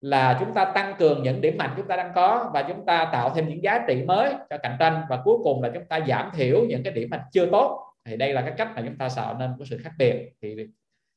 Là 0.00 0.36
chúng 0.40 0.54
ta 0.54 0.64
tăng 0.64 0.94
cường 0.98 1.22
những 1.22 1.40
điểm 1.40 1.58
mạnh 1.58 1.70
chúng 1.76 1.88
ta 1.88 1.96
đang 1.96 2.12
có 2.14 2.50
và 2.54 2.62
chúng 2.62 2.86
ta 2.86 3.08
tạo 3.12 3.32
thêm 3.34 3.48
những 3.48 3.62
giá 3.62 3.84
trị 3.88 4.02
mới 4.02 4.34
cho 4.50 4.58
cạnh 4.58 4.76
tranh 4.78 5.02
và 5.08 5.20
cuối 5.24 5.36
cùng 5.44 5.62
là 5.62 5.70
chúng 5.74 5.84
ta 5.84 6.00
giảm 6.08 6.30
thiểu 6.34 6.64
những 6.68 6.82
cái 6.82 6.92
điểm 6.92 7.10
mạnh 7.10 7.22
chưa 7.32 7.46
tốt. 7.46 7.80
Thì 8.04 8.16
đây 8.16 8.32
là 8.32 8.40
cái 8.40 8.52
cách 8.56 8.68
mà 8.76 8.82
chúng 8.86 8.98
ta 8.98 9.08
tạo 9.16 9.36
nên 9.38 9.50
có 9.58 9.64
sự 9.64 9.80
khác 9.84 9.92
biệt. 9.98 10.32
Thì 10.42 10.56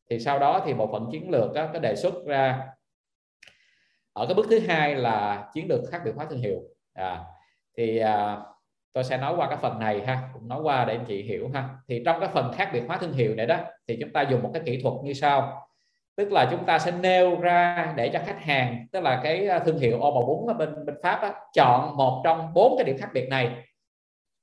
thì 0.09 0.19
sau 0.19 0.39
đó 0.39 0.63
thì 0.65 0.73
bộ 0.73 0.87
phận 0.91 1.09
chiến 1.11 1.29
lược 1.29 1.53
đó, 1.53 1.67
có 1.73 1.79
đề 1.79 1.95
xuất 1.95 2.13
ra 2.25 2.67
ở 4.17 4.25
cái 4.25 4.33
bước 4.33 4.45
thứ 4.49 4.59
hai 4.59 4.95
là 4.95 5.47
chiến 5.53 5.67
lược 5.69 5.81
khác 5.91 6.01
biệt 6.05 6.11
hóa 6.15 6.25
thương 6.29 6.39
hiệu. 6.39 6.61
À, 6.93 7.23
thì 7.77 7.97
à, 7.97 8.37
tôi 8.93 9.03
sẽ 9.03 9.17
nói 9.17 9.33
qua 9.37 9.47
cái 9.47 9.57
phần 9.57 9.79
này 9.79 10.05
ha 10.05 10.29
cũng 10.33 10.47
nói 10.47 10.61
qua 10.61 10.85
để 10.85 10.95
anh 10.95 11.05
chị 11.05 11.23
hiểu 11.23 11.49
ha. 11.53 11.69
Thì 11.87 12.01
trong 12.05 12.19
cái 12.19 12.29
phần 12.33 12.51
khác 12.53 12.69
biệt 12.73 12.83
hóa 12.87 12.97
thương 12.97 13.13
hiệu 13.13 13.35
này 13.35 13.45
đó 13.45 13.57
thì 13.87 13.97
chúng 14.01 14.13
ta 14.13 14.21
dùng 14.21 14.43
một 14.43 14.49
cái 14.53 14.61
kỹ 14.65 14.81
thuật 14.81 14.93
như 15.03 15.13
sau. 15.13 15.67
Tức 16.15 16.31
là 16.31 16.47
chúng 16.51 16.65
ta 16.65 16.79
sẽ 16.79 16.91
nêu 16.91 17.39
ra 17.39 17.93
để 17.95 18.09
cho 18.09 18.19
khách 18.25 18.41
hàng 18.41 18.87
tức 18.91 18.99
là 18.99 19.19
cái 19.23 19.47
à, 19.47 19.59
thương 19.59 19.79
hiệu 19.79 20.01
ô 20.01 20.11
bò 20.11 20.21
bún 20.21 20.47
ở 20.47 20.53
bên 20.53 20.85
bên 20.85 20.95
pháp 21.03 21.21
đó, 21.21 21.33
chọn 21.53 21.97
một 21.97 22.21
trong 22.23 22.53
bốn 22.53 22.77
cái 22.77 22.85
điểm 22.85 22.97
khác 22.97 23.09
biệt 23.13 23.29
này. 23.29 23.49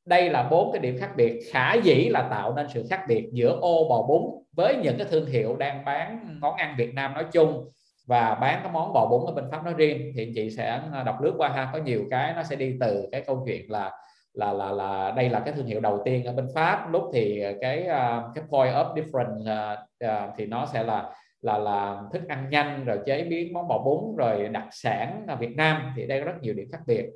Đây 0.06 0.30
là 0.30 0.42
bốn 0.42 0.72
cái 0.72 0.82
điểm 0.82 0.96
khác 1.00 1.10
biệt 1.16 1.40
khả 1.52 1.74
dĩ 1.74 2.08
là 2.08 2.28
tạo 2.30 2.54
nên 2.54 2.66
sự 2.74 2.86
khác 2.90 3.04
biệt 3.08 3.28
giữa 3.32 3.58
ô 3.60 3.88
bò 3.88 4.02
bún 4.02 4.22
với 4.56 4.76
những 4.82 4.98
cái 4.98 5.06
thương 5.10 5.26
hiệu 5.26 5.56
đang 5.56 5.84
bán 5.84 6.38
món 6.40 6.56
ăn 6.56 6.74
Việt 6.78 6.94
Nam 6.94 7.14
nói 7.14 7.24
chung 7.32 7.70
và 8.06 8.34
bán 8.34 8.60
cái 8.62 8.72
món 8.72 8.92
bò 8.92 9.06
bún 9.10 9.26
ở 9.26 9.32
bên 9.32 9.50
Pháp 9.50 9.64
nói 9.64 9.74
riêng, 9.76 10.12
thì 10.16 10.32
chị 10.34 10.50
sẽ 10.50 10.80
ờ, 10.92 11.02
đọc 11.02 11.20
lướt 11.22 11.34
qua 11.38 11.48
ha. 11.48 11.70
Có 11.72 11.78
nhiều 11.78 12.04
cái 12.10 12.34
nó 12.34 12.42
sẽ 12.42 12.56
đi 12.56 12.76
từ 12.80 13.08
cái 13.12 13.20
câu 13.26 13.42
chuyện 13.46 13.70
là 13.70 13.92
là 14.32 14.52
là 14.52 14.72
là 14.72 15.10
đây 15.10 15.28
là 15.28 15.40
cái 15.40 15.54
thương 15.54 15.66
hiệu 15.66 15.80
đầu 15.80 16.02
tiên 16.04 16.24
ở 16.24 16.32
bên 16.32 16.48
Pháp. 16.54 16.90
Lúc 16.90 17.02
thì 17.12 17.40
ờ, 17.40 17.52
cái 17.60 17.86
ờ, 17.86 18.30
cái 18.34 18.44
point 18.50 18.74
of 18.74 18.94
difference 18.94 19.76
thì 20.36 20.46
nó 20.46 20.66
sẽ 20.66 20.82
là 20.82 21.10
là 21.40 21.58
là 21.58 22.02
thức 22.12 22.28
ăn 22.28 22.50
nhanh, 22.50 22.84
rồi 22.84 22.98
chế 23.06 23.24
biến 23.24 23.52
món 23.52 23.68
bò 23.68 23.78
bún, 23.78 24.16
rồi 24.16 24.48
đặc 24.48 24.66
sản 24.70 25.24
ở 25.28 25.36
Việt 25.36 25.56
Nam. 25.56 25.92
Thì 25.96 26.06
đây 26.06 26.20
có 26.20 26.26
rất 26.26 26.38
nhiều 26.40 26.54
điểm 26.54 26.68
khác 26.72 26.80
biệt. 26.86 27.06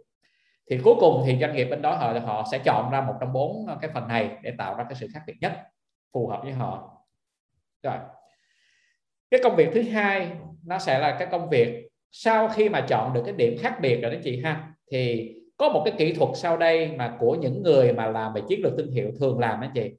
Thì 0.70 0.78
cuối 0.84 0.94
cùng 1.00 1.22
thì 1.26 1.38
doanh 1.40 1.54
nghiệp 1.54 1.64
bên 1.64 1.82
đó 1.82 1.94
họ 1.94 2.12
họ 2.24 2.44
sẽ 2.52 2.58
chọn 2.58 2.90
ra 2.90 3.00
một 3.00 3.14
trong 3.20 3.32
bốn 3.32 3.66
cái 3.80 3.90
phần 3.94 4.08
này 4.08 4.36
để 4.42 4.52
tạo 4.58 4.74
ra 4.74 4.84
cái 4.84 4.94
sự 4.94 5.06
khác 5.14 5.20
biệt 5.26 5.34
nhất, 5.40 5.52
phù 6.12 6.28
hợp 6.28 6.40
với 6.42 6.52
họ. 6.52 6.90
Rồi. 7.82 7.96
Cái 9.30 9.40
công 9.42 9.56
việc 9.56 9.70
thứ 9.74 9.82
hai 9.82 10.30
nó 10.66 10.78
sẽ 10.78 10.98
là 10.98 11.16
cái 11.18 11.28
công 11.30 11.48
việc. 11.48 11.88
Sau 12.10 12.48
khi 12.48 12.68
mà 12.68 12.80
chọn 12.80 13.12
được 13.12 13.22
cái 13.24 13.34
điểm 13.34 13.56
khác 13.58 13.78
biệt 13.80 14.00
rồi 14.00 14.10
đó 14.10 14.18
chị 14.24 14.40
ha 14.44 14.72
thì 14.90 15.34
có 15.56 15.68
một 15.68 15.82
cái 15.84 15.94
kỹ 15.98 16.12
thuật 16.12 16.30
sau 16.34 16.56
đây 16.56 16.90
mà 16.96 17.16
của 17.20 17.34
những 17.34 17.62
người 17.62 17.92
mà 17.92 18.06
làm 18.06 18.32
về 18.32 18.42
chiến 18.48 18.60
lược 18.62 18.72
thương 18.78 18.90
hiệu 18.90 19.10
thường 19.20 19.38
làm 19.38 19.60
đó 19.60 19.66
chị 19.74 19.90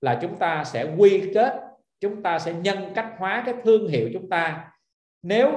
là 0.00 0.18
chúng 0.22 0.36
ta 0.36 0.64
sẽ 0.64 0.94
quy 0.96 1.22
kết 1.34 1.66
chúng 2.00 2.22
ta 2.22 2.38
sẽ 2.38 2.52
nhân 2.52 2.78
cách 2.94 3.12
hóa 3.18 3.42
cái 3.46 3.54
thương 3.64 3.88
hiệu 3.88 4.10
chúng 4.12 4.28
ta. 4.28 4.72
Nếu 5.22 5.50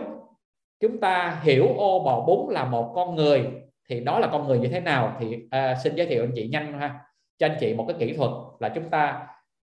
chúng 0.80 1.00
ta 1.00 1.40
hiểu 1.44 1.68
ô 1.78 2.00
bò 2.00 2.26
bún 2.26 2.54
là 2.54 2.66
một 2.66 2.92
con 2.96 3.16
người 3.16 3.48
thì 3.90 4.00
đó 4.00 4.20
là 4.20 4.28
con 4.32 4.48
người 4.48 4.60
như 4.60 4.68
thế 4.68 4.80
nào 4.80 5.18
thì 5.20 5.38
à, 5.52 5.76
xin 5.84 5.96
giới 5.96 6.08
thiệu 6.08 6.24
anh 6.24 6.32
chị 6.36 6.48
nhanh 6.48 6.80
ha. 6.80 7.00
Cho 7.38 7.48
anh 7.48 7.58
chị 7.60 7.74
một 7.74 7.86
cái 7.88 7.98
kỹ 8.00 8.18
thuật 8.18 8.32
là 8.60 8.70
chúng 8.70 8.90
ta 8.90 9.28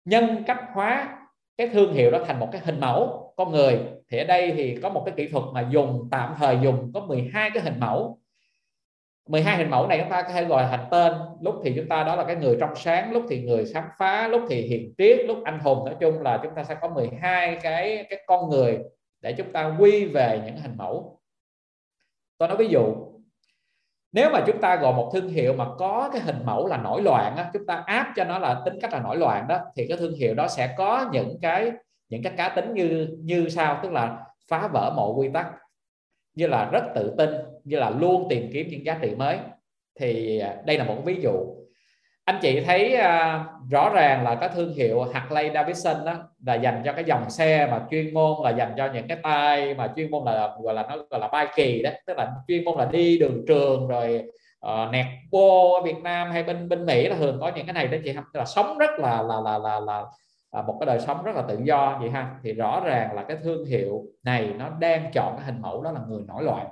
nhân 0.04 0.44
cách 0.46 0.60
hóa 0.72 1.18
cái 1.56 1.68
thương 1.68 1.92
hiệu 1.92 2.10
đó 2.10 2.18
thành 2.26 2.40
một 2.40 2.48
cái 2.52 2.60
hình 2.64 2.80
mẫu. 2.80 3.32
Con 3.36 3.52
người 3.52 3.78
thì 4.08 4.18
ở 4.18 4.24
đây 4.24 4.52
thì 4.56 4.78
có 4.82 4.88
một 4.88 5.02
cái 5.06 5.14
kỹ 5.16 5.28
thuật 5.28 5.44
mà 5.52 5.68
dùng, 5.70 6.08
tạm 6.10 6.34
thời 6.38 6.58
dùng 6.62 6.90
có 6.94 7.00
12 7.00 7.50
cái 7.54 7.62
hình 7.62 7.80
mẫu. 7.80 8.18
12 9.28 9.56
hình 9.56 9.70
mẫu 9.70 9.86
này 9.86 9.98
chúng 9.98 10.10
ta 10.10 10.22
có 10.22 10.28
thể 10.28 10.44
gọi 10.44 10.66
thành 10.70 10.86
tên. 10.90 11.12
Lúc 11.40 11.54
thì 11.64 11.72
chúng 11.76 11.88
ta 11.88 12.04
đó 12.04 12.16
là 12.16 12.24
cái 12.24 12.36
người 12.36 12.56
trong 12.60 12.76
sáng, 12.76 13.12
lúc 13.12 13.24
thì 13.28 13.42
người 13.42 13.64
khám 13.74 13.84
phá, 13.98 14.28
lúc 14.28 14.42
thì 14.48 14.62
hiền 14.62 14.94
triết, 14.98 15.26
lúc 15.26 15.38
anh 15.44 15.58
hùng. 15.58 15.84
Nói 15.84 15.94
chung 16.00 16.22
là 16.22 16.40
chúng 16.42 16.54
ta 16.54 16.64
sẽ 16.64 16.76
có 16.80 16.88
12 16.88 17.58
cái 17.62 18.06
cái 18.10 18.18
con 18.26 18.50
người 18.50 18.78
để 19.20 19.32
chúng 19.32 19.52
ta 19.52 19.76
quy 19.78 20.04
về 20.04 20.40
những 20.44 20.56
hình 20.56 20.76
mẫu. 20.76 21.20
Tôi 22.38 22.48
nói 22.48 22.56
ví 22.56 22.68
dụ 22.68 23.11
nếu 24.12 24.30
mà 24.30 24.44
chúng 24.46 24.60
ta 24.60 24.76
gọi 24.76 24.92
một 24.92 25.10
thương 25.14 25.28
hiệu 25.28 25.52
mà 25.52 25.66
có 25.78 26.10
cái 26.12 26.22
hình 26.22 26.36
mẫu 26.44 26.66
là 26.66 26.76
nổi 26.76 27.02
loạn 27.02 27.36
á, 27.36 27.50
chúng 27.52 27.66
ta 27.66 27.82
áp 27.86 28.12
cho 28.16 28.24
nó 28.24 28.38
là 28.38 28.62
tính 28.64 28.78
cách 28.80 28.92
là 28.92 29.00
nổi 29.00 29.16
loạn 29.16 29.48
đó 29.48 29.58
thì 29.76 29.86
cái 29.88 29.98
thương 29.98 30.14
hiệu 30.14 30.34
đó 30.34 30.48
sẽ 30.48 30.74
có 30.78 31.10
những 31.12 31.38
cái 31.42 31.72
những 32.08 32.22
cái 32.22 32.32
cá 32.36 32.48
tính 32.48 32.74
như 32.74 33.16
như 33.20 33.48
sao 33.48 33.80
tức 33.82 33.92
là 33.92 34.24
phá 34.48 34.68
vỡ 34.72 34.92
mọi 34.96 35.10
quy 35.10 35.28
tắc. 35.34 35.46
Như 36.34 36.46
là 36.46 36.70
rất 36.72 36.82
tự 36.94 37.14
tin 37.18 37.30
như 37.64 37.78
là 37.78 37.90
luôn 37.90 38.26
tìm 38.30 38.50
kiếm 38.52 38.68
những 38.70 38.84
giá 38.84 38.98
trị 39.02 39.14
mới. 39.14 39.38
Thì 39.98 40.38
à, 40.38 40.62
đây 40.66 40.78
là 40.78 40.84
một 40.84 40.96
ví 41.04 41.20
dụ 41.22 41.54
anh 42.24 42.38
chị 42.42 42.60
thấy 42.60 42.96
uh, 42.98 43.70
rõ 43.70 43.90
ràng 43.94 44.24
là 44.24 44.34
cái 44.34 44.48
thương 44.48 44.74
hiệu 44.74 45.02
Harley 45.02 45.50
Davidson 45.54 46.04
đó 46.04 46.14
là 46.46 46.54
dành 46.54 46.82
cho 46.84 46.92
cái 46.92 47.04
dòng 47.04 47.30
xe 47.30 47.66
mà 47.70 47.86
chuyên 47.90 48.14
môn 48.14 48.32
là 48.44 48.50
dành 48.50 48.74
cho 48.76 48.92
những 48.94 49.08
cái 49.08 49.18
tay 49.22 49.74
mà 49.74 49.92
chuyên 49.96 50.10
môn 50.10 50.24
là 50.24 50.56
gọi 50.62 50.74
là 50.74 50.82
nó 50.82 50.96
gọi 51.10 51.20
là 51.20 51.28
bay 51.28 51.46
kỳ 51.54 51.82
đó 51.82 51.90
tức 52.06 52.16
là 52.16 52.32
chuyên 52.48 52.64
môn 52.64 52.78
là 52.78 52.84
đi 52.84 53.18
đường 53.18 53.44
trường 53.48 53.88
rồi 53.88 54.22
uh, 54.66 54.92
nẹt 54.92 55.06
bô 55.30 55.74
ở 55.74 55.82
Việt 55.82 56.02
Nam 56.02 56.30
hay 56.30 56.42
bên 56.42 56.68
bên 56.68 56.86
Mỹ 56.86 57.08
là 57.08 57.16
thường 57.16 57.38
có 57.40 57.52
những 57.56 57.66
cái 57.66 57.72
này 57.72 57.88
đó 57.88 57.98
chị 58.04 58.12
không 58.12 58.24
là 58.32 58.44
sống 58.44 58.78
rất 58.78 58.90
là 58.98 59.22
là 59.22 59.40
là 59.40 59.58
là, 59.58 59.80
là 59.80 60.04
à, 60.50 60.62
một 60.62 60.76
cái 60.80 60.86
đời 60.86 61.00
sống 61.00 61.22
rất 61.22 61.36
là 61.36 61.42
tự 61.48 61.58
do 61.64 61.98
vậy 62.00 62.10
ha. 62.10 62.34
Thì 62.42 62.52
rõ 62.52 62.82
ràng 62.84 63.14
là 63.14 63.24
cái 63.28 63.36
thương 63.42 63.64
hiệu 63.64 64.02
này 64.22 64.54
nó 64.58 64.70
đang 64.80 65.10
chọn 65.12 65.36
cái 65.36 65.46
hình 65.46 65.62
mẫu 65.62 65.82
đó 65.82 65.92
là 65.92 66.00
người 66.08 66.22
nổi 66.26 66.42
loạn. 66.42 66.66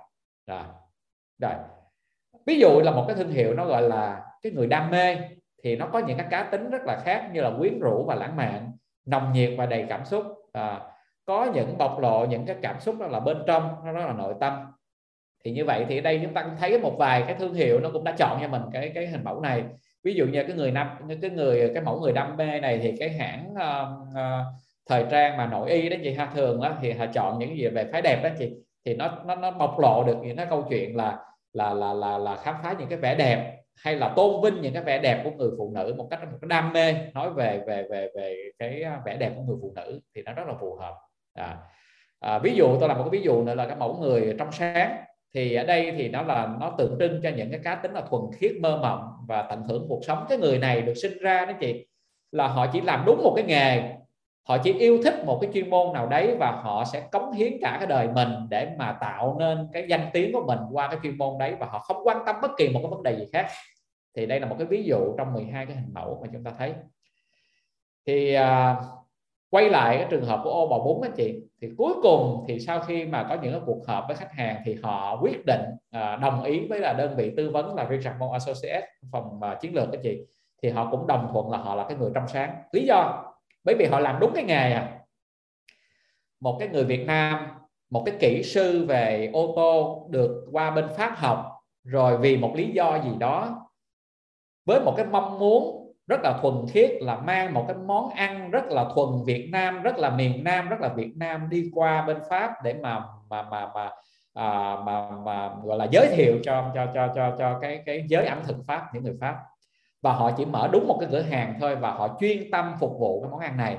Rồi 0.47 0.63
rồi. 1.41 1.53
Ví 2.47 2.59
dụ 2.61 2.81
là 2.81 2.91
một 2.91 3.05
cái 3.09 3.17
thương 3.17 3.31
hiệu 3.31 3.55
nó 3.55 3.67
gọi 3.67 3.83
là 3.83 4.23
cái 4.43 4.53
người 4.53 4.67
đam 4.67 4.91
mê 4.91 5.17
thì 5.63 5.77
nó 5.77 5.87
có 5.87 5.99
những 5.99 6.19
cái 6.19 6.27
cá 6.31 6.43
tính 6.43 6.71
rất 6.71 6.83
là 6.85 7.01
khác 7.05 7.31
như 7.33 7.41
là 7.41 7.51
quyến 7.59 7.81
rũ 7.81 8.05
và 8.07 8.15
lãng 8.15 8.37
mạn 8.37 8.73
nồng 9.07 9.33
nhiệt 9.33 9.51
và 9.59 9.67
đầy 9.67 9.87
cảm 9.89 10.05
xúc. 10.05 10.25
À, 10.53 10.81
có 11.25 11.51
những 11.55 11.79
bộc 11.79 12.01
lộ 12.01 12.27
những 12.27 12.47
cái 12.47 12.57
cảm 12.63 12.81
xúc 12.81 12.99
đó 12.99 13.07
là 13.07 13.21
bên 13.21 13.43
trong 13.47 13.75
nó 13.85 13.93
rất 13.93 14.07
là 14.07 14.13
nội 14.13 14.35
tâm. 14.41 14.53
Thì 15.45 15.51
như 15.51 15.65
vậy 15.65 15.87
thì 15.89 15.99
ở 15.99 16.01
đây 16.01 16.21
chúng 16.23 16.35
ta 16.35 16.43
cũng 16.43 16.57
thấy 16.61 16.79
một 16.79 16.95
vài 16.99 17.25
cái 17.27 17.35
thương 17.35 17.55
hiệu 17.55 17.81
nó 17.81 17.91
cũng 17.93 18.05
đã 18.05 18.13
chọn 18.19 18.39
cho 18.41 18.49
mình 18.49 18.63
cái 18.73 18.93
cái 18.95 19.07
hình 19.07 19.25
mẫu 19.25 19.41
này. 19.41 19.65
Ví 20.05 20.15
dụ 20.15 20.27
như 20.27 20.45
cái 20.45 20.57
người 20.57 20.71
nam 20.71 20.89
cái 21.23 21.31
người 21.31 21.71
cái 21.75 21.83
mẫu 21.83 22.01
người 22.01 22.13
đam 22.13 22.37
mê 22.37 22.61
này 22.61 22.79
thì 22.83 22.97
cái 22.99 23.09
hãng 23.09 23.55
uh, 23.55 24.09
uh, 24.13 24.47
thời 24.89 25.05
trang 25.11 25.37
mà 25.37 25.47
nội 25.47 25.71
y 25.71 25.89
đó 25.89 25.97
chị 26.05 26.15
ha 26.15 26.27
thường 26.27 26.61
đó, 26.61 26.77
thì 26.83 26.93
họ 26.93 27.07
chọn 27.07 27.39
những 27.39 27.57
gì 27.57 27.69
về 27.69 27.85
phái 27.93 28.03
đẹp 28.03 28.23
đó 28.23 28.29
chị. 28.39 28.53
Thì 28.85 28.95
nó 28.95 29.19
nó 29.25 29.35
nó 29.35 29.51
bộc 29.51 29.79
lộ 29.79 30.05
được 30.05 30.17
những 30.23 30.37
cái 30.37 30.47
câu 30.51 30.67
chuyện 30.71 30.97
là 30.97 31.19
là 31.53 31.75
là 31.75 31.93
là 31.93 32.19
là 32.19 32.37
khám 32.37 32.55
phá 32.63 32.75
những 32.79 32.89
cái 32.89 32.99
vẻ 32.99 33.15
đẹp 33.15 33.60
hay 33.81 33.97
là 33.97 34.13
tôn 34.17 34.43
vinh 34.43 34.63
những 34.63 34.73
cái 34.75 34.83
vẻ 34.83 34.99
đẹp 34.99 35.21
của 35.25 35.31
người 35.31 35.51
phụ 35.59 35.73
nữ 35.75 35.95
một 35.97 36.09
cách 36.11 36.21
một 36.33 36.39
cái 36.41 36.49
đam 36.49 36.73
mê 36.73 36.95
nói 37.15 37.31
về 37.31 37.61
về 37.67 37.87
về 37.91 38.09
về 38.17 38.51
cái 38.59 38.83
à, 38.83 39.01
vẻ 39.05 39.17
đẹp 39.17 39.33
của 39.37 39.43
người 39.43 39.57
phụ 39.61 39.73
nữ 39.77 40.01
thì 40.15 40.23
nó 40.23 40.33
rất 40.33 40.47
là 40.47 40.55
phù 40.61 40.75
hợp. 40.75 40.95
À, 41.35 41.57
à, 42.21 42.39
ví 42.39 42.55
dụ 42.55 42.77
tôi 42.81 42.89
làm 42.89 42.99
một 42.99 43.05
cái 43.05 43.21
ví 43.21 43.25
dụ 43.25 43.45
nữa 43.45 43.55
là 43.55 43.67
cái 43.67 43.77
mẫu 43.77 43.97
người 44.01 44.35
trong 44.39 44.53
sáng. 44.53 44.97
Thì 45.35 45.55
ở 45.55 45.65
đây 45.65 45.93
thì 45.97 46.09
nó 46.09 46.23
là 46.23 46.57
nó 46.61 46.75
tượng 46.79 46.97
trưng 46.99 47.21
cho 47.23 47.31
những 47.37 47.51
cái 47.51 47.61
cá 47.65 47.75
tính 47.75 47.93
là 47.93 48.01
thuần 48.01 48.23
khiết 48.37 48.53
mơ 48.61 48.79
mộng 48.83 49.09
và 49.29 49.43
tận 49.43 49.63
hưởng 49.63 49.87
cuộc 49.89 50.01
sống. 50.07 50.27
Cái 50.29 50.39
người 50.39 50.59
này 50.59 50.83
được 50.83 50.95
sinh 50.95 51.19
ra 51.21 51.45
đó 51.45 51.53
chị 51.61 51.87
là 52.33 52.49
họ 52.49 52.67
chỉ 52.73 52.81
làm 52.81 53.03
đúng 53.07 53.23
một 53.23 53.33
cái 53.37 53.45
nghề 53.45 53.83
họ 54.49 54.59
chỉ 54.59 54.73
yêu 54.73 54.99
thích 55.05 55.25
một 55.25 55.39
cái 55.41 55.51
chuyên 55.55 55.71
môn 55.71 55.93
nào 55.93 56.07
đấy 56.07 56.37
và 56.39 56.51
họ 56.51 56.85
sẽ 56.85 57.01
cống 57.13 57.33
hiến 57.33 57.53
cả 57.63 57.77
cái 57.79 57.87
đời 57.87 58.09
mình 58.09 58.29
để 58.49 58.69
mà 58.79 58.93
tạo 59.01 59.37
nên 59.39 59.69
cái 59.73 59.87
danh 59.89 60.11
tiếng 60.13 60.33
của 60.33 60.45
mình 60.47 60.59
qua 60.73 60.89
cái 60.89 60.99
chuyên 61.03 61.19
môn 61.19 61.39
đấy 61.39 61.55
và 61.59 61.67
họ 61.67 61.79
không 61.79 61.97
quan 62.05 62.23
tâm 62.27 62.37
bất 62.43 62.51
kỳ 62.59 62.69
một 62.69 62.81
cái 62.83 62.91
vấn 62.91 63.03
đề 63.03 63.17
gì 63.17 63.25
khác. 63.33 63.47
Thì 64.17 64.27
đây 64.27 64.41
là 64.41 64.47
một 64.47 64.57
cái 64.59 64.67
ví 64.67 64.85
dụ 64.85 65.15
trong 65.19 65.33
12 65.33 65.67
cái 65.67 65.77
hình 65.77 65.95
mẫu 65.95 66.19
mà 66.23 66.29
chúng 66.33 66.45
ta 66.45 66.51
thấy. 66.59 66.75
Thì 68.07 68.35
à, 68.35 68.77
quay 69.51 69.71
lại 69.71 69.97
cái 69.97 70.07
trường 70.11 70.25
hợp 70.25 70.41
của 70.45 70.51
ô 70.51 70.67
bò 70.67 70.79
bốn 70.79 71.03
anh 71.03 71.13
chị 71.17 71.41
thì 71.61 71.69
cuối 71.79 71.93
cùng 72.03 72.45
thì 72.49 72.61
sau 72.61 72.81
khi 72.81 73.05
mà 73.05 73.27
có 73.29 73.37
những 73.43 73.53
cái 73.53 73.61
cuộc 73.67 73.87
họp 73.87 74.05
với 74.09 74.17
khách 74.17 74.33
hàng 74.33 74.63
thì 74.65 74.77
họ 74.83 75.19
quyết 75.23 75.47
định 75.47 75.63
à, 75.91 76.17
đồng 76.17 76.43
ý 76.43 76.67
với 76.69 76.81
là 76.81 76.93
đơn 76.93 77.17
vị 77.17 77.33
tư 77.37 77.51
vấn 77.51 77.75
là 77.75 77.87
Richard 77.91 78.19
Moore 78.19 78.33
Associates 78.33 78.89
phòng 79.13 79.43
à, 79.43 79.59
chiến 79.61 79.75
lược 79.75 79.93
anh 79.93 80.01
chị. 80.03 80.21
Thì 80.63 80.71
họ 80.71 80.89
cũng 80.91 81.07
đồng 81.07 81.29
thuận 81.33 81.51
là 81.51 81.59
họ 81.59 81.75
là 81.75 81.85
cái 81.89 81.97
người 81.97 82.11
trong 82.15 82.29
sáng. 82.29 82.57
Lý 82.73 82.87
do 82.87 83.30
bởi 83.65 83.75
vì 83.75 83.85
họ 83.87 84.01
làm 84.01 84.21
đúng 84.21 84.33
cái 84.35 84.45
nghề 84.45 84.73
à. 84.73 84.99
Một 86.41 86.57
cái 86.61 86.69
người 86.69 86.85
Việt 86.85 87.07
Nam 87.07 87.49
một 87.91 88.03
cái 88.07 88.15
kỹ 88.21 88.43
sư 88.43 88.87
về 88.87 89.31
ô 89.33 89.53
tô 89.57 90.07
được 90.11 90.47
qua 90.53 90.71
bên 90.71 90.89
Pháp 90.97 91.17
học 91.17 91.47
rồi 91.85 92.19
vì 92.19 92.37
một 92.37 92.53
lý 92.57 92.73
do 92.73 93.01
gì 93.05 93.11
đó 93.19 93.67
với 94.65 94.81
một 94.81 94.95
cái 94.97 95.07
mong 95.07 95.39
muốn 95.39 95.93
rất 96.07 96.21
là 96.23 96.39
thuần 96.43 96.55
khiết 96.71 96.91
là 97.01 97.17
mang 97.17 97.55
một 97.55 97.65
cái 97.69 97.77
món 97.77 98.11
ăn 98.11 98.51
rất 98.51 98.65
là 98.67 98.85
thuần 98.95 99.09
Việt 99.27 99.49
Nam 99.53 99.83
rất 99.83 99.99
là 99.99 100.11
miền 100.11 100.45
Nam 100.45 100.69
rất 100.69 100.81
là 100.81 100.89
Việt 100.89 101.13
Nam 101.17 101.49
đi 101.51 101.71
qua 101.75 102.05
bên 102.07 102.17
Pháp 102.31 102.53
để 102.65 102.75
mà 102.75 103.03
mà 103.31 103.43
mà 103.43 103.71
mà 103.75 103.91
à, 104.35 104.77
mà, 104.85 105.11
mà 105.11 105.51
gọi 105.65 105.79
là 105.79 105.87
giới 105.91 106.09
thiệu 106.17 106.39
cho 106.43 106.71
cho 106.75 106.87
cho 106.95 107.13
cho 107.15 107.37
cho 107.39 107.59
cái 107.59 107.83
cái 107.87 108.05
giới 108.09 108.27
ẩm 108.27 108.43
thực 108.45 108.57
Pháp 108.67 108.95
những 108.95 109.03
người 109.03 109.17
Pháp 109.21 109.37
và 110.03 110.13
họ 110.13 110.31
chỉ 110.31 110.45
mở 110.45 110.69
đúng 110.73 110.89
một 110.89 110.97
cái 111.01 111.09
cửa 111.13 111.21
hàng 111.21 111.55
thôi 111.61 111.77
và 111.77 111.91
họ 111.91 112.17
chuyên 112.21 112.51
tâm 112.51 112.75
phục 112.81 112.91
vụ 112.99 113.23
cái 113.23 113.31
món 113.31 113.41
ăn 113.41 113.57
này. 113.57 113.79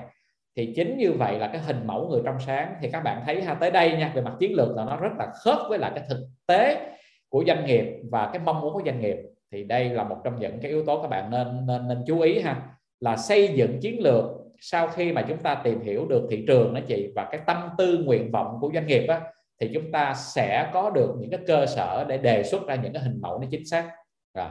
Thì 0.56 0.74
chính 0.76 0.98
như 0.98 1.12
vậy 1.12 1.40
là 1.40 1.48
cái 1.48 1.62
hình 1.62 1.88
mẫu 1.88 2.08
người 2.10 2.22
trong 2.26 2.40
sáng. 2.40 2.76
Thì 2.82 2.90
các 2.92 3.04
bạn 3.04 3.22
thấy 3.26 3.42
ha 3.42 3.54
tới 3.54 3.72
đây 3.72 3.92
nha 3.98 4.12
về 4.16 4.22
mặt 4.22 4.34
chiến 4.40 4.54
lược 4.56 4.76
là 4.76 4.86
nó 4.86 4.98
rất 4.98 5.12
là 5.18 5.28
khớp 5.44 5.58
với 5.70 5.80
lại 5.80 5.92
cái 5.96 6.04
thực 6.10 6.28
tế 6.48 6.92
của 7.30 7.44
doanh 7.48 7.66
nghiệp 7.66 7.86
và 8.12 8.30
cái 8.34 8.42
mong 8.46 8.62
muốn 8.62 8.74
của 8.74 8.82
doanh 8.86 9.00
nghiệp. 9.00 9.18
Thì 9.52 9.64
đây 9.64 9.90
là 9.90 10.04
một 10.04 10.18
trong 10.24 10.40
những 10.40 10.60
cái 10.62 10.72
yếu 10.72 10.86
tố 10.86 11.02
các 11.02 11.08
bạn 11.08 11.32
nên 11.32 11.66
nên 11.68 11.88
nên 11.88 12.04
chú 12.08 12.20
ý 12.20 12.42
ha 12.42 12.62
là 13.00 13.18
xây 13.18 13.48
dựng 13.48 13.80
chiến 13.82 14.04
lược 14.04 14.26
sau 14.64 14.88
khi 14.88 15.12
mà 15.12 15.26
chúng 15.28 15.38
ta 15.38 15.56
tìm 15.56 15.82
hiểu 15.82 16.06
được 16.10 16.28
thị 16.30 16.44
trường 16.48 16.74
đó 16.74 16.82
chị 16.88 17.12
và 17.16 17.28
cái 17.32 17.42
tâm 17.46 17.70
tư 17.78 18.04
nguyện 18.06 18.32
vọng 18.32 18.58
của 18.62 18.72
doanh 18.74 18.88
nghiệp 18.88 19.06
á, 19.08 19.22
thì 19.60 19.70
chúng 19.74 19.92
ta 19.92 20.14
sẽ 20.14 20.70
có 20.74 20.90
được 20.90 21.16
những 21.20 21.30
cái 21.30 21.40
cơ 21.48 21.66
sở 21.66 22.06
để 22.08 22.18
đề 22.18 22.44
xuất 22.44 22.68
ra 22.68 22.76
những 22.76 22.94
cái 22.94 23.04
hình 23.04 23.22
mẫu 23.22 23.40
nó 23.40 23.48
chính 23.52 23.66
xác. 23.66 23.92
Rồi. 24.38 24.50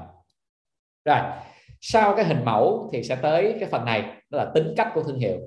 Rồi 1.04 1.20
sau 1.80 2.16
cái 2.16 2.24
hình 2.24 2.44
mẫu 2.44 2.90
thì 2.92 3.02
sẽ 3.02 3.16
tới 3.16 3.56
cái 3.60 3.68
phần 3.68 3.84
này 3.84 4.02
đó 4.30 4.38
là 4.38 4.50
tính 4.54 4.74
cách 4.76 4.88
của 4.94 5.02
thương 5.02 5.18
hiệu. 5.18 5.38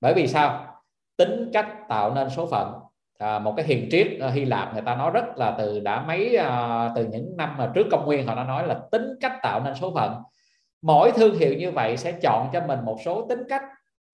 Bởi 0.00 0.14
vì 0.14 0.26
sao? 0.26 0.74
Tính 1.16 1.50
cách 1.52 1.68
tạo 1.88 2.14
nên 2.14 2.30
số 2.30 2.46
phận. 2.46 2.72
À, 3.18 3.38
một 3.38 3.54
cái 3.56 3.66
hiền 3.66 3.88
triết 3.90 4.20
à, 4.20 4.28
Hy 4.28 4.44
Lạp 4.44 4.72
người 4.72 4.82
ta 4.82 4.94
nói 4.94 5.10
rất 5.10 5.24
là 5.36 5.54
từ 5.58 5.80
đã 5.80 6.04
mấy 6.06 6.36
à, 6.36 6.90
từ 6.96 7.06
những 7.06 7.36
năm 7.36 7.54
mà 7.58 7.70
trước 7.74 7.86
công 7.90 8.04
nguyên 8.04 8.26
họ 8.26 8.34
đã 8.34 8.44
nói 8.44 8.66
là 8.66 8.80
tính 8.92 9.04
cách 9.20 9.32
tạo 9.42 9.60
nên 9.64 9.74
số 9.74 9.94
phận. 9.94 10.14
Mỗi 10.82 11.12
thương 11.12 11.38
hiệu 11.38 11.54
như 11.54 11.70
vậy 11.70 11.96
sẽ 11.96 12.12
chọn 12.12 12.48
cho 12.52 12.66
mình 12.66 12.84
một 12.84 12.96
số 13.04 13.26
tính 13.28 13.42
cách 13.48 13.62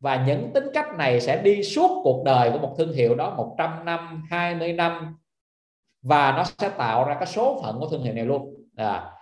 và 0.01 0.25
những 0.27 0.51
tính 0.55 0.65
cách 0.75 0.95
này 0.99 1.21
sẽ 1.21 1.43
đi 1.43 1.63
suốt 1.63 2.01
cuộc 2.05 2.23
đời 2.25 2.51
của 2.51 2.59
một 2.59 2.75
thương 2.79 2.93
hiệu 2.93 3.15
đó 3.15 3.35
100 3.37 3.85
năm 3.85 4.23
20 4.31 4.73
năm 4.73 5.17
và 6.03 6.33
nó 6.33 6.45
sẽ 6.45 6.69
tạo 6.69 7.05
ra 7.05 7.15
cái 7.15 7.27
số 7.27 7.61
phận 7.63 7.81
của 7.81 7.89
thương 7.89 8.03
hiệu 8.03 8.15
này 8.15 8.25
luôn. 8.25 8.55
À 8.77 9.14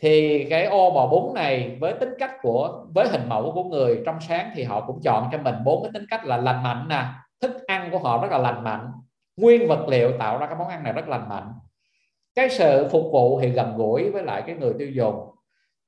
thì 0.00 0.46
cái 0.50 0.64
ô 0.64 0.90
bò 0.90 1.06
bún 1.06 1.34
này 1.34 1.76
với 1.80 1.92
tính 1.92 2.14
cách 2.18 2.32
của, 2.42 2.86
với 2.94 3.08
hình 3.08 3.28
mẫu 3.28 3.52
của 3.54 3.64
người 3.64 4.02
trong 4.06 4.20
sáng 4.20 4.50
thì 4.54 4.62
họ 4.62 4.80
cũng 4.80 5.00
chọn 5.02 5.28
cho 5.32 5.38
mình 5.38 5.54
bốn 5.64 5.82
cái 5.82 5.90
tính 5.94 6.04
cách 6.10 6.26
là 6.26 6.36
lành 6.36 6.62
mạnh 6.62 6.88
nè, 6.88 7.04
thức 7.40 7.66
ăn 7.66 7.88
của 7.92 7.98
họ 7.98 8.22
rất 8.22 8.30
là 8.30 8.38
lành 8.38 8.64
mạnh, 8.64 8.92
nguyên 9.36 9.68
vật 9.68 9.88
liệu 9.88 10.12
tạo 10.18 10.38
ra 10.38 10.46
cái 10.46 10.56
món 10.56 10.68
ăn 10.68 10.82
này 10.82 10.92
rất 10.92 11.08
lành 11.08 11.28
mạnh. 11.28 11.52
Cái 12.34 12.50
sự 12.50 12.88
phục 12.90 13.04
vụ 13.12 13.40
thì 13.40 13.48
gần 13.48 13.76
gũi 13.76 14.10
với 14.10 14.22
lại 14.22 14.42
cái 14.46 14.56
người 14.56 14.72
tiêu 14.78 14.90
dùng. 14.90 15.14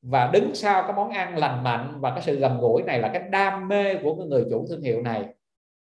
Và 0.03 0.31
đứng 0.33 0.55
sau 0.55 0.83
cái 0.83 0.93
món 0.93 1.11
ăn 1.11 1.39
lành 1.39 1.63
mạnh 1.63 1.95
và 2.01 2.11
cái 2.11 2.23
sự 2.23 2.37
gần 2.37 2.59
gũi 2.61 2.83
này 2.83 2.99
là 2.99 3.09
cái 3.09 3.23
đam 3.31 3.69
mê 3.69 3.95
của 3.95 4.15
cái 4.15 4.27
người 4.27 4.45
chủ 4.51 4.67
thương 4.69 4.83
hiệu 4.83 5.03
này 5.03 5.25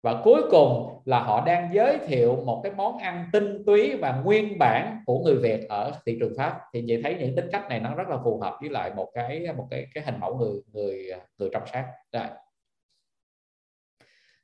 và 0.02 0.20
cuối 0.24 0.42
cùng 0.50 1.00
là 1.04 1.20
họ 1.20 1.46
đang 1.46 1.70
giới 1.74 1.98
thiệu 2.06 2.36
một 2.44 2.60
cái 2.62 2.72
món 2.72 2.98
ăn 2.98 3.24
tinh 3.32 3.64
túy 3.66 3.96
và 3.96 4.20
nguyên 4.24 4.58
bản 4.58 5.02
của 5.06 5.18
người 5.18 5.36
Việt 5.36 5.68
ở 5.68 5.92
thị 6.06 6.16
trường 6.20 6.32
Pháp. 6.36 6.60
Thì 6.74 6.84
chị 6.86 7.02
thấy 7.02 7.16
những 7.20 7.36
tính 7.36 7.48
cách 7.52 7.68
này 7.68 7.80
nó 7.80 7.94
rất 7.94 8.08
là 8.08 8.18
phù 8.24 8.40
hợp 8.40 8.56
với 8.60 8.70
lại 8.70 8.90
một 8.96 9.10
cái 9.14 9.46
một 9.56 9.66
cái 9.70 9.86
cái 9.94 10.04
hình 10.04 10.20
mẫu 10.20 10.36
người 10.36 10.62
người 10.72 11.10
người 11.38 11.48
trong 11.52 11.62
sáng 11.72 11.84
Đây 12.12 12.22
dạ. 12.28 12.36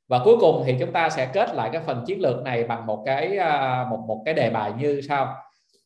và 0.07 0.21
cuối 0.25 0.37
cùng 0.39 0.63
thì 0.65 0.75
chúng 0.79 0.91
ta 0.91 1.09
sẽ 1.09 1.29
kết 1.33 1.55
lại 1.55 1.69
cái 1.73 1.81
phần 1.85 2.03
chiến 2.05 2.21
lược 2.21 2.43
này 2.43 2.63
bằng 2.63 2.85
một 2.85 3.03
cái 3.05 3.37
à, 3.37 3.85
một 3.89 4.03
một 4.07 4.21
cái 4.25 4.33
đề 4.33 4.49
bài 4.49 4.73
như 4.79 5.01
sau. 5.01 5.35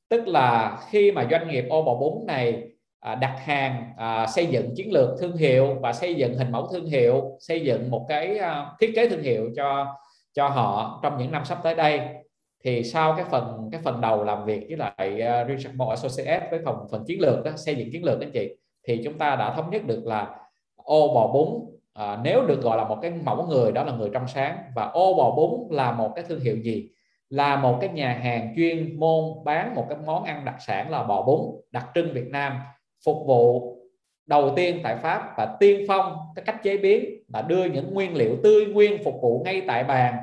Tức 0.09 0.27
là 0.27 0.79
khi 0.89 1.11
mà 1.11 1.27
doanh 1.31 1.47
nghiệp 1.47 1.65
ô 1.69 1.81
bò 1.81 1.95
bún 1.95 2.25
này 2.27 2.69
À, 2.99 3.15
đặt 3.15 3.35
hàng 3.45 3.93
à, 3.97 4.27
xây 4.27 4.45
dựng 4.45 4.75
chiến 4.75 4.93
lược 4.93 5.09
thương 5.19 5.37
hiệu 5.37 5.77
và 5.81 5.93
xây 5.93 6.15
dựng 6.15 6.37
hình 6.37 6.51
mẫu 6.51 6.67
thương 6.67 6.85
hiệu 6.85 7.37
xây 7.39 7.61
dựng 7.61 7.91
một 7.91 8.05
cái 8.09 8.37
à, 8.37 8.71
thiết 8.79 8.91
kế 8.95 9.09
thương 9.09 9.23
hiệu 9.23 9.49
cho 9.55 9.95
cho 10.33 10.47
họ 10.47 10.99
trong 11.03 11.17
những 11.17 11.31
năm 11.31 11.45
sắp 11.45 11.57
tới 11.63 11.75
đây. 11.75 12.01
Thì 12.63 12.83
sau 12.83 13.13
cái 13.13 13.25
phần 13.31 13.69
cái 13.71 13.81
phần 13.83 14.01
đầu 14.01 14.23
làm 14.23 14.45
việc 14.45 14.65
với 14.67 14.77
lại 14.77 15.21
Richard 15.47 15.75
Moore 15.75 15.89
Associates 15.89 16.51
với 16.51 16.59
phòng 16.65 16.87
phần 16.91 17.03
chiến 17.07 17.21
lược 17.21 17.43
đó, 17.43 17.51
xây 17.55 17.75
dựng 17.75 17.89
chiến 17.91 18.03
lược 18.03 18.19
anh 18.19 18.31
chị 18.31 18.55
thì 18.87 19.01
chúng 19.03 19.17
ta 19.17 19.35
đã 19.35 19.53
thống 19.53 19.69
nhất 19.69 19.85
được 19.85 20.05
là 20.05 20.39
ô 20.75 21.13
bò 21.13 21.27
bún 21.27 21.47
à, 21.93 22.19
nếu 22.23 22.45
được 22.45 22.61
gọi 22.61 22.77
là 22.77 22.83
một 22.83 22.97
cái 23.01 23.11
mẫu 23.11 23.47
người 23.47 23.71
đó 23.71 23.83
là 23.83 23.91
người 23.91 24.09
trong 24.13 24.27
sáng. 24.27 24.57
Và 24.75 24.85
ô 24.85 25.13
bò 25.13 25.31
bún 25.31 25.77
là 25.77 25.91
một 25.91 26.11
cái 26.15 26.25
thương 26.27 26.39
hiệu 26.39 26.57
gì? 26.57 26.89
Là 27.29 27.55
một 27.55 27.77
cái 27.81 27.89
nhà 27.89 28.19
hàng 28.23 28.53
chuyên 28.55 28.99
môn 28.99 29.23
bán 29.45 29.75
một 29.75 29.85
cái 29.89 29.97
món 30.05 30.23
ăn 30.23 30.45
đặc 30.45 30.55
sản 30.59 30.89
là 30.89 31.03
bò 31.03 31.21
bún 31.21 31.39
đặc 31.71 31.85
trưng 31.95 32.13
Việt 32.13 32.27
Nam 32.27 32.59
phục 33.05 33.17
vụ 33.27 33.75
đầu 34.27 34.53
tiên 34.55 34.79
tại 34.83 34.97
Pháp 34.97 35.33
và 35.37 35.55
tiên 35.59 35.85
phong 35.87 36.17
cái 36.35 36.45
cách 36.45 36.63
chế 36.63 36.77
biến 36.77 37.23
là 37.33 37.41
đưa 37.41 37.65
những 37.65 37.93
nguyên 37.93 38.15
liệu 38.15 38.37
tươi 38.43 38.65
nguyên 38.65 39.03
phục 39.03 39.15
vụ 39.21 39.41
ngay 39.45 39.61
tại 39.67 39.83
bàn. 39.83 40.15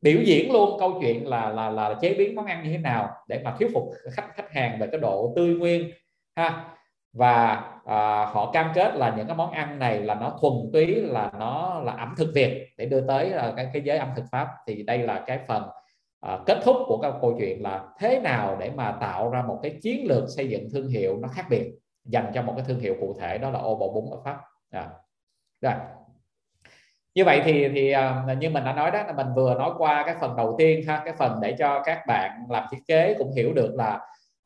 Biểu 0.00 0.20
diễn 0.24 0.52
luôn 0.52 0.78
câu 0.80 0.98
chuyện 1.00 1.28
là 1.28 1.48
là 1.48 1.70
là 1.70 1.94
chế 2.00 2.14
biến 2.14 2.34
món 2.34 2.46
ăn 2.46 2.64
như 2.64 2.70
thế 2.70 2.78
nào 2.78 3.10
để 3.28 3.40
mà 3.44 3.56
thuyết 3.58 3.68
phục 3.74 3.82
khách 4.12 4.28
khách 4.34 4.52
hàng 4.52 4.78
về 4.80 4.86
cái 4.86 5.00
độ 5.00 5.32
tươi 5.36 5.54
nguyên 5.54 5.90
ha. 6.36 6.64
Và 7.12 7.64
à, 7.84 8.24
họ 8.24 8.50
cam 8.52 8.70
kết 8.74 8.94
là 8.94 9.14
những 9.16 9.26
cái 9.26 9.36
món 9.36 9.50
ăn 9.50 9.78
này 9.78 10.00
là 10.00 10.14
nó 10.14 10.38
thuần 10.40 10.52
túy 10.72 10.86
là 10.86 11.32
nó 11.38 11.80
là 11.84 11.92
ẩm 11.92 12.14
thực 12.16 12.28
Việt. 12.34 12.68
Để 12.78 12.86
đưa 12.86 13.00
tới 13.00 13.30
là 13.30 13.52
cái 13.56 13.70
cái 13.72 13.82
giới 13.82 13.98
ẩm 13.98 14.08
thực 14.16 14.24
Pháp 14.32 14.48
thì 14.66 14.82
đây 14.82 14.98
là 14.98 15.24
cái 15.26 15.38
phần 15.48 15.62
à, 16.20 16.38
kết 16.46 16.58
thúc 16.64 16.76
của 16.86 16.98
các 17.02 17.14
câu 17.20 17.36
chuyện 17.38 17.62
là 17.62 17.84
thế 17.98 18.20
nào 18.20 18.56
để 18.60 18.70
mà 18.70 18.92
tạo 19.00 19.30
ra 19.30 19.42
một 19.42 19.58
cái 19.62 19.78
chiến 19.82 20.06
lược 20.06 20.24
xây 20.36 20.48
dựng 20.48 20.68
thương 20.72 20.88
hiệu 20.88 21.18
nó 21.22 21.28
khác 21.28 21.46
biệt 21.50 21.72
dành 22.04 22.30
cho 22.34 22.42
một 22.42 22.52
cái 22.56 22.64
thương 22.68 22.80
hiệu 22.80 22.94
cụ 23.00 23.16
thể 23.20 23.38
đó 23.38 23.50
là 23.50 23.58
ô 23.58 23.74
bộ 23.74 23.92
bún 23.92 24.10
ở 24.10 24.18
Pháp. 24.24 24.40
À. 24.70 24.90
rồi. 25.60 25.74
Như 27.14 27.24
vậy 27.24 27.40
thì 27.44 27.68
thì 27.68 27.90
à, 27.90 28.24
như 28.40 28.50
mình 28.50 28.64
đã 28.64 28.72
nói 28.72 28.90
đó 28.90 29.02
là 29.02 29.12
mình 29.12 29.26
vừa 29.36 29.54
nói 29.54 29.70
qua 29.78 30.02
cái 30.06 30.14
phần 30.20 30.36
đầu 30.36 30.54
tiên 30.58 30.86
ha 30.86 31.02
cái 31.04 31.14
phần 31.18 31.38
để 31.42 31.56
cho 31.58 31.82
các 31.84 32.06
bạn 32.06 32.30
làm 32.48 32.64
thiết 32.70 32.78
kế 32.86 33.14
cũng 33.18 33.32
hiểu 33.36 33.52
được 33.52 33.74
là 33.74 34.00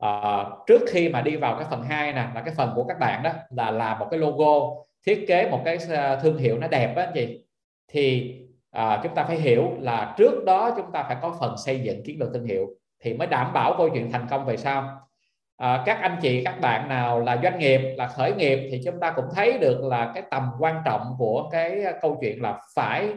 uh, 0.05 0.67
trước 0.67 0.81
khi 0.87 1.09
mà 1.09 1.21
đi 1.21 1.35
vào 1.35 1.55
cái 1.59 1.67
phần 1.69 1.83
2 1.83 2.13
nè 2.13 2.27
là 2.35 2.41
cái 2.41 2.53
phần 2.57 2.71
của 2.75 2.83
các 2.83 2.99
bạn 2.99 3.23
đó 3.23 3.31
là 3.49 3.71
làm 3.71 3.99
một 3.99 4.07
cái 4.11 4.19
logo 4.19 4.75
thiết 5.05 5.25
kế 5.27 5.49
một 5.49 5.61
cái 5.65 5.77
à, 5.89 6.15
thương 6.15 6.37
hiệu 6.37 6.57
nó 6.59 6.67
đẹp 6.67 6.95
á 6.95 7.11
chị. 7.13 7.45
Thì 7.87 8.35
uh, 8.77 8.99
chúng 9.03 9.15
ta 9.15 9.23
phải 9.23 9.35
hiểu 9.35 9.71
là 9.79 10.15
trước 10.17 10.45
đó 10.45 10.73
chúng 10.77 10.91
ta 10.91 11.03
phải 11.03 11.17
có 11.21 11.37
phần 11.39 11.55
xây 11.57 11.79
dựng 11.79 12.03
chiến 12.03 12.19
lược 12.19 12.29
thương 12.33 12.45
hiệu 12.45 12.67
thì 13.03 13.13
mới 13.13 13.27
đảm 13.27 13.53
bảo 13.53 13.75
câu 13.77 13.89
chuyện 13.89 14.11
thành 14.11 14.27
công 14.29 14.45
về 14.45 14.57
sau 14.57 15.06
à, 15.57 15.83
các 15.85 15.99
anh 16.01 16.17
chị 16.21 16.43
các 16.43 16.61
bạn 16.61 16.89
nào 16.89 17.19
là 17.19 17.39
doanh 17.43 17.59
nghiệp 17.59 17.95
là 17.97 18.07
khởi 18.07 18.33
nghiệp 18.33 18.67
thì 18.71 18.81
chúng 18.85 18.99
ta 18.99 19.11
cũng 19.11 19.25
thấy 19.35 19.57
được 19.57 19.83
là 19.83 20.11
cái 20.13 20.23
tầm 20.31 20.51
quan 20.59 20.81
trọng 20.85 21.15
của 21.17 21.49
cái 21.51 21.83
ờ, 21.83 21.93
câu 22.01 22.17
chuyện 22.21 22.41
là 22.41 22.59
phải 22.75 23.13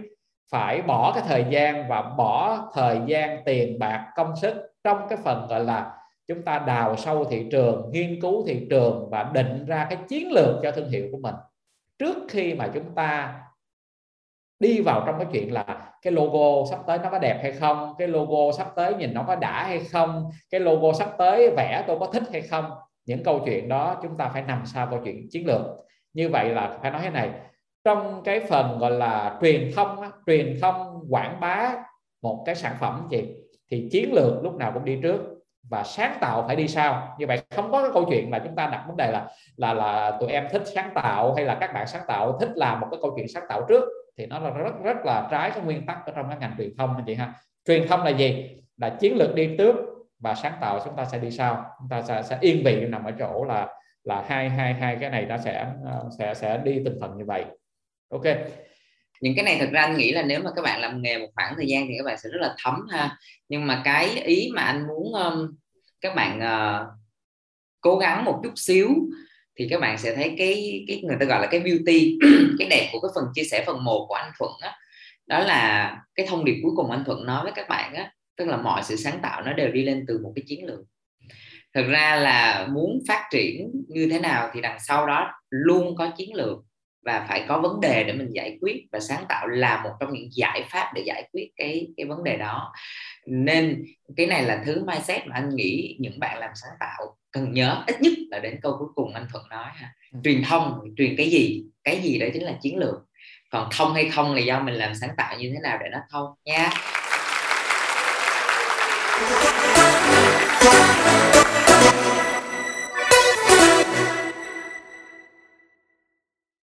phải 0.52 0.82
bỏ 0.82 1.12
cái 1.14 1.22
thời 1.28 1.44
gian 1.50 1.88
và 1.88 2.02
bỏ 2.02 2.68
thời 2.74 3.00
gian 3.06 3.42
tiền 3.44 3.78
bạc 3.78 4.06
công 4.16 4.36
sức 4.36 4.54
trong 4.84 5.06
cái 5.08 5.18
phần 5.24 5.46
gọi 5.48 5.64
là 5.64 5.92
chúng 6.26 6.42
ta 6.42 6.58
đào 6.58 6.96
sâu 6.96 7.24
thị 7.24 7.46
trường 7.50 7.90
nghiên 7.92 8.20
cứu 8.20 8.44
thị 8.46 8.66
trường 8.70 9.08
và 9.10 9.30
định 9.32 9.66
ra 9.66 9.86
cái 9.90 9.98
chiến 10.08 10.32
lược 10.32 10.56
cho 10.62 10.70
thương 10.70 10.90
hiệu 10.90 11.08
của 11.12 11.18
mình. 11.18 11.34
Trước 11.98 12.16
khi 12.28 12.54
mà 12.54 12.68
chúng 12.74 12.94
ta 12.94 13.40
đi 14.60 14.80
vào 14.80 15.02
trong 15.06 15.18
cái 15.18 15.26
chuyện 15.32 15.52
là 15.52 15.64
cái 16.02 16.12
logo 16.12 16.70
sắp 16.70 16.80
tới 16.86 16.98
nó 16.98 17.10
có 17.10 17.18
đẹp 17.18 17.38
hay 17.42 17.52
không, 17.52 17.94
cái 17.98 18.08
logo 18.08 18.52
sắp 18.52 18.66
tới 18.76 18.94
nhìn 18.94 19.14
nó 19.14 19.24
có 19.26 19.36
đã 19.36 19.64
hay 19.64 19.80
không, 19.92 20.30
cái 20.50 20.60
logo 20.60 20.92
sắp 20.92 21.08
tới 21.18 21.50
vẽ 21.56 21.84
tôi 21.86 21.98
có 21.98 22.06
thích 22.06 22.22
hay 22.32 22.42
không. 22.42 22.64
Những 23.06 23.24
câu 23.24 23.40
chuyện 23.44 23.68
đó 23.68 23.96
chúng 24.02 24.16
ta 24.16 24.28
phải 24.28 24.42
nằm 24.42 24.62
sau 24.66 24.86
câu 24.90 25.00
chuyện 25.04 25.26
chiến 25.30 25.46
lược. 25.46 25.60
Như 26.12 26.28
vậy 26.28 26.48
là 26.48 26.78
phải 26.82 26.90
nói 26.90 27.00
thế 27.04 27.10
này, 27.10 27.30
trong 27.84 28.22
cái 28.24 28.40
phần 28.40 28.78
gọi 28.78 28.90
là 28.90 29.38
truyền 29.40 29.70
thông 29.76 29.96
truyền 30.26 30.58
thông 30.62 31.00
quảng 31.10 31.40
bá 31.40 31.74
một 32.22 32.42
cái 32.46 32.54
sản 32.54 32.76
phẩm 32.80 33.06
gì, 33.10 33.34
thì 33.70 33.88
chiến 33.92 34.12
lược 34.12 34.42
lúc 34.42 34.54
nào 34.54 34.70
cũng 34.74 34.84
đi 34.84 34.98
trước 35.02 35.20
và 35.70 35.82
sáng 35.82 36.16
tạo 36.20 36.44
phải 36.46 36.56
đi 36.56 36.68
sau. 36.68 37.16
Như 37.18 37.26
vậy 37.26 37.42
không 37.56 37.72
có 37.72 37.82
cái 37.82 37.90
câu 37.94 38.04
chuyện 38.10 38.30
là 38.30 38.38
chúng 38.38 38.54
ta 38.54 38.66
đặt 38.66 38.84
vấn 38.86 38.96
đề 38.96 39.10
là 39.12 39.26
là 39.56 39.74
là 39.74 40.16
tụi 40.20 40.30
em 40.30 40.48
thích 40.52 40.62
sáng 40.74 40.90
tạo 40.94 41.34
hay 41.34 41.44
là 41.44 41.54
các 41.60 41.72
bạn 41.74 41.86
sáng 41.86 42.02
tạo 42.06 42.38
thích 42.40 42.50
làm 42.54 42.80
một 42.80 42.86
cái 42.90 43.00
câu 43.02 43.12
chuyện 43.16 43.28
sáng 43.28 43.44
tạo 43.48 43.62
trước 43.68 43.84
thì 44.20 44.26
nó 44.26 44.38
là 44.38 44.50
rất 44.50 44.72
rất 44.84 44.96
là 45.04 45.28
trái 45.30 45.50
cái 45.50 45.64
nguyên 45.64 45.86
tắc 45.86 46.06
ở 46.06 46.12
trong 46.16 46.28
cái 46.28 46.38
ngành 46.40 46.54
truyền 46.58 46.76
thông 46.76 46.94
anh 46.94 47.04
chị 47.06 47.14
ha. 47.14 47.32
Truyền 47.66 47.88
thông 47.88 48.02
là 48.02 48.10
gì? 48.10 48.50
Là 48.76 48.96
chiến 49.00 49.16
lược 49.16 49.34
đi 49.34 49.50
trước 49.58 49.76
và 50.18 50.34
sáng 50.34 50.52
tạo 50.60 50.80
chúng 50.84 50.96
ta 50.96 51.04
sẽ 51.04 51.18
đi 51.18 51.30
sau. 51.30 51.64
Chúng 51.78 51.88
ta 51.88 52.02
sẽ, 52.02 52.22
sẽ 52.22 52.38
yên 52.40 52.62
vị 52.64 52.86
nằm 52.88 53.04
ở 53.04 53.12
chỗ 53.18 53.44
là 53.44 53.68
là 54.04 54.24
hai 54.28 54.50
hai 54.50 54.74
hai 54.74 54.96
cái 55.00 55.10
này 55.10 55.26
nó 55.26 55.38
sẽ 55.38 55.66
ờ, 55.84 56.08
sẽ 56.18 56.34
sẽ 56.34 56.60
đi 56.64 56.80
từng 56.84 56.98
phần 57.00 57.18
như 57.18 57.24
vậy. 57.24 57.44
Ok. 58.10 58.24
Những 59.20 59.34
cái 59.36 59.44
này 59.44 59.56
thực 59.60 59.70
ra 59.70 59.80
anh 59.80 59.96
nghĩ 59.96 60.12
là 60.12 60.22
nếu 60.22 60.40
mà 60.42 60.50
các 60.56 60.62
bạn 60.62 60.80
làm 60.80 61.02
nghề 61.02 61.18
một 61.18 61.28
khoảng 61.34 61.54
thời 61.56 61.66
gian 61.66 61.86
thì 61.88 61.94
các 61.98 62.04
bạn 62.04 62.18
sẽ 62.18 62.28
rất 62.32 62.40
là 62.40 62.54
thấm 62.64 62.86
ha. 62.90 63.16
Nhưng 63.48 63.66
mà 63.66 63.82
cái 63.84 64.08
ý 64.24 64.50
mà 64.54 64.62
anh 64.62 64.86
muốn 64.86 65.12
um, 65.14 65.56
các 66.00 66.14
bạn 66.14 66.38
uh, 66.38 66.86
cố 67.80 67.96
gắng 67.96 68.24
một 68.24 68.40
chút 68.42 68.52
xíu 68.56 68.88
thì 69.60 69.66
các 69.70 69.80
bạn 69.80 69.98
sẽ 69.98 70.14
thấy 70.14 70.34
cái 70.38 70.84
cái 70.88 71.02
người 71.04 71.16
ta 71.20 71.26
gọi 71.26 71.40
là 71.40 71.46
cái 71.46 71.60
beauty, 71.60 72.18
cái 72.58 72.68
đẹp 72.68 72.88
của 72.92 73.00
cái 73.00 73.10
phần 73.14 73.24
chia 73.34 73.44
sẻ 73.44 73.64
phần 73.66 73.84
1 73.84 74.06
của 74.08 74.14
anh 74.14 74.32
Thuận 74.38 74.52
á 74.60 74.68
đó. 74.68 75.38
đó 75.38 75.44
là 75.44 75.96
cái 76.14 76.26
thông 76.26 76.44
điệp 76.44 76.60
cuối 76.62 76.72
cùng 76.76 76.90
anh 76.90 77.04
Thuận 77.04 77.26
nói 77.26 77.44
với 77.44 77.52
các 77.54 77.68
bạn 77.68 77.94
á, 77.94 78.12
tức 78.36 78.44
là 78.44 78.56
mọi 78.56 78.82
sự 78.82 78.96
sáng 78.96 79.18
tạo 79.22 79.42
nó 79.42 79.52
đều 79.52 79.72
đi 79.72 79.82
lên 79.82 80.04
từ 80.08 80.18
một 80.22 80.32
cái 80.36 80.42
chiến 80.46 80.66
lược 80.66 80.80
thực 81.74 81.88
ra 81.88 82.16
là 82.16 82.68
muốn 82.72 82.98
phát 83.08 83.28
triển 83.30 83.70
như 83.88 84.08
thế 84.10 84.18
nào 84.18 84.50
thì 84.54 84.60
đằng 84.60 84.78
sau 84.80 85.06
đó 85.06 85.32
luôn 85.50 85.96
có 85.96 86.10
chiến 86.16 86.34
lược 86.34 86.58
và 87.04 87.26
phải 87.28 87.44
có 87.48 87.60
vấn 87.60 87.80
đề 87.80 88.04
để 88.04 88.12
mình 88.12 88.28
giải 88.32 88.58
quyết 88.60 88.86
và 88.92 89.00
sáng 89.00 89.24
tạo 89.28 89.46
là 89.46 89.82
một 89.82 89.90
trong 90.00 90.12
những 90.12 90.28
giải 90.32 90.64
pháp 90.70 90.92
để 90.94 91.02
giải 91.06 91.28
quyết 91.32 91.48
cái 91.56 91.88
cái 91.96 92.06
vấn 92.06 92.24
đề 92.24 92.36
đó 92.36 92.72
nên 93.26 93.84
cái 94.16 94.26
này 94.26 94.42
là 94.42 94.62
thứ 94.66 94.84
mindset 94.84 95.26
mà 95.26 95.34
anh 95.34 95.56
nghĩ 95.56 95.96
những 96.00 96.20
bạn 96.20 96.38
làm 96.38 96.50
sáng 96.54 96.76
tạo 96.80 97.16
cần 97.30 97.52
nhớ 97.52 97.84
ít 97.86 98.00
nhất 98.00 98.12
là 98.30 98.38
đến 98.38 98.58
câu 98.62 98.76
cuối 98.78 98.88
cùng 98.94 99.14
anh 99.14 99.26
thuận 99.32 99.48
nói 99.50 99.70
ha. 99.74 99.94
Ừ. 100.12 100.18
truyền 100.24 100.42
thông 100.42 100.80
truyền 100.96 101.14
cái 101.16 101.30
gì? 101.30 101.64
Cái 101.84 102.00
gì 102.02 102.18
đó 102.18 102.26
chính 102.32 102.44
là 102.44 102.52
chiến 102.62 102.78
lược. 102.78 102.94
Còn 103.50 103.68
thông 103.72 103.94
hay 103.94 104.10
không 104.10 104.34
là 104.34 104.40
do 104.40 104.60
mình 104.60 104.74
làm 104.74 104.94
sáng 104.94 105.10
tạo 105.16 105.36
như 105.38 105.50
thế 105.54 105.60
nào 105.62 105.78
để 105.80 105.86
nó 105.92 105.98
thông 106.10 106.34
nha 106.44 106.70